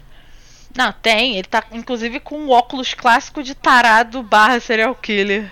[0.77, 1.37] Não, tem.
[1.37, 5.51] Ele tá, inclusive, com um óculos clássico de tarado barra serial killer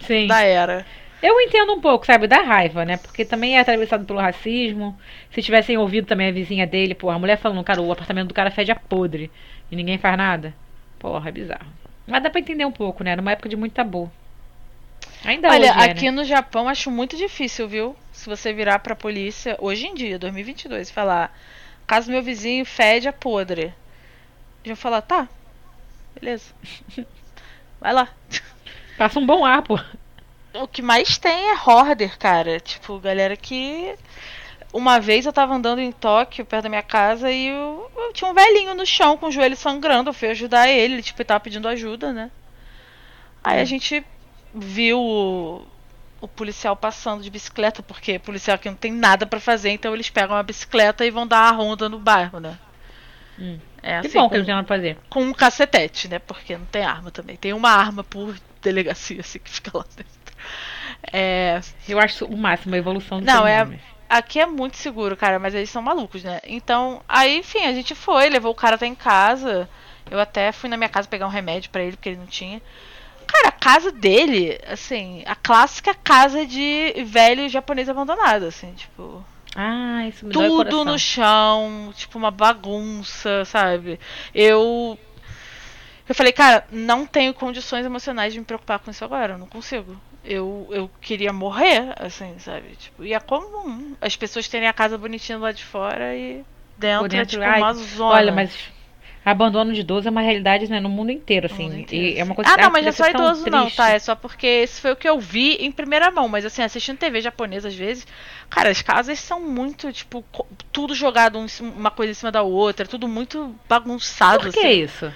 [0.00, 0.26] Sim.
[0.26, 0.84] da era.
[1.22, 2.96] Eu entendo um pouco, sabe, da raiva, né?
[2.96, 4.98] Porque também é atravessado pelo racismo.
[5.30, 8.34] Se tivessem ouvido também a vizinha dele, pô, a mulher falando, cara, o apartamento do
[8.34, 9.30] cara fede a podre
[9.70, 10.52] e ninguém faz nada.
[10.98, 11.70] Porra, é bizarro.
[12.04, 13.14] Mas dá pra entender um pouco, né?
[13.14, 14.10] Numa época de muito tabu.
[15.24, 16.10] Ainda Olha, hoje é, aqui né?
[16.10, 17.96] no Japão acho muito difícil, viu?
[18.12, 21.36] Se você virar pra polícia, hoje em dia, 2022, e falar:
[21.86, 23.62] caso meu vizinho fede a podre.
[24.64, 25.28] Eles vão falar: tá,
[26.14, 26.52] beleza.
[27.80, 28.08] Vai lá.
[28.96, 29.78] Passa um bom ar, pô.
[30.54, 32.60] O que mais tem é hoarder, cara.
[32.60, 33.94] Tipo, galera que.
[34.72, 38.30] Uma vez eu tava andando em Tóquio, perto da minha casa, e eu, eu tinha
[38.30, 40.10] um velhinho no chão com o joelho sangrando.
[40.10, 42.30] Eu fui ajudar ele, ele, tipo, ele tava pedindo ajuda, né?
[43.42, 43.66] Aí a Hum.
[43.66, 44.04] gente
[44.54, 45.66] viu o,
[46.20, 50.10] o policial passando de bicicleta, porque policial aqui não tem nada pra fazer, então eles
[50.10, 52.58] pegam a bicicleta e vão dar a ronda no bairro, né?
[53.38, 53.60] Hum.
[53.82, 54.98] É Que assim, bom com, que não tem nada pra fazer.
[55.08, 56.18] com um cacetete, né?
[56.18, 57.36] Porque não tem arma também.
[57.36, 60.12] Tem uma arma por delegacia, assim, que fica lá dentro.
[61.12, 63.68] É, Eu acho o máximo, a evolução do Não, é-.
[64.08, 66.40] Aqui é muito seguro, cara, mas eles são malucos, né?
[66.44, 69.68] Então, aí, enfim, a gente foi, levou o cara até em casa.
[70.10, 72.60] Eu até fui na minha casa pegar um remédio pra ele, porque ele não tinha.
[73.32, 79.24] Cara, a casa dele, assim, a clássica casa de velho japonês abandonado, assim, tipo.
[79.56, 83.98] Ah, isso me Tudo no chão, tipo uma bagunça, sabe?
[84.34, 84.98] Eu.
[86.06, 89.46] Eu falei, cara, não tenho condições emocionais de me preocupar com isso agora, eu não
[89.46, 89.96] consigo.
[90.22, 92.76] Eu, eu queria morrer, assim, sabe?
[92.76, 96.44] Tipo, e é comum as pessoas terem a casa bonitinha lá de fora e
[96.76, 98.14] dentro, Por é dentro, tipo ai, uma zona.
[98.14, 98.71] Olha, mas
[99.24, 101.64] abandono de idoso é uma realidade né, no mundo inteiro, assim.
[101.64, 103.70] mundo E inteiro, é uma coisa Ah, que não, mas não é só idoso, não,
[103.70, 103.90] tá?
[103.90, 106.28] É só porque esse foi o que eu vi em primeira mão.
[106.28, 108.06] Mas assim, assistindo TV japonesa às vezes,
[108.50, 110.24] cara, as casas são muito, tipo,
[110.72, 114.44] tudo jogado um uma coisa em cima da outra, tudo muito bagunçado.
[114.44, 114.82] Por que assim.
[114.82, 115.12] isso?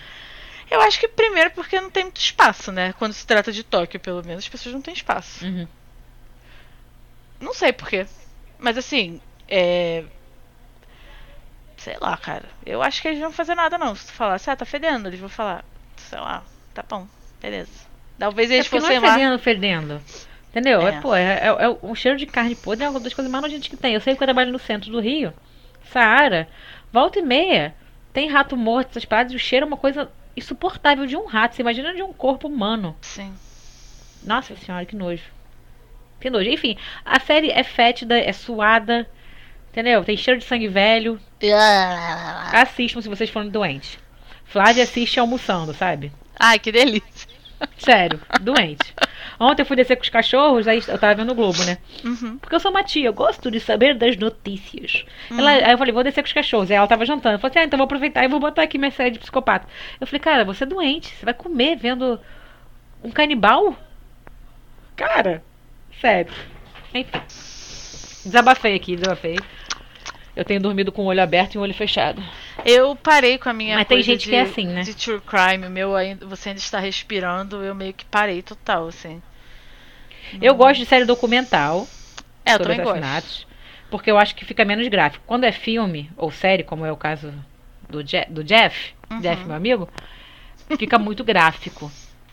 [0.70, 2.92] Eu acho que primeiro porque não tem muito espaço, né?
[2.98, 5.44] Quando se trata de Tóquio, pelo menos, as pessoas não têm espaço.
[5.44, 5.66] Uhum.
[7.40, 8.06] Não sei porquê.
[8.58, 10.04] Mas assim, é.
[11.86, 12.46] Sei lá, cara.
[12.64, 13.94] Eu acho que eles não vão fazer nada, não.
[13.94, 15.64] Se tu falasse, ah, tá fedendo, eles vão falar,
[15.96, 16.42] sei lá,
[16.74, 17.06] tá bom,
[17.40, 17.70] beleza.
[18.18, 19.12] Talvez É eles não fossem é lá.
[19.14, 20.02] fedendo, fedendo.
[20.50, 20.80] Entendeu?
[20.84, 21.00] É, É.
[21.00, 23.68] pô, é, é, é o cheiro de carne podre é uma das coisas mais nojentas
[23.68, 23.94] que tem.
[23.94, 25.32] Eu sei que eu trabalho no centro do Rio,
[25.92, 26.48] Saara,
[26.92, 27.72] volta e meia,
[28.12, 31.54] tem rato morto, essas paradas, e o cheiro é uma coisa insuportável de um rato.
[31.54, 32.96] Você imagina de um corpo humano.
[33.00, 33.32] Sim.
[34.24, 35.22] Nossa senhora, que nojo.
[36.20, 36.50] Que nojo.
[36.50, 39.08] Enfim, a série é fétida, é suada,
[39.76, 40.02] entendeu?
[40.02, 41.20] Tem cheiro de sangue velho.
[42.50, 43.98] Assistam se vocês forem doentes.
[44.46, 46.10] Flávia assiste almoçando, sabe?
[46.40, 47.28] Ai, que delícia.
[47.76, 48.94] Sério, doente.
[49.38, 51.76] Ontem eu fui descer com os cachorros, aí eu tava vendo o Globo, né?
[52.04, 52.38] Uhum.
[52.38, 55.04] Porque eu sou uma tia, eu gosto de saber das notícias.
[55.30, 56.70] Ela, aí eu falei, vou descer com os cachorros.
[56.70, 57.34] Aí ela tava jantando.
[57.34, 59.66] Eu falei assim, ah, então vou aproveitar e vou botar aqui minha série de psicopata.
[60.00, 62.18] Eu falei, cara, você é doente, você vai comer vendo
[63.02, 63.76] um canibal?
[64.96, 65.42] Cara,
[66.00, 66.32] sério.
[66.94, 67.20] Enfim.
[68.24, 69.36] Desabafei aqui, desabafei.
[70.36, 72.22] Eu tenho dormido com o olho aberto e o olho fechado.
[72.64, 74.82] Eu parei com a minha Mas tem coisa gente de, que é assim, né?
[74.82, 75.66] de true crime.
[75.66, 79.22] O meu ainda, você ainda está respirando, eu meio que parei total, assim.
[80.40, 81.86] Eu gosto de série documental.
[82.44, 82.98] É, eu sobre também gosto.
[82.98, 83.46] assassinatos,
[83.90, 85.24] porque eu acho que fica menos gráfico.
[85.26, 87.32] Quando é filme ou série, como é o caso
[87.88, 89.20] do, Je- do Jeff, Uhum.
[89.20, 89.88] Jeff, meu amigo,
[90.78, 91.90] fica muito gráfico.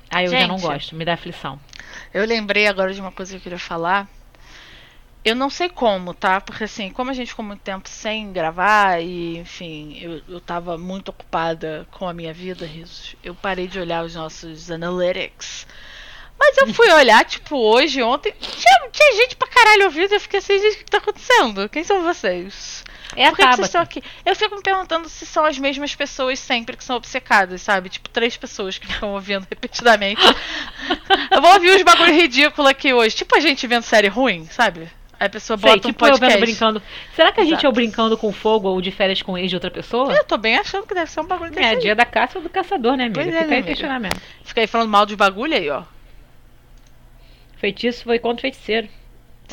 [0.09, 0.67] Aí eu já não Gente.
[0.67, 1.59] gosto, me dá aflição.
[2.13, 4.07] Eu lembrei agora de uma coisa que eu queria falar.
[5.25, 6.41] Eu não sei como, tá?
[6.41, 10.77] Porque assim, como a gente ficou muito tempo sem gravar e, enfim, eu, eu tava
[10.77, 15.65] muito ocupada com a minha vida, Risos, eu parei de olhar os nossos analytics.
[16.37, 20.39] Mas eu fui olhar, tipo, hoje, ontem, tinha, tinha gente pra caralho ouvindo eu fiquei
[20.39, 21.69] assim, gente, o que tá acontecendo?
[21.69, 22.83] Quem são vocês?
[23.15, 24.03] É a Por que, que vocês estão aqui?
[24.25, 27.87] Eu fico me perguntando se são as mesmas pessoas sempre que são obcecadas, sabe?
[27.87, 30.21] Tipo, três pessoas que ficam ouvindo repetidamente.
[31.31, 33.15] eu vou ouvir uns bagulho ridículo aqui hoje.
[33.15, 34.89] Tipo a gente vendo série ruim, sabe?
[35.23, 36.33] Aí a pessoa Sei, bota um tipo eu podcast.
[36.37, 36.83] vendo brincando.
[37.15, 37.71] Será que a gente é o Exato.
[37.75, 40.11] brincando com fogo ou de férias com ex de outra pessoa?
[40.13, 41.79] Eu tô bem achando que deve ser um bagulho desse É, aí.
[41.79, 43.21] dia da caça ou do caçador, né, amiga?
[43.23, 43.67] Pois é, Fica né, aí amiga?
[43.67, 44.21] questionamento.
[44.43, 45.83] Fica aí falando mal de bagulho aí, ó.
[47.55, 48.89] Feitiço foi contra feiticeiro.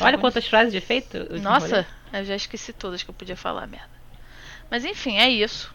[0.01, 0.21] Olha bom.
[0.23, 1.15] quantas frases de efeito.
[1.15, 1.39] eu.
[1.41, 3.87] Nossa, eu já esqueci todas que eu podia falar, merda.
[4.69, 5.73] Mas enfim, é isso.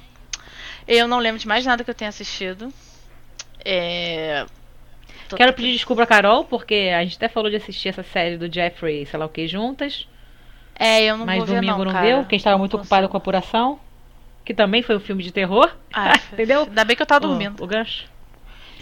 [0.87, 2.71] Eu não lembro de mais nada que eu tenha assistido.
[3.65, 4.45] É.
[5.29, 8.37] tô- Quero pedir desculpa a Carol, porque a gente até falou de assistir essa série
[8.37, 10.07] do Jeffrey, sei lá o que, juntas.
[10.79, 12.07] É, eu não mas vou ver domingo não, não, cara.
[12.07, 13.81] deu, porque a gente tava Não muito ocupado com a apuração.
[14.45, 15.71] Que também foi um filme de terror.
[15.93, 16.63] Ah, Entendeu?
[16.63, 17.63] Ainda bem que eu tava O- dormindo.
[17.65, 18.05] O, gancho.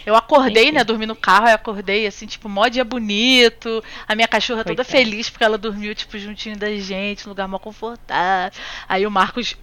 [0.05, 0.83] Eu acordei, né?
[0.83, 3.83] Dormi no carro, eu acordei assim, tipo, mó dia bonito.
[4.07, 4.89] A minha cachorra toda Coitada.
[4.97, 8.59] feliz porque ela dormiu, tipo, juntinho da gente, num lugar mó confortável.
[8.87, 9.55] Aí o Marcos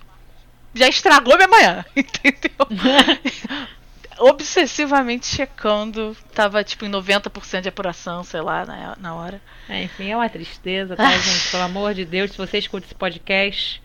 [0.74, 2.66] já estragou minha manhã, entendeu?
[4.22, 6.16] Obsessivamente checando.
[6.32, 9.40] Tava, tipo, em 90% de apuração, sei lá, na, na hora.
[9.68, 11.50] É, enfim, é uma tristeza, tá, gente?
[11.50, 13.82] Pelo amor de Deus, se você escuta esse podcast,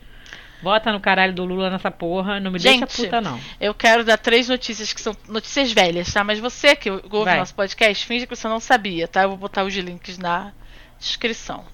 [0.62, 2.40] bota no caralho do Lula nessa porra.
[2.40, 3.40] Não me deixa Gente, puta, não.
[3.60, 6.24] Eu quero dar três notícias que são notícias velhas, tá?
[6.24, 7.40] Mas você que ouve Vai.
[7.40, 9.24] nosso podcast, finge que você não sabia, tá?
[9.24, 10.54] Eu vou botar os links na
[11.00, 11.66] descrição.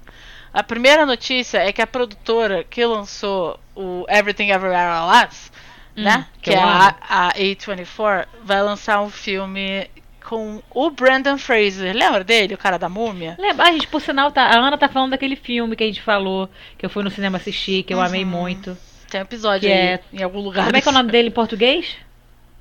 [0.54, 5.52] A primeira notícia é que a produtora que lançou o Everything Everywhere All At Once,
[5.96, 6.28] Hum, né?
[6.42, 6.68] que Que, é amo.
[6.72, 9.88] a, a A24, vai lançar um filme
[10.24, 11.94] com o Brandon Fraser.
[11.96, 13.36] Lembra dele, o cara da múmia?
[13.40, 16.02] Lembra, ah, gente, por sinal, tá, a Ana tá falando daquele filme que a gente
[16.02, 18.30] falou, que eu fui no cinema assistir, que eu amei Uhum.
[18.30, 18.78] muito.
[19.10, 20.66] Tem um episódio aí, é- em algum lugar.
[20.66, 21.96] Como é que é o nome dele em português?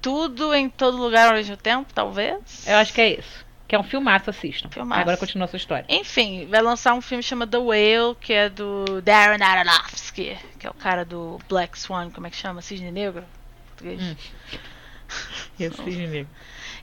[0.03, 2.67] Tudo em todo lugar ao mesmo tempo, talvez?
[2.67, 3.47] Eu acho que é isso.
[3.73, 4.69] Que é um filmaço, assistam.
[4.69, 5.01] Filmaço.
[5.01, 5.87] Agora continua a sua história.
[5.89, 10.69] Enfim, vai lançar um filme chamado The Whale, que é do Darren Aronofsky, que é
[10.69, 12.61] o cara do Black Swan, como é que chama?
[12.61, 13.25] Cisne Negro?
[13.69, 14.03] Português.
[14.03, 14.15] Hum.
[15.59, 16.31] Eu cisne negro.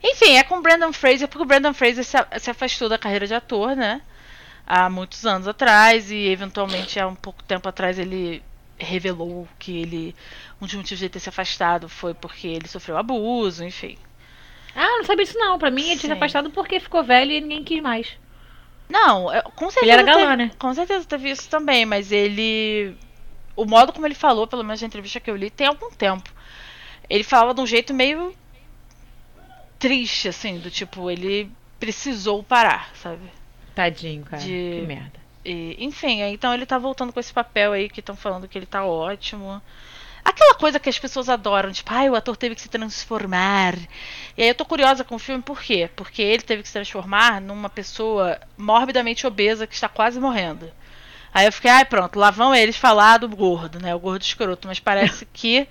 [0.04, 3.36] Enfim, é com o Brandon Fraser, porque o Brandon Fraser se afastou da carreira de
[3.36, 4.02] ator, né?
[4.66, 8.42] Há muitos anos atrás, e eventualmente há um pouco tempo atrás ele
[8.80, 10.16] revelou que ele.
[10.60, 13.96] Um dos motivos de ele ter se afastado foi porque ele sofreu abuso, enfim.
[14.76, 15.58] Ah, não sabia isso não.
[15.60, 18.08] Pra mim ele tinha se afastado porque ficou velho e ninguém quis mais.
[18.88, 19.86] Não, eu- com certeza.
[19.86, 20.52] Ele era galã, teve, né?
[20.58, 22.96] Com certeza teve isso também, mas ele.
[23.56, 26.30] O modo como ele falou, pelo menos na entrevista que eu li, tem algum tempo.
[27.10, 28.34] Ele falava de um jeito meio
[29.78, 31.50] triste, assim, do tipo, ele
[31.80, 33.22] precisou parar, sabe?
[33.74, 34.42] Tadinho, cara.
[34.42, 34.48] De-
[34.80, 35.20] Que merda.
[35.46, 38.66] E, enfim, então ele tá voltando com esse papel aí que estão falando que ele
[38.66, 39.62] tá ótimo.
[40.24, 43.76] Aquela coisa que as pessoas adoram, tipo, ai, o ator teve que se transformar.
[44.38, 45.90] E aí eu tô curiosa com o filme, por quê?
[45.96, 50.72] Porque ele teve que se transformar numa pessoa morbidamente obesa que está quase morrendo.
[51.34, 53.94] Aí eu fiquei, ai, pronto, lá vão eles falar do gordo, né?
[53.94, 54.68] O gordo escroto.
[54.68, 55.68] Mas parece que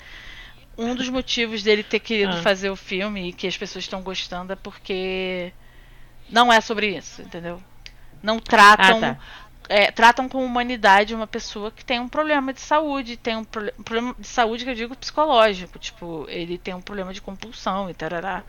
[0.76, 2.42] um dos motivos dele ter querido Ah.
[2.42, 5.52] fazer o filme e que as pessoas estão gostando é porque
[6.30, 7.60] não é sobre isso, entendeu?
[8.22, 9.18] Não tratam Ah, tá.
[9.68, 13.72] É, tratam com humanidade uma pessoa que tem um problema de saúde, tem um, prole-
[13.78, 17.90] um problema de saúde que eu digo psicológico, tipo, ele tem um problema de compulsão
[17.90, 18.44] e tarará.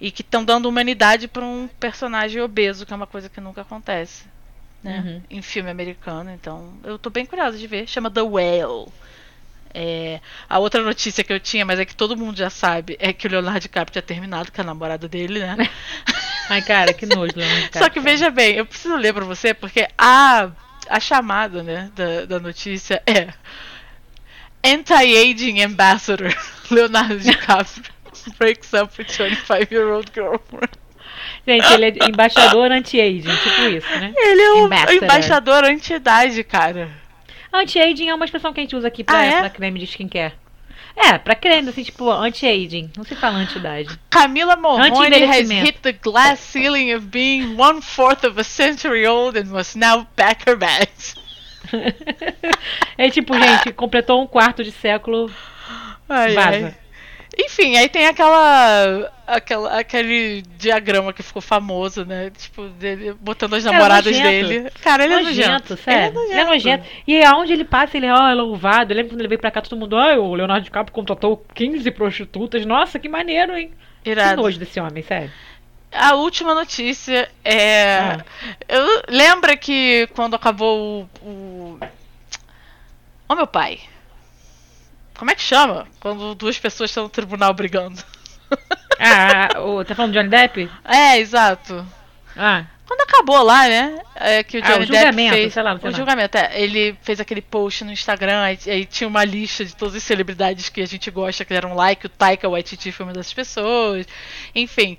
[0.00, 3.62] E que estão dando humanidade para um personagem obeso, que é uma coisa que nunca
[3.62, 4.26] acontece,
[4.82, 5.04] né?
[5.04, 5.22] Uhum.
[5.30, 7.88] Em filme americano, então eu tô bem curiosa de ver.
[7.88, 8.88] Chama The Whale.
[9.74, 13.12] É, a outra notícia que eu tinha, mas é que todo mundo já sabe, é
[13.12, 15.56] que o Leonardo DiCaprio tinha terminado com a namorada dele, né?
[16.48, 19.86] Ai, cara, que nojo, Leonardo Só que veja bem, eu preciso ler pra você, porque
[19.98, 20.48] a,
[20.88, 23.28] a chamada né, da, da notícia é
[24.64, 26.34] Anti-Aging Ambassador
[26.70, 27.84] Leonardo DiCaprio
[28.38, 30.70] breaks up with 25-year-old girlfriend.
[31.46, 34.12] Gente, ele é embaixador anti-aging, tipo isso, né?
[34.16, 34.94] Ele é o Ambassador.
[34.94, 36.90] embaixador anti-idade, cara.
[37.52, 39.40] Anti-aging é uma expressão que a gente usa aqui pra, Ah, é?
[39.40, 40.34] pra creme de skincare.
[41.00, 42.90] É, pra creme, assim, tipo, anti-aging.
[42.96, 43.98] Não se fala anti-idade.
[44.10, 49.38] Camila Morrone has hit the glass ceiling of being one fourth of a century old
[49.38, 51.14] and must now pack her bags.
[52.98, 55.30] é tipo, gente, completou um quarto de século.
[56.08, 56.66] Ai, Vaza.
[56.66, 56.87] ai.
[57.40, 59.78] Enfim, aí tem aquela, aquela.
[59.78, 62.30] aquele diagrama que ficou famoso, né?
[62.36, 64.48] Tipo, dele botando as Cara, namoradas nojento.
[64.48, 64.70] dele.
[64.82, 65.48] Cara, ele é nojento.
[65.48, 66.18] nojento, sério.
[66.20, 66.84] Ele Ele é nojento.
[67.06, 68.92] E aonde ele passa, ele ó, é louvado.
[68.92, 71.88] Eu lembro quando ele veio pra cá, todo mundo, ai, o Leonardo DiCaprio contratou 15
[71.92, 72.66] prostitutas.
[72.66, 73.70] Nossa, que maneiro, hein?
[74.02, 74.42] Que Irado.
[74.42, 75.30] nojo desse homem, sério.
[75.92, 77.98] A última notícia é.
[77.98, 78.24] Ah.
[78.68, 81.28] Eu, lembra que quando acabou o.
[81.28, 81.78] o...
[83.28, 83.78] Ô meu pai.
[85.18, 85.86] Como é que chama?
[86.00, 88.02] Quando duas pessoas estão no tribunal brigando.
[89.00, 90.68] Ah, o, tá falando de Johnny Depp?
[90.84, 91.86] é, exato.
[92.36, 93.96] Ah, Quando acabou lá, né?
[94.16, 95.96] é, que o Ah, Johnny o julgamento, Depp fez, sei lá, sei o lá.
[95.96, 99.94] julgamento, é, ele fez aquele post no Instagram, aí, aí tinha uma lista de todas
[99.94, 103.32] as celebridades que a gente gosta, que deram like, o Taika Waititi foi uma dessas
[103.32, 104.04] pessoas,
[104.52, 104.98] enfim.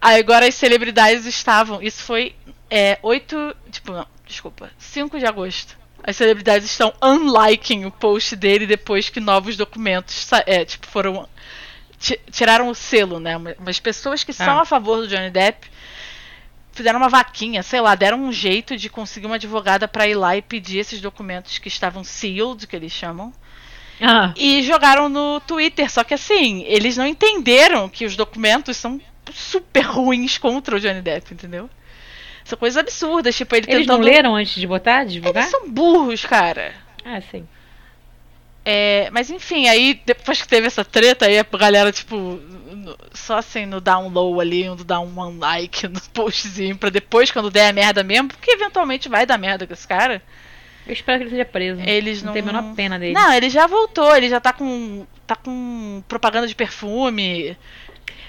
[0.00, 2.34] Aí agora as celebridades estavam, isso foi
[2.68, 5.77] é, 8, tipo, não, desculpa, 5 de agosto.
[6.02, 11.28] As celebridades estão unliking o post dele depois que novos documentos, é, tipo, foram
[11.98, 13.34] ti- tiraram o selo, né?
[13.58, 14.62] Mas pessoas que são Ah.
[14.62, 15.66] a favor do Johnny Depp
[16.72, 20.36] fizeram uma vaquinha, sei lá, deram um jeito de conseguir uma advogada pra ir lá
[20.36, 23.32] e pedir esses documentos que estavam sealed, que eles chamam,
[24.00, 25.90] ah, e jogaram no Twitter.
[25.90, 29.00] Só que assim, eles não entenderam que os documentos são
[29.34, 31.68] super ruins contra o Johnny Depp, entendeu?
[32.48, 35.42] São coisas absurdas, tipo, ele eles não leram antes de botar, de divulgar?
[35.42, 36.72] Eles são burros, cara.
[37.04, 37.46] Ah, sim.
[38.64, 43.38] É, mas enfim, aí depois que teve essa treta, aí a galera, tipo, no- só
[43.38, 47.68] assim no low ali, no dar um one like no postzinho, pra depois, quando der
[47.68, 50.22] a merda mesmo, porque eventualmente vai dar merda com esse cara,
[50.86, 51.80] Eu espero que ele seja preso.
[51.82, 52.32] eles não não.
[52.34, 53.12] tem a menor pena dele.
[53.14, 55.06] Não, ele já voltou, ele já tá com.
[55.26, 57.56] tá com propaganda de perfume.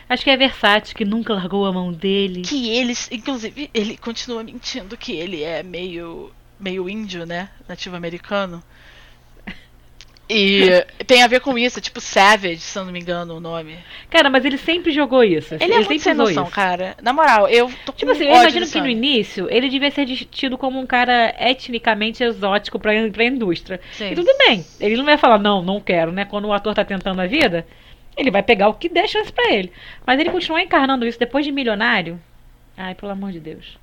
[0.09, 2.41] Acho que é Versace que nunca largou a mão dele.
[2.41, 6.31] Que eles, inclusive, ele continua mentindo que ele é meio.
[6.59, 7.49] meio índio, né?
[7.67, 8.63] Nativo americano.
[10.31, 13.79] E tem a ver com isso, tipo Savage, se eu não me engano o nome.
[14.11, 15.55] Cara, mas ele sempre jogou isso.
[15.55, 16.51] Ele é muito sempre sem noção, isso.
[16.51, 16.95] cara.
[17.01, 20.05] Na moral, eu tô com Tipo assim, eu imagino que no início ele devia ser
[20.05, 23.81] tido como um cara etnicamente exótico pra, pra indústria.
[23.91, 24.11] Sim.
[24.11, 24.63] E tudo bem.
[24.79, 26.25] Ele não vai falar, não, não quero, né?
[26.25, 27.65] Quando o ator tá tentando a vida,
[28.19, 29.71] ele vai pegar o que der chance pra ele.
[30.05, 32.19] Mas ele continuar encarnando isso depois de milionário.
[32.77, 33.77] Ai, pelo amor de Deus.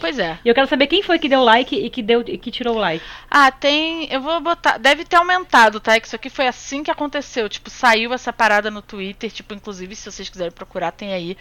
[0.00, 0.38] Pois é.
[0.44, 2.76] E eu quero saber quem foi que deu like e que, deu, e que tirou
[2.76, 3.04] o like.
[3.30, 4.06] Ah, tem.
[4.12, 4.78] Eu vou botar.
[4.78, 5.98] Deve ter aumentado, tá?
[5.98, 7.48] Que isso aqui foi assim que aconteceu.
[7.48, 9.30] Tipo, saiu essa parada no Twitter.
[9.30, 11.36] Tipo, inclusive, se vocês quiserem procurar, tem aí.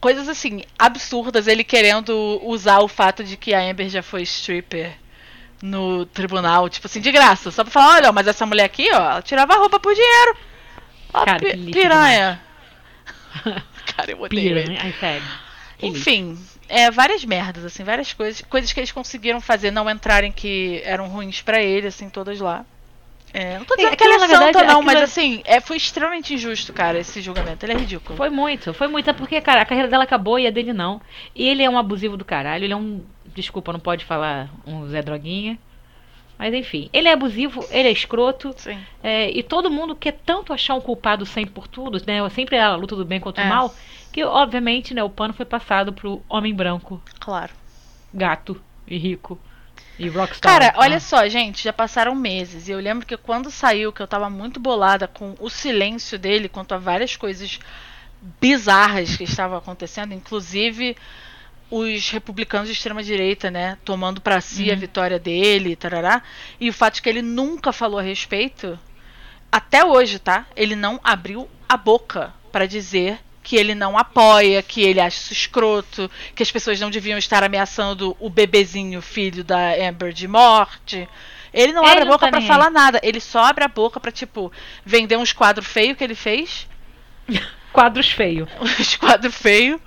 [0.00, 1.46] Coisas assim, absurdas.
[1.46, 4.92] Ele querendo usar o fato de que a Amber já foi stripper
[5.62, 6.68] no tribunal.
[6.68, 7.50] Tipo assim, de graça.
[7.50, 10.36] Só pra falar: olha, mas essa mulher aqui, ó, ela tirava a roupa por dinheiro.
[11.12, 12.40] Ó, Cara, pi- que piranha.
[13.96, 14.62] Cara, eu odeio ele.
[14.62, 14.80] Piranha.
[14.82, 15.22] Ai, sério.
[15.82, 16.38] Enfim,
[16.68, 18.40] é, várias merdas, assim, várias coisas.
[18.42, 22.64] Coisas que eles conseguiram fazer não entrarem que eram ruins pra ele, assim, todas lá.
[23.34, 25.02] É, não tô dizendo É, que ela é aquilo, santa, verdade, não, aquilo mas é-
[25.04, 27.66] assim, é, foi extremamente injusto, cara, esse julgamento.
[27.66, 28.16] Ele é ridículo.
[28.16, 29.10] Foi muito, foi muito.
[29.10, 31.02] É porque, cara, a carreira dela acabou e a dele não.
[31.34, 32.64] E ele é um abusivo do caralho.
[32.64, 33.02] Ele é um.
[33.34, 35.58] Desculpa, não pode falar um Zé Droguinha.
[36.38, 38.54] Mas enfim, ele é abusivo, ele é escroto.
[38.56, 38.78] Sim.
[39.02, 42.28] é, e todo mundo quer tanto achar um culpado sempre por tudo, né?
[42.30, 43.46] Sempre é a luta do bem contra É.
[43.46, 43.74] o mal.
[44.12, 47.52] Que, obviamente, né, o pano foi passado pro homem branco, Claro.
[48.12, 49.38] gato e rico.
[49.98, 50.52] E rockstar.
[50.52, 50.80] Cara, Ah.
[50.80, 52.68] olha só, gente, já passaram meses.
[52.68, 56.48] E eu lembro que quando saiu, que eu tava muito bolada com o silêncio dele
[56.50, 57.58] quanto a várias coisas
[58.40, 60.96] bizarras que estavam acontecendo, inclusive
[61.70, 64.78] os republicanos de extrema direita, né, tomando pra si a Uhum.
[64.80, 66.22] vitória dele, tarará,
[66.60, 68.78] e o fato de que ele nunca falou a respeito,
[69.50, 70.46] até hoje, tá?
[70.54, 75.32] Ele não abriu a boca pra dizer que ele não apoia, que ele acha isso
[75.32, 81.08] escroto, que as pessoas não deviam estar ameaçando o bebezinho, filho da Amber, de morte.
[81.54, 83.00] Ele não Ele abre a boca tá pra nem falar nada.
[83.02, 84.52] Ele só abre a boca pra, tipo,
[84.84, 86.66] vender uns quadros feios que ele fez.
[87.72, 88.48] Quadros feios.
[88.60, 89.80] Uns quadros feios.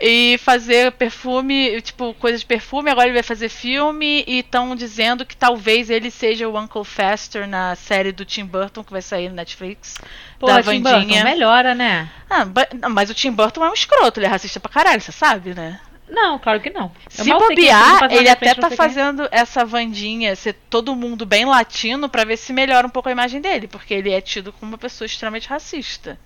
[0.00, 2.90] E fazer perfume, tipo, coisa de perfume.
[2.90, 4.24] Agora ele vai fazer filme.
[4.26, 8.82] E estão dizendo que talvez ele seja o Uncle Fester na série do Tim Burton
[8.82, 9.96] que vai sair no Netflix.
[10.38, 11.22] Pô, da Tim Wandinha.
[11.22, 12.10] Burton, melhora, né?
[12.30, 12.46] Ah,
[12.88, 15.78] mas o Tim Burton é um escroto, ele é racista pra caralho, você sabe, né?
[16.08, 16.90] Não, claro que não.
[17.16, 21.24] Eu Se bobear, ele até frente, tá sei quem fazendo essa Vandinha ser todo mundo
[21.24, 24.52] bem latino pra ver se melhora um pouco a imagem dele, porque ele é tido
[24.52, 26.18] como uma pessoa extremamente racista.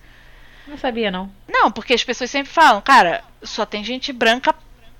[0.67, 1.31] Não sabia, não.
[1.47, 4.53] Não, porque as pessoas sempre falam, cara, só tem gente branca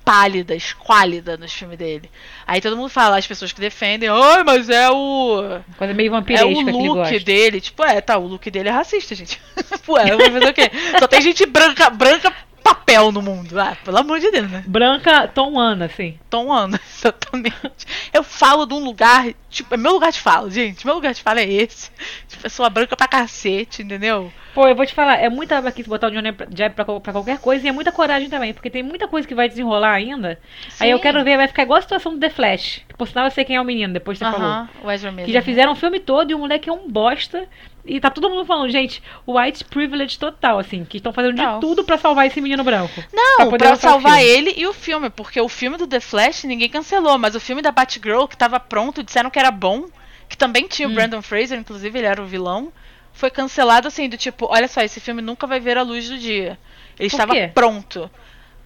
[0.06, 2.08] pálida, esquálida nos filmes dele.
[2.46, 5.60] Aí todo mundo fala, as pessoas que defendem, ai, mas é o.
[5.76, 7.60] Coisa meio É vampiresca o que ele look dele.
[7.60, 9.40] Tipo, é, tá, o look dele é racista, gente.
[9.88, 10.70] Ué, vou fazer o quê?
[11.00, 12.32] Só tem gente branca, branca
[12.62, 13.58] papel no mundo.
[13.58, 14.62] Ah, pelo amor de Deus, né?
[14.66, 16.18] Branca Tom Ana, assim.
[16.30, 17.86] Tom Ana, exatamente.
[18.12, 20.86] Eu falo de um lugar, tipo, é meu lugar de fala, gente.
[20.86, 21.90] Meu lugar de fala é esse.
[22.28, 24.32] De pessoa branca pra cacete, entendeu?
[24.56, 27.38] Pô, eu vou te falar, é muita babaquice botar o Johnny Depp pra, pra qualquer
[27.38, 30.40] coisa e é muita coragem também, porque tem muita coisa que vai desenrolar ainda.
[30.80, 31.02] Aí eu Sim.
[31.02, 32.80] quero ver, vai ficar igual a situação do The Flash.
[32.88, 34.40] Que por sinal eu sei quem é o menino, depois você falou.
[34.48, 35.26] Aham, o Ezra Miller.
[35.26, 37.46] Que já fizeram o filme todo e o moleque é um bosta.
[37.84, 41.54] E tá todo mundo falando, gente, white privilege total, assim, que estão fazendo Total.
[41.56, 43.04] de tudo pra salvar esse menino branco.
[43.12, 46.00] Não, pra poder pra o salvar ele e o filme, porque o filme do The
[46.00, 49.84] Flash ninguém cancelou, mas o filme da Batgirl, que tava pronto, disseram que era bom,
[50.30, 50.94] que também tinha o Hum.
[50.94, 52.72] Brandon Fraser, inclusive ele era o vilão,
[53.16, 56.18] foi cancelado assim, do tipo, olha só, esse filme nunca vai ver a luz do
[56.18, 56.58] dia.
[56.98, 57.50] Ele Por estava quê?
[57.52, 58.10] pronto.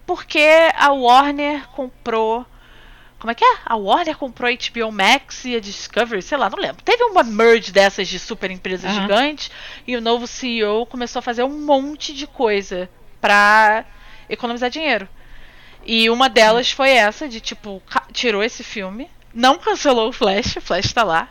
[0.05, 0.45] Porque
[0.75, 2.45] a Warner comprou.
[3.17, 3.57] Como é que é?
[3.65, 6.83] A Warner comprou a HBO Max e a Discovery, sei lá, não lembro.
[6.83, 9.01] Teve uma merge dessas de super empresas Aham.
[9.03, 9.51] gigantes
[9.87, 12.89] e o novo CEO começou a fazer um monte de coisa
[13.21, 13.85] pra
[14.27, 15.07] economizar dinheiro.
[15.85, 20.61] E uma delas foi essa, de tipo, tirou esse filme, não cancelou o Flash, o
[20.61, 21.29] Flash tá lá.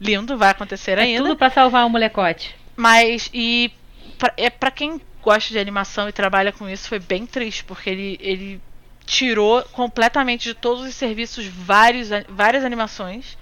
[0.00, 1.22] Lindo, vai acontecer É ainda.
[1.22, 2.54] tudo pra salvar o molecote.
[2.76, 3.70] Mas, e
[4.18, 7.90] pra, é, pra quem gosta de animação e trabalha com isso, foi bem triste, porque
[7.90, 8.60] ele, ele
[9.04, 13.36] tirou completamente de todos os serviços vários, várias animações,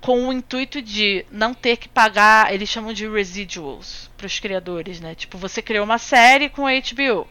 [0.00, 5.00] com o intuito de não ter que pagar, eles chamam de residuals para os criadores,
[5.00, 5.14] né?
[5.14, 7.28] Tipo, você criou uma série com a HBO.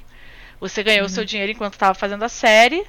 [0.62, 2.86] Você ganhou o seu dinheiro enquanto estava fazendo a série,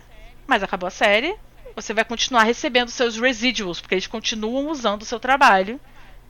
[0.47, 1.35] mas acabou a série.
[1.75, 5.81] Você vai continuar recebendo seus residuals, porque eles continuam usando o seu trabalho.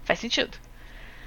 [0.04, 0.56] Faz sentido.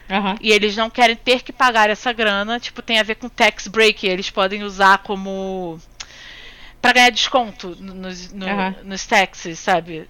[0.09, 0.35] Aham.
[0.39, 3.67] E eles não querem ter que pagar essa grana, tipo, tem a ver com tax
[3.67, 5.79] break, eles podem usar como
[6.81, 8.75] Pra ganhar desconto no- nos, no- Aham.
[8.83, 10.07] nos taxes, sabe?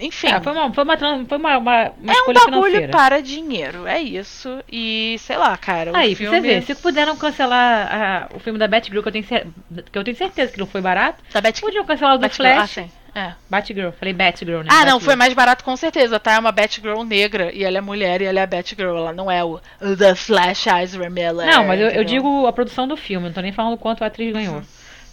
[0.00, 1.08] Enfim, É, foi uma, foi uma, foi
[1.38, 2.88] uma, uma, uma é um bagulho financeira.
[2.92, 4.62] para dinheiro, é isso.
[4.70, 8.58] E sei lá, cara, Aí, pra filme você ver, se puderam cancelar a- o filme
[8.58, 11.60] da Batgirl, que eu, tenho que eu tenho certeza que não foi barato, da Bat
[11.60, 12.70] podiam cancelar o do ah, Flash.
[12.70, 13.32] sim, é.
[13.48, 14.68] Batgirl, falei Batgirl, né?
[14.68, 15.00] Ah, não, Batgirl.
[15.00, 16.32] foi mais barato com certeza, tá?
[16.32, 19.30] É uma Batgirl negra e ela é mulher e ela é a Batgirl, ela não
[19.30, 19.60] é o
[19.98, 21.46] The Flash Ezra Miller.
[21.46, 22.04] Não, mas eu, eu entendeu?
[22.04, 24.62] digo a produção do filme, não tô nem falando quanto a atriz ganhou.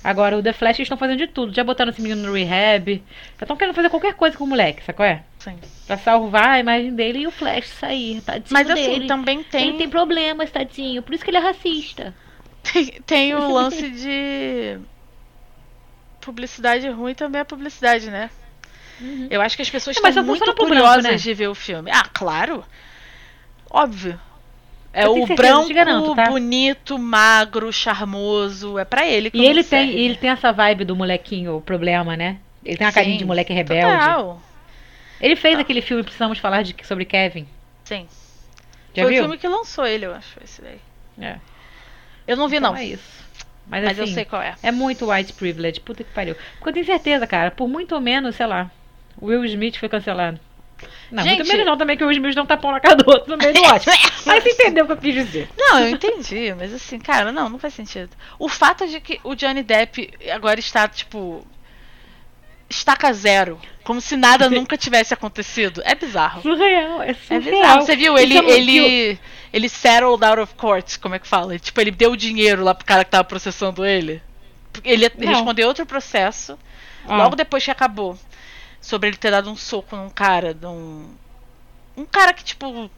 [0.01, 1.53] Agora, o The Flash eles estão fazendo de tudo.
[1.53, 3.03] Já botaram esse menino no rehab.
[3.37, 5.05] Já estão querendo fazer qualquer coisa com o moleque, sacou?
[5.05, 5.23] É?
[5.39, 5.57] Sim.
[5.85, 9.07] Pra salvar a imagem dele e o Flash sair, tadinho Mas assim, dele.
[9.07, 11.03] também tem, Ele tem problemas, tadinho.
[11.03, 12.13] Por isso que ele é racista.
[12.63, 14.79] tem, tem o lance de
[16.29, 18.29] publicidade ruim também é publicidade, né?
[19.01, 19.27] Uhum.
[19.29, 21.15] Eu acho que as pessoas É, estão muito curiosas branco, né?
[21.15, 21.89] de ver o filme.
[21.91, 22.63] Ah, claro.
[23.69, 24.19] Óbvio.
[24.91, 26.25] É o branco, garanto, tá?
[26.25, 28.77] bonito, magro, charmoso.
[28.77, 32.17] É pra ele que E ele tem, ele tem essa vibe do molequinho, o problema,
[32.17, 32.37] né?
[32.65, 33.97] Ele tem uma carinha de moleque rebelde.
[33.99, 34.41] Total.
[35.21, 37.47] Ele fez aquele filme Precisamos Falar de, sobre Kevin.
[37.83, 38.07] Sim.
[38.95, 39.21] Já Foi viu?
[39.21, 40.79] o filme que lançou ele, eu acho, esse daí.
[41.21, 41.37] É.
[42.27, 42.77] Eu não vi, Então não.
[42.77, 43.28] é isso.
[43.69, 44.55] Mas, Mas eu assim, sei qual é.
[44.63, 46.35] É muito white privilege, puta que pariu.
[46.57, 48.69] Porque eu tenho certeza, cara, por muito ou menos, sei lá,
[49.21, 50.39] Will Smith foi cancelado.
[51.11, 52.95] Não, Gente- muito menos não também que o Will Smith dá um tapão na cara
[52.95, 53.93] do outro no meio do ótimo.
[54.25, 55.49] Mas você entendeu o que eu quis dizer.
[55.57, 58.09] Não, eu entendi, mas assim, cara, não, não faz sentido.
[58.37, 61.45] O fato de que o Johnny Depp agora está, tipo.
[62.69, 63.59] Estaca zero.
[63.83, 65.81] Como se nada nunca tivesse acontecido.
[65.83, 66.41] É bizarro.
[66.41, 67.41] Surreal, é É surreal.
[67.61, 67.81] bizarro.
[67.81, 68.17] Você viu?
[68.17, 69.19] Ele, é ele,
[69.51, 71.57] ele settled out of court, como é que fala?
[71.57, 74.21] Tipo, ele deu dinheiro lá pro cara que tava processando ele.
[74.83, 75.27] Ele Não.
[75.33, 76.57] responder outro processo,
[77.07, 77.17] Ah.
[77.17, 78.17] logo depois que acabou.
[78.79, 81.09] Sobre ele ter dado um soco num cara, num.
[81.97, 82.89] Um cara que, tipo.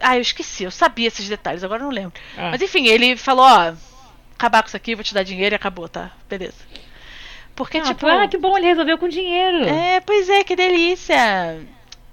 [0.00, 2.20] Ah, eu esqueci, eu sabia esses detalhes, agora eu não lembro.
[2.36, 2.50] Ah.
[2.50, 3.72] Mas enfim, ele falou, ó,
[4.34, 6.10] acabar com isso aqui, vou te dar dinheiro e acabou, tá?
[6.28, 6.54] Beleza.
[7.54, 8.06] Porque, Ah, tipo.
[8.06, 9.64] ah, que bom, ele resolveu com dinheiro.
[9.68, 11.60] É, pois é, que delícia.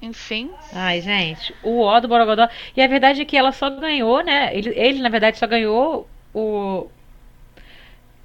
[0.01, 0.49] Enfim.
[0.73, 2.47] Ai, gente, o ó do Borogodó.
[2.75, 4.49] E a verdade é que ela só ganhou, né?
[4.55, 6.87] Ele, ele, na verdade, só ganhou o.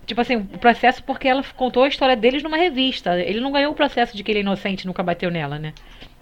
[0.06, 3.18] Tipo assim, o processo porque ela contou a história deles numa revista.
[3.18, 5.72] Ele não ganhou o processo de que ele é inocente e nunca bateu nela, né?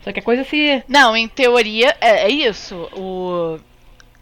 [0.02, 0.82] Só que a coisa se.
[0.88, 2.76] Não, em teoria é, é isso.
[2.96, 3.58] O,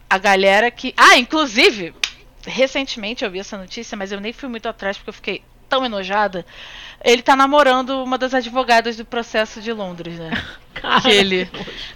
[0.09, 0.93] a galera que.
[0.97, 1.93] Ah, inclusive,
[2.45, 5.41] recentemente eu vi essa notícia, mas eu nem fui muito atrás porque eu fiquei
[5.71, 6.45] tão enojada.
[7.03, 10.31] Ele tá namorando uma das advogadas do processo de Londres, né?
[10.75, 11.49] Cara, Que ele.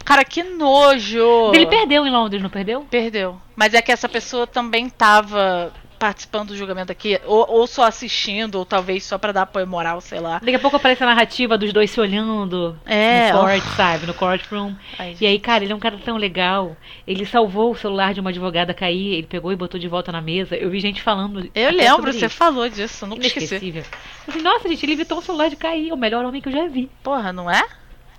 [0.04, 1.52] Cara, que nojo!
[1.54, 2.86] Ele perdeu em Londres, não perdeu?
[2.90, 3.40] Perdeu.
[3.54, 8.56] Mas é que essa pessoa também tava participando do julgamento aqui, ou, ou só assistindo,
[8.56, 10.38] ou talvez só pra dar apoio moral, sei lá.
[10.38, 14.06] Daqui a pouco aparece a narrativa dos dois se olhando É, no court, sabe?
[14.06, 14.74] No courtroom.
[14.98, 16.76] Ai, E aí, cara, ele é um cara tão legal.
[17.06, 20.20] Ele salvou o celular de uma advogada cair, ele pegou e botou de volta na
[20.20, 20.56] mesa.
[20.56, 21.50] Eu vi gente falando.
[21.54, 22.36] Eu lembro, você isso.
[22.36, 23.56] falou disso, nunca esqueci.
[23.56, 23.84] Inesquecível.
[24.28, 25.92] Assim, nossa, gente, ele evitou o celular de cair.
[25.92, 26.90] O melhor homem que eu já vi.
[27.02, 27.64] Porra, não é?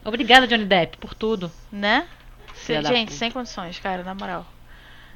[0.04, 1.52] Obrigada, Johnny Depp, por tudo.
[1.72, 2.08] Né?
[2.68, 4.46] Da gente, sem condições, cara, na moral.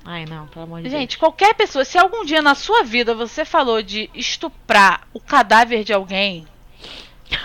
[0.04, 3.46] Ai, não, pelo amor de Gente, qualquer pessoa, se algum dia na sua vida você
[3.46, 6.48] falou de estuprar o cadáver de alguém,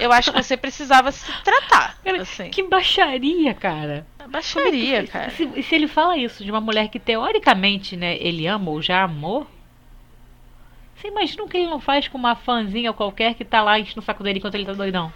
[0.01, 1.99] eu acho que você precisava se tratar.
[2.03, 2.23] Deus.
[2.23, 2.37] Assim.
[2.45, 4.07] Cara, que baixaria, cara.
[4.29, 5.31] Baixaria, Se- cara.
[5.31, 9.03] Se, se ele fala isso de uma mulher que teoricamente, né, ele ama ou já
[9.05, 9.47] amou,
[10.97, 14.01] você imagina o que ele não faz com uma fãzinha qualquer que tá lá enchendo
[14.01, 15.13] o saco dele enquanto ele tá doidão?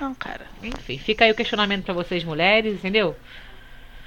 [0.00, 0.46] Não, cara.
[0.62, 3.16] Enfim, fica aí o questionamento pra vocês mulheres, entendeu?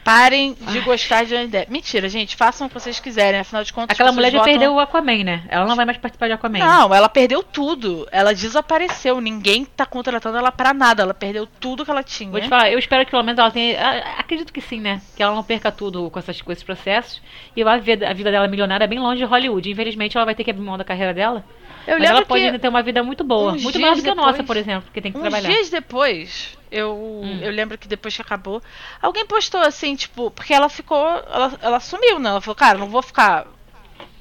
[0.04, 1.72] Parem de gostar de Johnny Depp.
[1.72, 3.94] Mentira, gente, façam o que vocês quiserem, afinal de contas.
[3.96, 5.44] Aquela mulher já votam- perdeu o Aquaman, né?
[5.48, 6.58] Ela não vai mais participar de Aquaman.
[6.60, 8.08] Não, ela perdeu tudo.
[8.12, 9.22] Ela desapareceu.
[9.22, 11.04] Ninguém tá contratando ela pra nada.
[11.04, 12.32] Ela perdeu tudo que ela tinha.
[12.32, 13.80] Vou te falar, eu espero que pelo menos ela tenha.
[13.80, 15.02] ah, Acredito que sim, né?
[15.16, 17.22] Que ela não perca tudo com, essas, com esses processos.
[17.56, 19.70] E vai ver a vida dela milionária bem longe de Hollywood.
[19.70, 21.44] Infelizmente, ela vai ter que abrir mão da carreira dela.
[21.88, 23.54] Eu mas ela pode ainda ter uma vida muito boa.
[23.54, 25.50] Muito maior do que a nossa, por exemplo, que tem que uns trabalhar.
[25.50, 27.40] dias depois, eu, Hum.
[27.42, 28.62] eu lembro que depois que acabou,
[29.02, 31.06] alguém postou assim, tipo, porque ela ficou.
[31.06, 32.30] Ela, ela sumiu, né?
[32.30, 33.46] Ela falou, cara, não vou ficar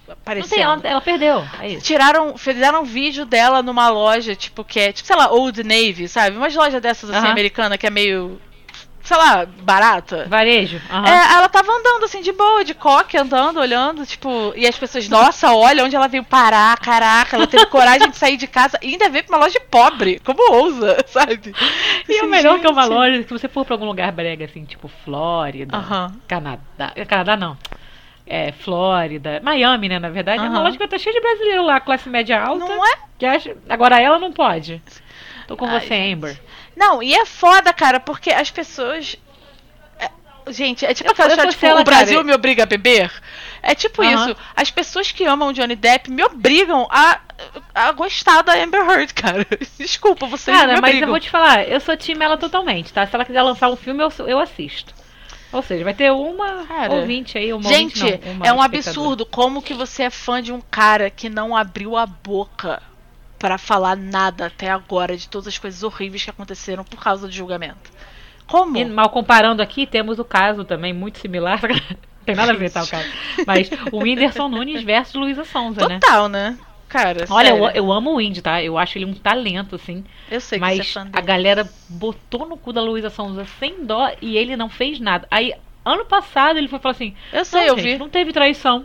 [0.07, 0.51] Não aparecendo.
[0.51, 1.45] tem, ela, ela perdeu.
[1.61, 1.77] É.
[1.77, 6.09] Tiraram, fizeram um vídeo dela numa loja, tipo, que é, tipo, sei lá, Old Navy,
[6.09, 6.37] sabe?
[6.37, 7.31] Umas lojas dessas assim, Aham.
[7.31, 8.41] americana, que é meio,
[9.03, 10.27] sei lá, barata.
[10.29, 10.81] Varejo.
[10.91, 11.07] aham.
[11.07, 15.09] É, ela tava andando assim de boa, de coque, andando, olhando, tipo, e as pessoas,
[15.09, 18.89] nossa, olha onde ela veio parar, caraca, ela teve coragem de sair de casa e
[18.93, 21.55] ainda veio pra uma loja pobre, como ousa, sabe?
[22.09, 22.93] E o Assim, melhor que é uma gente.
[22.93, 26.15] loja, se você for pra algum lugar brega, assim, tipo Flórida, Aham.
[26.29, 26.93] Canadá.
[27.09, 27.57] Canadá não.
[28.27, 29.41] É, Flórida.
[29.43, 30.45] Miami, né, na verdade.
[30.45, 32.65] É uma loja que tá cheia de brasileiro lá, classe média alta.
[32.65, 32.93] Não é?
[33.19, 33.57] Que acha...
[33.69, 34.81] Agora ela não pode.
[35.49, 36.41] Tô com Ai, você, gente.
[36.77, 39.17] Não, e é foda, cara, porque as pessoas.
[39.99, 40.11] é-
[40.49, 42.25] Gente, é tipo aquela história, tipo, ela, o Brasil cara.
[42.25, 43.13] me obriga a beber.
[43.63, 44.37] É tipo isso.
[44.57, 47.21] As pessoas que amam Johnny Depp me obrigam a,
[47.75, 49.47] a gostar da Amber Heard, cara.
[49.79, 53.07] Desculpa, vocês me Cara, mas eu vou te falar, eu sou time ela totalmente, tá?
[53.07, 54.95] Se ela quiser lançar um filme, eu, eu assisto.
[55.53, 58.63] Ou seja, vai ter uma Cara, ouvinte aí, uma Gente, ouvinte não, uma é um
[58.63, 62.81] absurdo como que você é fã de um cara que não abriu a boca
[63.41, 67.33] pra falar nada até agora de todas as coisas horríveis que aconteceram por causa do
[67.33, 67.91] julgamento.
[68.47, 68.77] Como?
[68.77, 71.59] E, mal comparando aqui, temos o caso também muito similar.
[72.21, 73.09] Não tem nada a ver, tá, o caso.
[73.47, 75.99] Mas o Whindersson Nunes versus Luísa Sonza, né?
[76.01, 76.59] Total, né?
[76.87, 78.63] Cara, Olha, eu, eu amo o Windy, tá?
[78.63, 80.05] Eu acho ele um talento, assim.
[80.31, 81.27] Eu sei que Mas você é fã a dele.
[81.27, 85.27] galera botou no cu da Luísa Sonza sem dó e ele não fez nada.
[85.31, 85.55] Aí,
[85.85, 87.99] ano passado, ele foi falar assim: Eu sei, eu gente, vi.
[87.99, 88.85] não teve traição.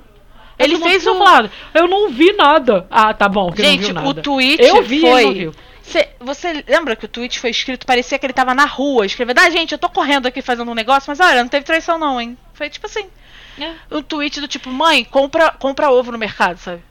[0.57, 2.87] Ele fez um- falando, Eu não vi nada.
[2.89, 5.09] Ah, tá bom, Gente, o tweet Eu vi, foi.
[5.21, 5.53] ele não viu.
[5.81, 9.37] Cê- você lembra que o tweet foi escrito, parecia que ele tava na rua, escrevendo,
[9.39, 12.19] ah, gente, eu tô correndo aqui fazendo um negócio, mas olha, não teve traição não,
[12.19, 12.35] hein?
[12.53, 13.05] Foi tipo assim,
[13.59, 13.73] É.
[13.91, 16.81] um tweet do tipo, mãe, compra, compra ovo no mercado, sabe?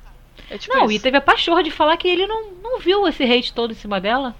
[0.49, 1.03] É tipo Não, e isso.
[1.03, 4.01] teve a pachorra de falar que ele não, não viu esse hate todo em cima
[4.01, 4.35] dela.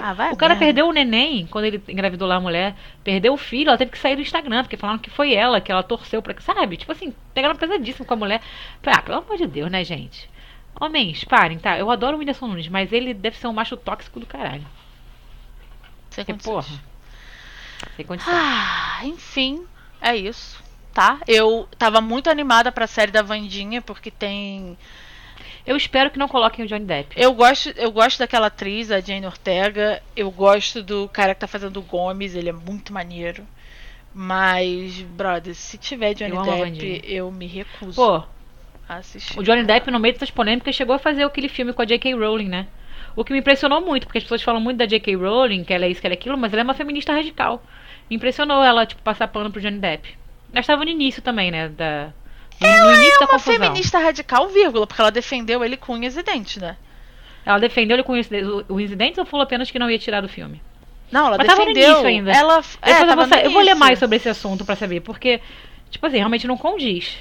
[0.00, 2.74] Ah, vai O cara perdeu o neném quando ele engravidou lá a mulher.
[3.04, 5.70] Perdeu o filho, ela teve que sair do Instagram, porque falaram que foi ela, que
[5.70, 6.34] ela torceu pra.
[6.40, 6.76] Sabe?
[6.76, 8.40] Tipo assim, pegaram pesadíssimo com a mulher.
[8.86, 10.28] Ah, pelo amor de Deus, né, gente?
[10.80, 11.78] Homens, parem, tá?
[11.78, 14.64] Eu adoro o Whindersson Nunes, mas ele deve ser um macho tóxico do caralho.
[16.10, 16.66] Sem Que porra.
[17.96, 18.32] Sem condição.
[18.34, 19.64] Ah, enfim,
[20.00, 20.62] é isso.
[20.92, 21.20] Tá?
[21.26, 24.76] Eu tava muito animada pra série da Vandinha, porque tem.
[25.66, 27.14] Eu espero que não coloquem o Johnny Depp.
[27.16, 30.02] Eu gosto, eu gosto daquela atriz, a Jane Ortega.
[30.16, 33.46] Eu gosto do cara que tá fazendo o Gomes, ele é muito maneiro.
[34.14, 38.22] Mas, brother, se tiver Johnny Eu Depp, eu me recuso Pô,
[38.88, 39.38] a assistir.
[39.38, 42.14] o Johnny Depp, no meio dessas polêmicas, chegou a fazer aquele filme com a J.K.
[42.14, 42.66] Rowling, né?
[43.14, 45.14] O que me impressionou muito, porque as pessoas falam muito da J.K.
[45.14, 47.62] Rowling, que ela é isso, que ela é aquilo, mas ela é uma feminista radical.
[48.10, 50.16] Me impressionou ela, tipo, passar pano pro Johnny Depp.
[50.52, 51.68] Ela estava no início também, né?
[51.68, 52.12] Da,
[52.62, 56.76] da É uma feminista radical, vírgula, porque ela defendeu ele com unhas e dentes, né?
[57.44, 58.26] Ela defendeu ele com os
[58.68, 60.62] os incidentes ou falou apenas que não ia tirar do filme?
[61.10, 62.06] Não, ela Mas tava no defendeu.
[62.06, 62.32] ainda.
[62.32, 65.40] Ela, Depois é, eu, vou, eu vou ler mais sobre esse assunto pra saber, porque,
[65.90, 67.18] tipo assim, realmente não condiz.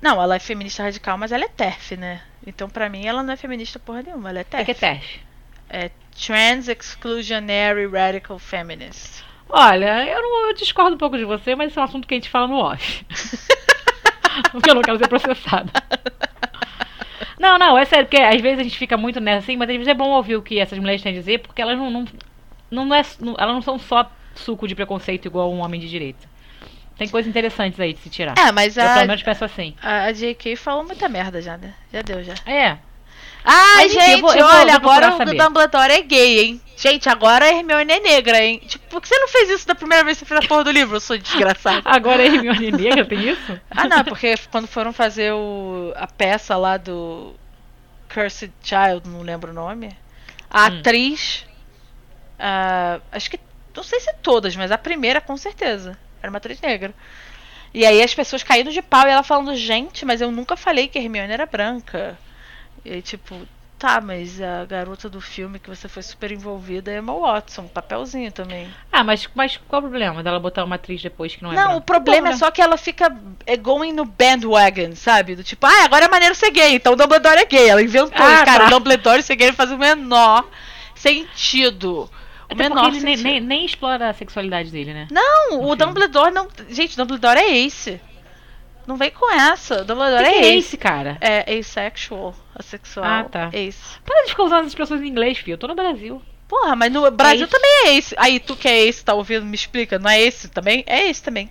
[0.00, 2.20] Não, ela é feminista radical, mas ela é TERF, né?
[2.46, 4.64] Então, pra mim, ela não é feminista porra nenhuma, ela é O TERF.
[4.64, 5.20] que é TERF?
[5.70, 5.90] É
[6.26, 9.24] Trans Exclusionary Radical Feminist.
[9.48, 12.14] Olha, eu, não, eu discordo um pouco de você, mas isso é um assunto que
[12.14, 13.04] a gente fala no off.
[14.52, 15.70] porque eu não quero ser processada.
[17.38, 19.74] Não, não, é sério, porque às vezes a gente fica muito nessa assim, mas às
[19.74, 22.04] vezes é bom ouvir o que essas mulheres têm a dizer, porque elas não, não,
[22.70, 26.30] não, é, não- elas não são só suco de preconceito igual um homem de direita.
[26.96, 28.34] Tem coisas interessantes aí de se tirar.
[28.38, 29.74] É, mas Eu a, pelo menos penso assim.
[29.82, 31.74] a, a JK falou muita merda já, né?
[31.92, 32.34] Já deu, já.
[32.46, 32.78] É,
[33.44, 35.36] Ai, Mas, gente, eu vou- eu vou- olha, agora o saber.
[35.36, 36.60] Dumbledore é gay, hein?
[36.76, 38.60] Gente, agora a Hermione é negra, hein?
[38.66, 40.64] Tipo, por que você não fez isso da primeira vez que você fez a porra
[40.64, 41.82] do livro, eu sou desgraçado?
[41.86, 43.60] agora é Hermione negra, tem isso?
[43.70, 47.34] Ah, não, é porque quando foram fazer o, a peça lá do
[48.12, 49.96] Cursed Child, não lembro o nome,
[50.50, 50.78] a Hum.
[50.78, 51.44] atriz,
[52.38, 53.38] ah, acho que,
[53.74, 56.94] não sei se todas, mas a primeira com certeza, era uma atriz negra.
[57.74, 60.88] E aí as pessoas caindo de pau e ela falando, gente, mas eu nunca falei
[60.88, 62.18] que a Hermione era branca.
[62.84, 63.36] E aí, tipo,
[63.78, 68.30] tá, mas a garota do filme que você foi super envolvida é Emma Watson, papelzinho
[68.32, 68.68] também.
[68.90, 71.62] Ah, mas, mas qual o problema dela botar uma atriz depois que não é Não,
[71.64, 71.78] branca?
[71.78, 72.38] o problema é Bom, né?
[72.38, 75.34] só que ela fica é, going no bandwagon, sabe?
[75.36, 77.68] Do tipo, ah, agora é maneiro ser gay, então o Dumbledore é gay.
[77.68, 78.60] Ela inventou Ah, isso, cara.
[78.60, 78.66] tá.
[78.66, 80.44] O Dumbledore ser gay faz o menor
[80.94, 82.10] sentido.
[82.48, 83.32] O Até menor porque ele nem, sentido.
[83.32, 85.08] nem, nem explora a sexualidade dele, né?
[85.10, 85.76] Não, o Enfim.
[85.76, 86.48] Dumbledore não.
[86.68, 88.00] Gente, o Dumbledore é ace.
[88.86, 89.84] Não vem com essa.
[89.84, 90.58] Dumbledore que, que é é ace.
[90.58, 91.16] esse, cara?
[91.20, 93.06] É asexual, assexual.
[93.06, 93.50] Ah, tá.
[93.52, 93.98] Ace.
[94.04, 95.54] Para de ficar usando as expressões em inglês, filho.
[95.54, 96.20] Eu tô no Brasil.
[96.48, 97.52] Porra, mas no Brasil ace.
[97.52, 98.14] também é ace.
[98.18, 99.98] Aí, tu que é ace, tá ouvindo, me explica.
[99.98, 100.82] Não é esse também?
[100.86, 101.48] É esse também.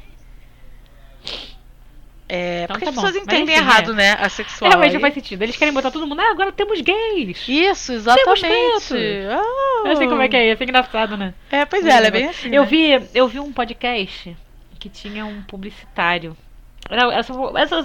[2.34, 3.02] É, Então porque tá as bom.
[3.02, 3.96] pessoas Mas entendem enfim, errado, é.
[3.96, 4.12] né?
[4.22, 4.70] Assexual.
[4.70, 4.94] Realmente aí.
[4.94, 5.42] não faz sentido.
[5.42, 6.22] Eles querem botar todo mundo.
[6.22, 7.46] Ah, agora temos gays.
[7.48, 8.40] Isso, exatamente.
[8.42, 8.96] preto.
[9.30, 9.90] Ah.
[9.90, 10.64] Eu sei como é que é isso.
[10.64, 11.34] É engraçado, né?
[11.52, 12.50] É, pois é, ela é bem assim.
[12.54, 12.68] Eu né?
[12.70, 14.36] vi, eu vi um podcast
[14.80, 16.36] que tinha um publicitário.
[16.92, 17.24] Era,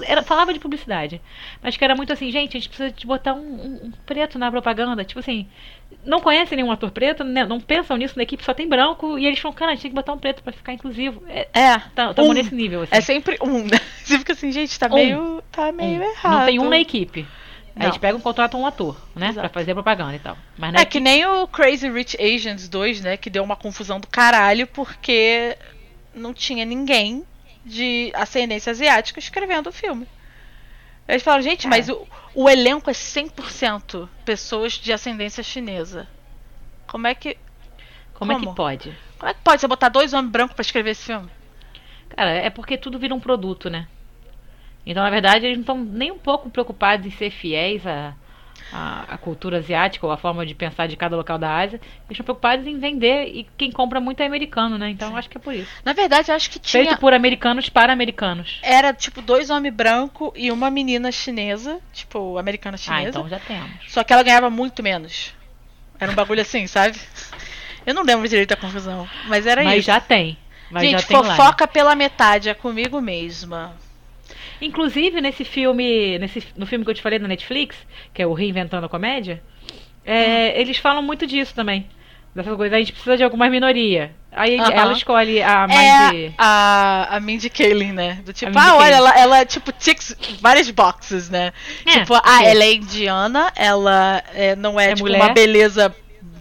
[0.05, 1.21] era, falava de publicidade.
[1.63, 4.39] Mas que era muito assim, gente, a gente precisa de botar um, um- um preto
[4.39, 5.05] na propaganda.
[5.05, 5.47] Tipo assim,
[6.05, 9.19] não conhecem nenhum ator preto, né, não pensam nisso na equipe, só tem branco.
[9.19, 11.23] E eles falam, cara, a gente tem que botar um preto pra ficar inclusivo.
[11.29, 11.79] É, É.
[11.95, 12.33] tá, um.
[12.33, 12.95] nesse nível, assim.
[12.95, 13.79] É sempre um, né?
[14.05, 14.95] Você fica assim, gente, tá Um.
[14.95, 15.43] meio.
[15.53, 16.03] Tá meio Um.
[16.03, 16.39] errado.
[16.41, 17.21] Não tem um na equipe.
[17.75, 17.87] Aí Não.
[17.89, 19.29] eles pegam e contratam um ator, né?
[19.29, 19.51] Exato.
[19.51, 20.37] Pra fazer a propaganda e tal.
[20.57, 23.17] Mas É que nem o Crazy Rich Asians 2, né?
[23.19, 25.57] Que deu uma confusão do caralho porque
[26.15, 27.23] não tinha ninguém
[27.67, 30.07] de ascendência asiática escrevendo o filme.
[31.09, 31.71] Eles falaram, gente, É.
[31.71, 36.09] mas o, o elenco é 100% pessoas de ascendência chinesa.
[36.87, 37.37] Como é que.
[38.15, 38.49] como, é como?
[38.51, 38.97] que pode?
[39.19, 41.29] Como é que pode você botar dois homens brancos pra escrever esse filme?
[42.11, 43.89] Cara, é porque tudo vira um produto, né?
[44.85, 48.15] Então, na verdade, eles não estão nem um pouco preocupados em ser fiéis à,
[48.73, 51.77] à, à cultura asiática ou à forma de pensar de cada local da Ásia.
[51.79, 54.89] Eles estão preocupados em vender e quem compra muito é americano, né?
[54.91, 55.71] Então, acho que é por isso.
[55.85, 56.85] Na verdade, acho que tinha.
[56.85, 58.59] Feito por americanos para americanos.
[58.63, 63.09] Era tipo dois homens brancos e uma menina chinesa, tipo, americana Ah, chinesa.
[63.09, 63.71] então já temos.
[63.89, 65.35] Só que ela ganhava muito menos.
[65.99, 66.99] Era um bagulho assim, sabe?
[67.87, 69.87] Eu não lembro direito da confusão, mas era Mas isso.
[69.87, 70.37] já tem.
[70.71, 71.37] Mas Gente, já tem lá.
[71.37, 73.73] fofoca pela metade, é comigo mesma.
[74.61, 77.77] Inclusive, nesse filme, nesse, no filme que eu te falei da Netflix,
[78.13, 79.43] que é o Reinventando a Comédia,
[80.05, 81.87] é, eles falam muito disso também.
[82.35, 84.13] Dessa coisa, a gente precisa de alguma minoria.
[84.31, 84.71] Aí Aham.
[84.71, 86.35] ela escolhe a mais é de.
[86.37, 88.21] a, a Mindy Kaling, né?
[88.27, 91.51] Do tipo, Mindy ah, olha, ela, ela tipo ticks várias boxes, né?
[91.87, 95.23] É, tipo, ah, porque- ela é indiana, ela é, não é, É tipo mulher.
[95.23, 95.95] uma beleza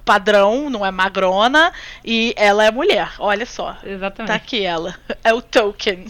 [0.03, 1.71] padrão, não é magrona,
[2.03, 3.13] e ela é mulher.
[3.17, 3.77] Olha só.
[3.83, 4.27] Exatamente.
[4.27, 4.93] Tá aqui ela.
[5.23, 6.05] É o token.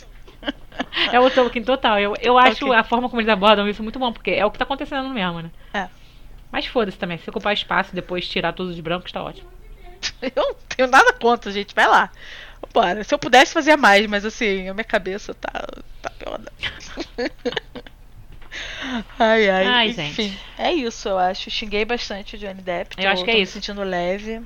[1.12, 2.00] É o Tolkien total.
[2.00, 2.78] Eu, eu acho Ok.
[2.78, 5.42] a forma como eles abordam isso muito bom, porque é o que tá acontecendo mesmo,
[5.42, 5.52] né?
[5.74, 5.88] É.
[6.52, 7.18] Mas foda-se também.
[7.18, 9.48] Se ocupar espaço e depois tirar todos os brancos, tá ótimo.
[10.22, 11.74] Eu não tenho nada contra, gente.
[11.76, 12.10] Vai lá.
[12.74, 13.04] Bora.
[13.04, 15.68] Se eu pudesse fazer mais, mas assim, a minha cabeça tá,
[16.02, 16.50] tá piorando.
[19.20, 19.66] ai, ai.
[19.68, 20.40] Ai, Enfim, gente.
[20.58, 21.50] é isso, eu acho.
[21.52, 22.96] Xinguei bastante o Johnny Depp.
[22.98, 23.54] Eu tô- acho que é tô me isso.
[23.54, 24.42] sentindo leve.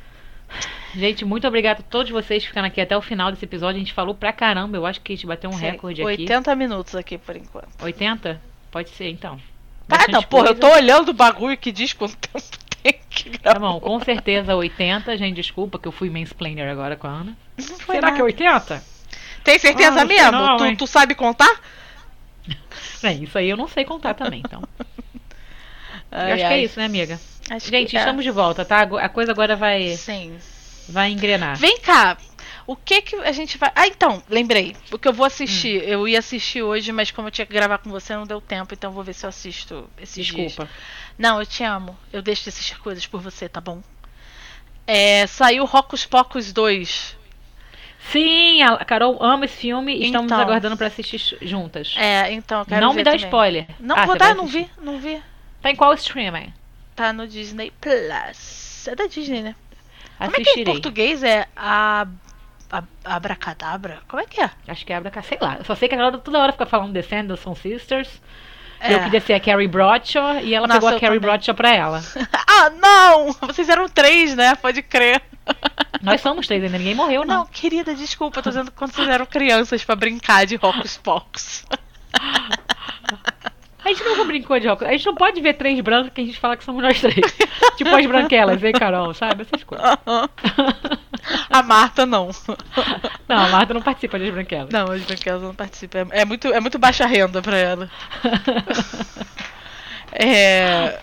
[0.95, 3.75] Gente, muito obrigado a todos vocês que ficaram aqui até o final desse episódio.
[3.75, 4.75] A gente falou pra caramba.
[4.77, 6.21] Eu acho que a gente bateu um Sim, recorde aqui.
[6.23, 7.67] 80 minutos aqui por enquanto.
[7.83, 8.41] 80?
[8.71, 9.39] Pode ser, então.
[9.87, 12.43] Ah, não, porra, eu tô olhando o bagulho que diz quanto tempo
[12.83, 13.59] tem que Tá gravar.
[13.59, 15.17] bom, com certeza 80.
[15.17, 17.37] Gente, desculpa que eu fui mansplainer agora com a Ana.
[17.57, 18.15] Será nada.
[18.15, 18.83] que é 80?
[19.43, 20.31] Tem certeza Ah, mesmo?
[20.31, 21.59] não, tu, tu sabe contar?
[23.01, 24.63] Bem, isso aí eu não sei contar também, então.
[26.11, 26.59] Ai, eu acho que ai.
[26.59, 27.19] é isso, né, amiga?
[27.49, 27.99] Acho Gente, é.
[27.99, 28.81] estamos de volta, tá?
[28.81, 30.37] A coisa agora vai, Sim.
[30.87, 31.57] vai engrenar.
[31.57, 32.17] Vem cá.
[32.67, 33.71] O que que a gente vai.
[33.75, 34.75] Ah, então, lembrei.
[34.91, 35.81] O que eu vou assistir.
[35.81, 35.85] Hum.
[35.85, 38.73] Eu ia assistir hoje, mas como eu tinha que gravar com você, não deu tempo.
[38.75, 40.47] Então eu vou ver se eu assisto esses dias.
[40.51, 40.69] Desculpa.
[41.17, 41.97] Não, eu te amo.
[42.13, 43.81] Eu deixo de assistir coisas por você, tá bom?
[44.85, 47.17] É, saiu Rocos Pocos 2.
[48.11, 50.39] Sim, a Carol ama esse filme e estamos Então.
[50.39, 51.93] aguardando pra assistir juntas.
[51.97, 53.25] É, então eu quero não me dá também.
[53.25, 53.67] spoiler.
[53.79, 55.21] Não Ah, vou dar, não vi, não vi.
[55.61, 56.53] Tá em qual streaming?
[56.99, 58.85] Tá no Disney Plus.
[58.85, 59.55] É da Disney, né?
[60.17, 60.73] Como é que em Assistirei.
[60.73, 62.05] português é a,
[63.05, 64.01] abracadabra?
[64.05, 64.51] Como é que é?
[64.67, 65.55] Acho que é Abra sei lá.
[65.59, 68.21] Eu só sei que a toda hora fica falando The Sanderson Sisters.
[68.81, 68.95] É.
[68.95, 71.19] Eu queria ser a Carrie Bradshaw e ela Nossa, pegou a Carrie também.
[71.21, 72.03] Bradshaw pra ela.
[72.45, 73.31] ah, não!
[73.47, 74.55] Vocês eram três, né?
[74.55, 75.21] Pode crer.
[76.03, 77.37] Nós somos três ainda, ninguém morreu, não.
[77.37, 81.63] Não, querida, desculpa, tô dizendo quando vocês eram crianças pra brincar de Rocos Pocos.
[83.83, 84.89] A gente nunca brincou de óculos.
[84.89, 87.15] A gente não pode ver três brancas que a gente fala que somos nós três.
[87.77, 89.13] tipo as branquelas, hein, Carol?
[89.13, 89.43] Sabe?
[89.43, 89.87] Essas coisas.
[91.49, 92.29] A Marta não.
[93.27, 94.69] Não, a Marta não participa das branquelas.
[94.69, 96.07] Não, as branquelas não participam.
[96.11, 97.89] É, é muito, é muito baixa renda pra ela.
[100.11, 100.99] É,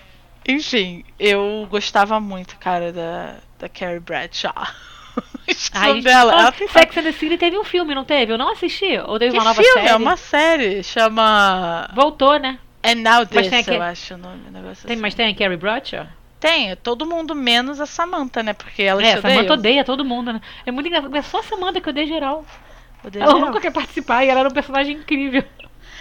[0.49, 4.53] enfim, eu gostava muito, cara, da, da Carrie Bradshaw.
[5.73, 6.33] Ai, nome dela.
[6.33, 8.33] Ela tem Sex and the City teve um filme, não teve?
[8.33, 8.99] Eu não assisti.
[8.99, 9.81] Ou teve que uma nova filme?
[9.81, 9.89] série?
[9.89, 10.83] É uma série.
[10.83, 12.59] Chama Voltou, né?
[12.87, 14.43] And Now Mas This, tem aquele- eu acho o nome.
[14.49, 15.03] Um negócio Tem, assim.
[15.03, 16.07] mas tem a Carrie Bradshaw?
[16.39, 18.53] Tem, é todo mundo menos a Samantha, né?
[18.53, 19.53] Porque ela É, a Samantha odeia.
[19.55, 20.41] odeia todo mundo, né?
[20.65, 21.17] É muito engraçado.
[21.17, 22.45] É só a Samantha que odeia geral.
[23.05, 23.47] Odeia Ela geral.
[23.49, 25.43] nunca quer participar e ela era um personagem incrível.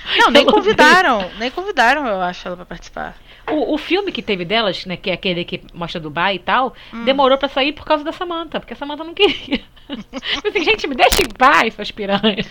[0.18, 1.30] Não, nem convidaram.
[1.40, 3.15] Nem convidaram, eu acho, ela pra participar.
[3.52, 6.73] O, o filme que teve delas, né, que é aquele que mostra Dubai e tal,
[6.94, 7.06] Hum.
[7.06, 9.61] demorou pra sair por causa da Samantha, porque a Samantha não queria.
[9.88, 12.48] Eu assim, gente, me deixa em paz, suas piranhas.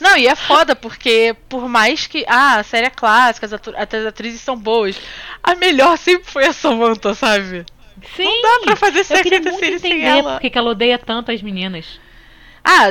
[0.00, 2.24] Não, e é foda, porque por mais que.
[2.26, 4.98] Ah, a série é clássica, as, as atrizes são boas.
[5.42, 7.66] A melhor sempre foi a Samantha, sabe?
[8.16, 10.32] Sim, Não dá pra fazer muito City sem ela.
[10.34, 12.00] porque que ela odeia tanto as meninas.
[12.64, 12.90] Ah,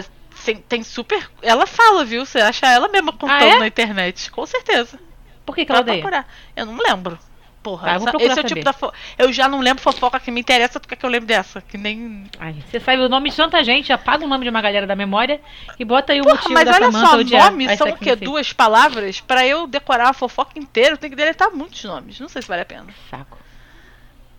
[0.54, 1.30] tem, tem super.
[1.42, 2.26] Ela fala, viu?
[2.26, 3.60] Você acha ela mesma contando Ah, é?
[3.60, 4.32] na internet.
[4.32, 5.00] Com certeza.
[5.46, 5.98] Por que, que ela odeia?
[6.02, 6.28] procurar.
[6.56, 7.18] Eu não lembro.
[7.64, 8.92] Porra, Tá, essa- esse é o tipo da fo...
[9.18, 11.60] Eu já não lembro fofoca que me interessa, tu quer que eu lembre dessa?
[11.62, 12.26] Que nem.
[12.40, 14.96] Ai, você sabe o nome de tanta gente, apaga o nome de uma galera da
[14.96, 15.42] memória
[15.78, 18.16] e bota aí o Porra, motivo mas da olha só, as são o quê?
[18.16, 19.20] Duas palavras?
[19.20, 22.18] Pra eu decorar a fofoca inteira, eu tenho que deletar muitos nomes.
[22.20, 22.86] Não sei se vale a pena.
[23.10, 23.38] Saco.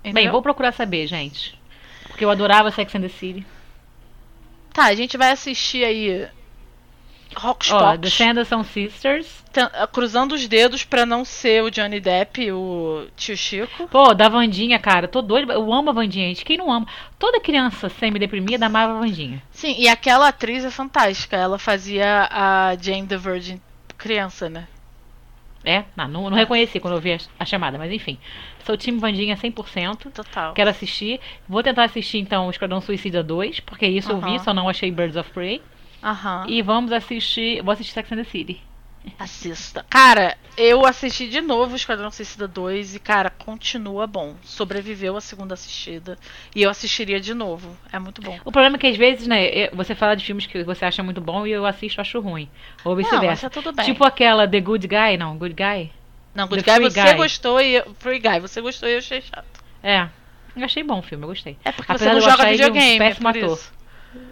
[0.02, 0.32] Bem, Entendeu?
[0.32, 1.58] vou procurar saber, gente.
[2.06, 3.46] Porque eu adorava Sex and the City.
[4.72, 6.28] Tá, a gente vai assistir aí.
[7.36, 8.08] Rocks Ó, The.
[8.08, 9.44] Sanderson Sisters.
[9.56, 13.86] Ah, Cruzando os dedos pra não ser o Johnny Depp, o tio Chico.
[13.88, 15.06] Pô, da Vandinha, cara.
[15.08, 15.52] Tô doido.
[15.52, 16.44] Eu amo a Vandinha, gente.
[16.44, 16.86] Quem não ama?
[17.18, 19.42] Toda criança semi-deprimida amava a Vandinha.
[19.50, 21.36] Sim, e aquela atriz é fantástica.
[21.36, 23.60] Ela fazia a Jane the Virgin
[23.96, 24.66] criança, né?
[25.64, 25.84] É?
[25.96, 28.18] Não, não, não reconheci quando eu vi a, a chamada, mas enfim.
[28.64, 30.12] Sou time Vandinha 100%.
[30.12, 30.54] Total.
[30.54, 31.20] Quero assistir.
[31.48, 34.90] Vou tentar assistir então o Esquadrão Suicida 2, porque isso eu vi, só não achei
[34.90, 35.60] Birds of Prey.
[36.02, 36.46] Aham.
[36.48, 37.62] E vamos assistir.
[37.62, 38.60] Vou assistir Sex and the City.
[39.18, 39.84] Assista.
[39.88, 44.34] Cara, eu assisti de novo o Esquadrão Suicida 2 e, cara, continua bom.
[44.42, 46.18] Sobreviveu a segunda assistida.
[46.54, 47.76] E eu assistiria de novo.
[47.92, 48.38] É muito bom.
[48.44, 51.20] O problema é que às vezes, né, você fala de filmes que você acha muito
[51.20, 52.48] bom e eu assisto e acho ruim.
[52.84, 53.46] Ou vice-versa.
[53.46, 53.84] essa tudo bem.
[53.84, 55.92] Tipo aquela The Good Guy, não, Good Guy?
[56.34, 57.16] Não, Good The Guy Free você Guy.
[57.16, 59.64] gostou e eu, Free Guy, você gostou e eu achei chato.
[59.82, 60.08] É.
[60.56, 61.56] Eu achei bom o filme, eu gostei.
[61.64, 63.60] É porque Apesar você não joga ele um videogame, é péssimo ator.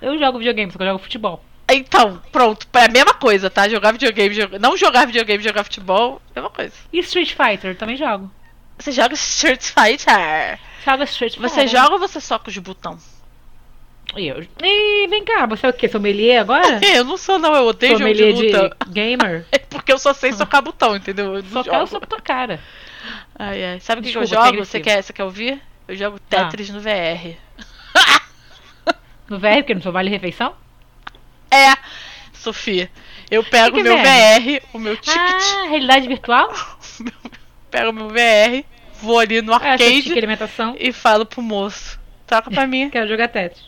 [0.01, 1.43] Eu jogo videogame, só que eu jogo futebol.
[1.71, 3.69] Então, pronto, é a mesma coisa, tá?
[3.69, 6.73] Jogar videogame, joga- não jogar videogame, jogar futebol, mesma coisa.
[6.93, 8.31] E Street Fighter, também jogo.
[8.79, 10.59] Você joga Street Fighter.
[10.85, 11.51] Joga Street Fighter.
[11.51, 13.17] Você joga ou você soca os botões?
[14.17, 14.41] E eu...
[14.63, 15.89] Ih, vem cá, você é o quê?
[15.89, 16.79] Sommelier agora?
[16.87, 18.77] Eu não sou, não, eu odeio jogo de Sommelier de luta.
[18.89, 19.47] gamer?
[19.51, 21.35] É porque eu só sei socar botão, entendeu?
[21.37, 21.87] Eu Só jogo.
[21.89, 22.61] só com tua cara.
[23.37, 23.81] Ai, ai.
[23.81, 24.59] Sabe o que, que eu jogo?
[24.59, 25.61] Você quer, você quer ouvir?
[25.89, 27.37] Eu jogo Tetris no VR.
[29.29, 30.55] No VR, porque não sou vale refeição?
[31.51, 31.77] É,
[32.33, 32.91] Sofia.
[33.31, 36.53] Eu pego o meu é VR, o meu ticket, Ah, realidade virtual?
[37.71, 38.65] pego o meu VR,
[39.01, 40.13] vou ali no essa arcade
[40.79, 41.99] e falo pro moço.
[42.27, 42.89] Troca pra mim.
[42.91, 43.65] Quero jogar Tetris.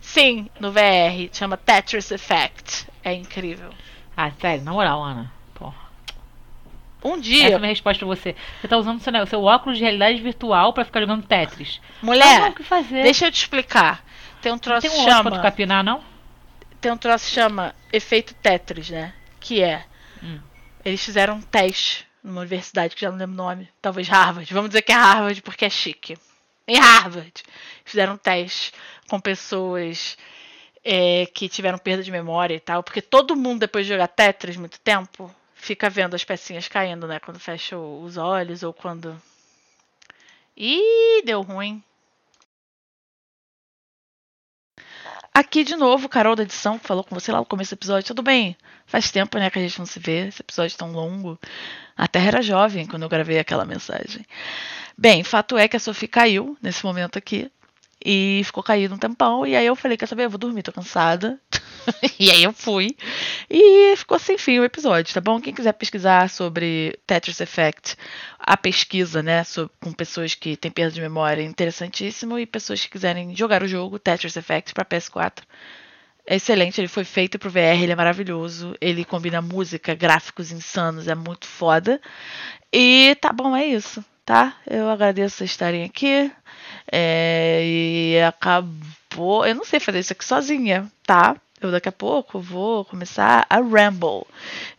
[0.00, 1.28] Sim, no VR.
[1.32, 2.86] Chama Tetris Effect.
[3.04, 3.70] É incrível.
[4.16, 5.32] Ah, sério, na moral, Ana.
[5.54, 5.88] Porra.
[7.04, 7.44] Um dia.
[7.44, 8.34] Essa é a minha resposta pra você.
[8.60, 11.80] Você tá usando o seu, seu óculos de realidade virtual pra ficar jogando Tetris.
[12.02, 13.02] Mulher, não, o que fazer?
[13.02, 14.02] deixa eu te explicar.
[14.40, 15.30] Tem um troço Tem um chama.
[15.30, 16.02] tu capinar, não?
[16.80, 19.14] Tem um troço que chama efeito Tetris, né?
[19.40, 19.84] Que é.
[20.22, 20.40] Hum.
[20.84, 23.68] Eles fizeram um teste numa universidade que já não lembro o nome.
[23.82, 24.52] Talvez Harvard.
[24.52, 26.16] Vamos dizer que é Harvard porque é chique.
[26.66, 27.32] Em Harvard.
[27.84, 28.72] Fizeram um teste
[29.08, 30.16] com pessoas
[30.84, 32.82] é, que tiveram perda de memória e tal.
[32.82, 37.18] Porque todo mundo, depois de jogar Tetris muito tempo, fica vendo as pecinhas caindo, né?
[37.18, 39.20] Quando fecha os olhos ou quando.
[40.56, 41.82] Ih, deu ruim.
[45.38, 48.08] Aqui de novo, Carol da edição, que falou com você lá no começo do episódio.
[48.08, 48.56] Tudo bem?
[48.84, 50.26] Faz tempo, né, que a gente não se vê.
[50.26, 51.38] Esse episódio tão longo.
[51.96, 54.26] A Terra era jovem quando eu gravei aquela mensagem.
[54.96, 57.48] Bem, fato é que a Sophie caiu nesse momento aqui.
[58.04, 59.46] E ficou caído um tempão.
[59.46, 60.24] E aí eu falei, quer saber?
[60.24, 61.40] Eu vou dormir, tô cansada.
[62.18, 62.96] e aí eu fui.
[63.50, 65.40] E ficou sem fim o episódio, tá bom?
[65.40, 67.96] Quem quiser pesquisar sobre Tetris Effect,
[68.38, 72.38] a pesquisa, né, sobre, com pessoas que têm perda de memória, é interessantíssimo.
[72.38, 75.42] E pessoas que quiserem jogar o jogo Tetris Effect para PS4.
[76.30, 78.74] É excelente, ele foi feito pro VR, ele é maravilhoso.
[78.80, 82.00] Ele combina música, gráficos insanos, é muito foda.
[82.70, 84.54] E tá bom, é isso, tá?
[84.66, 86.30] Eu agradeço vocês estarem aqui.
[86.92, 89.46] É, e acabou.
[89.46, 91.34] Eu não sei fazer isso aqui sozinha, tá?
[91.60, 94.24] Eu daqui a pouco vou começar a ramble.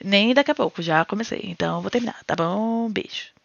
[0.04, 1.42] Nem daqui a pouco, já comecei.
[1.44, 2.90] Então vou terminar, tá bom?
[2.90, 3.39] Beijo.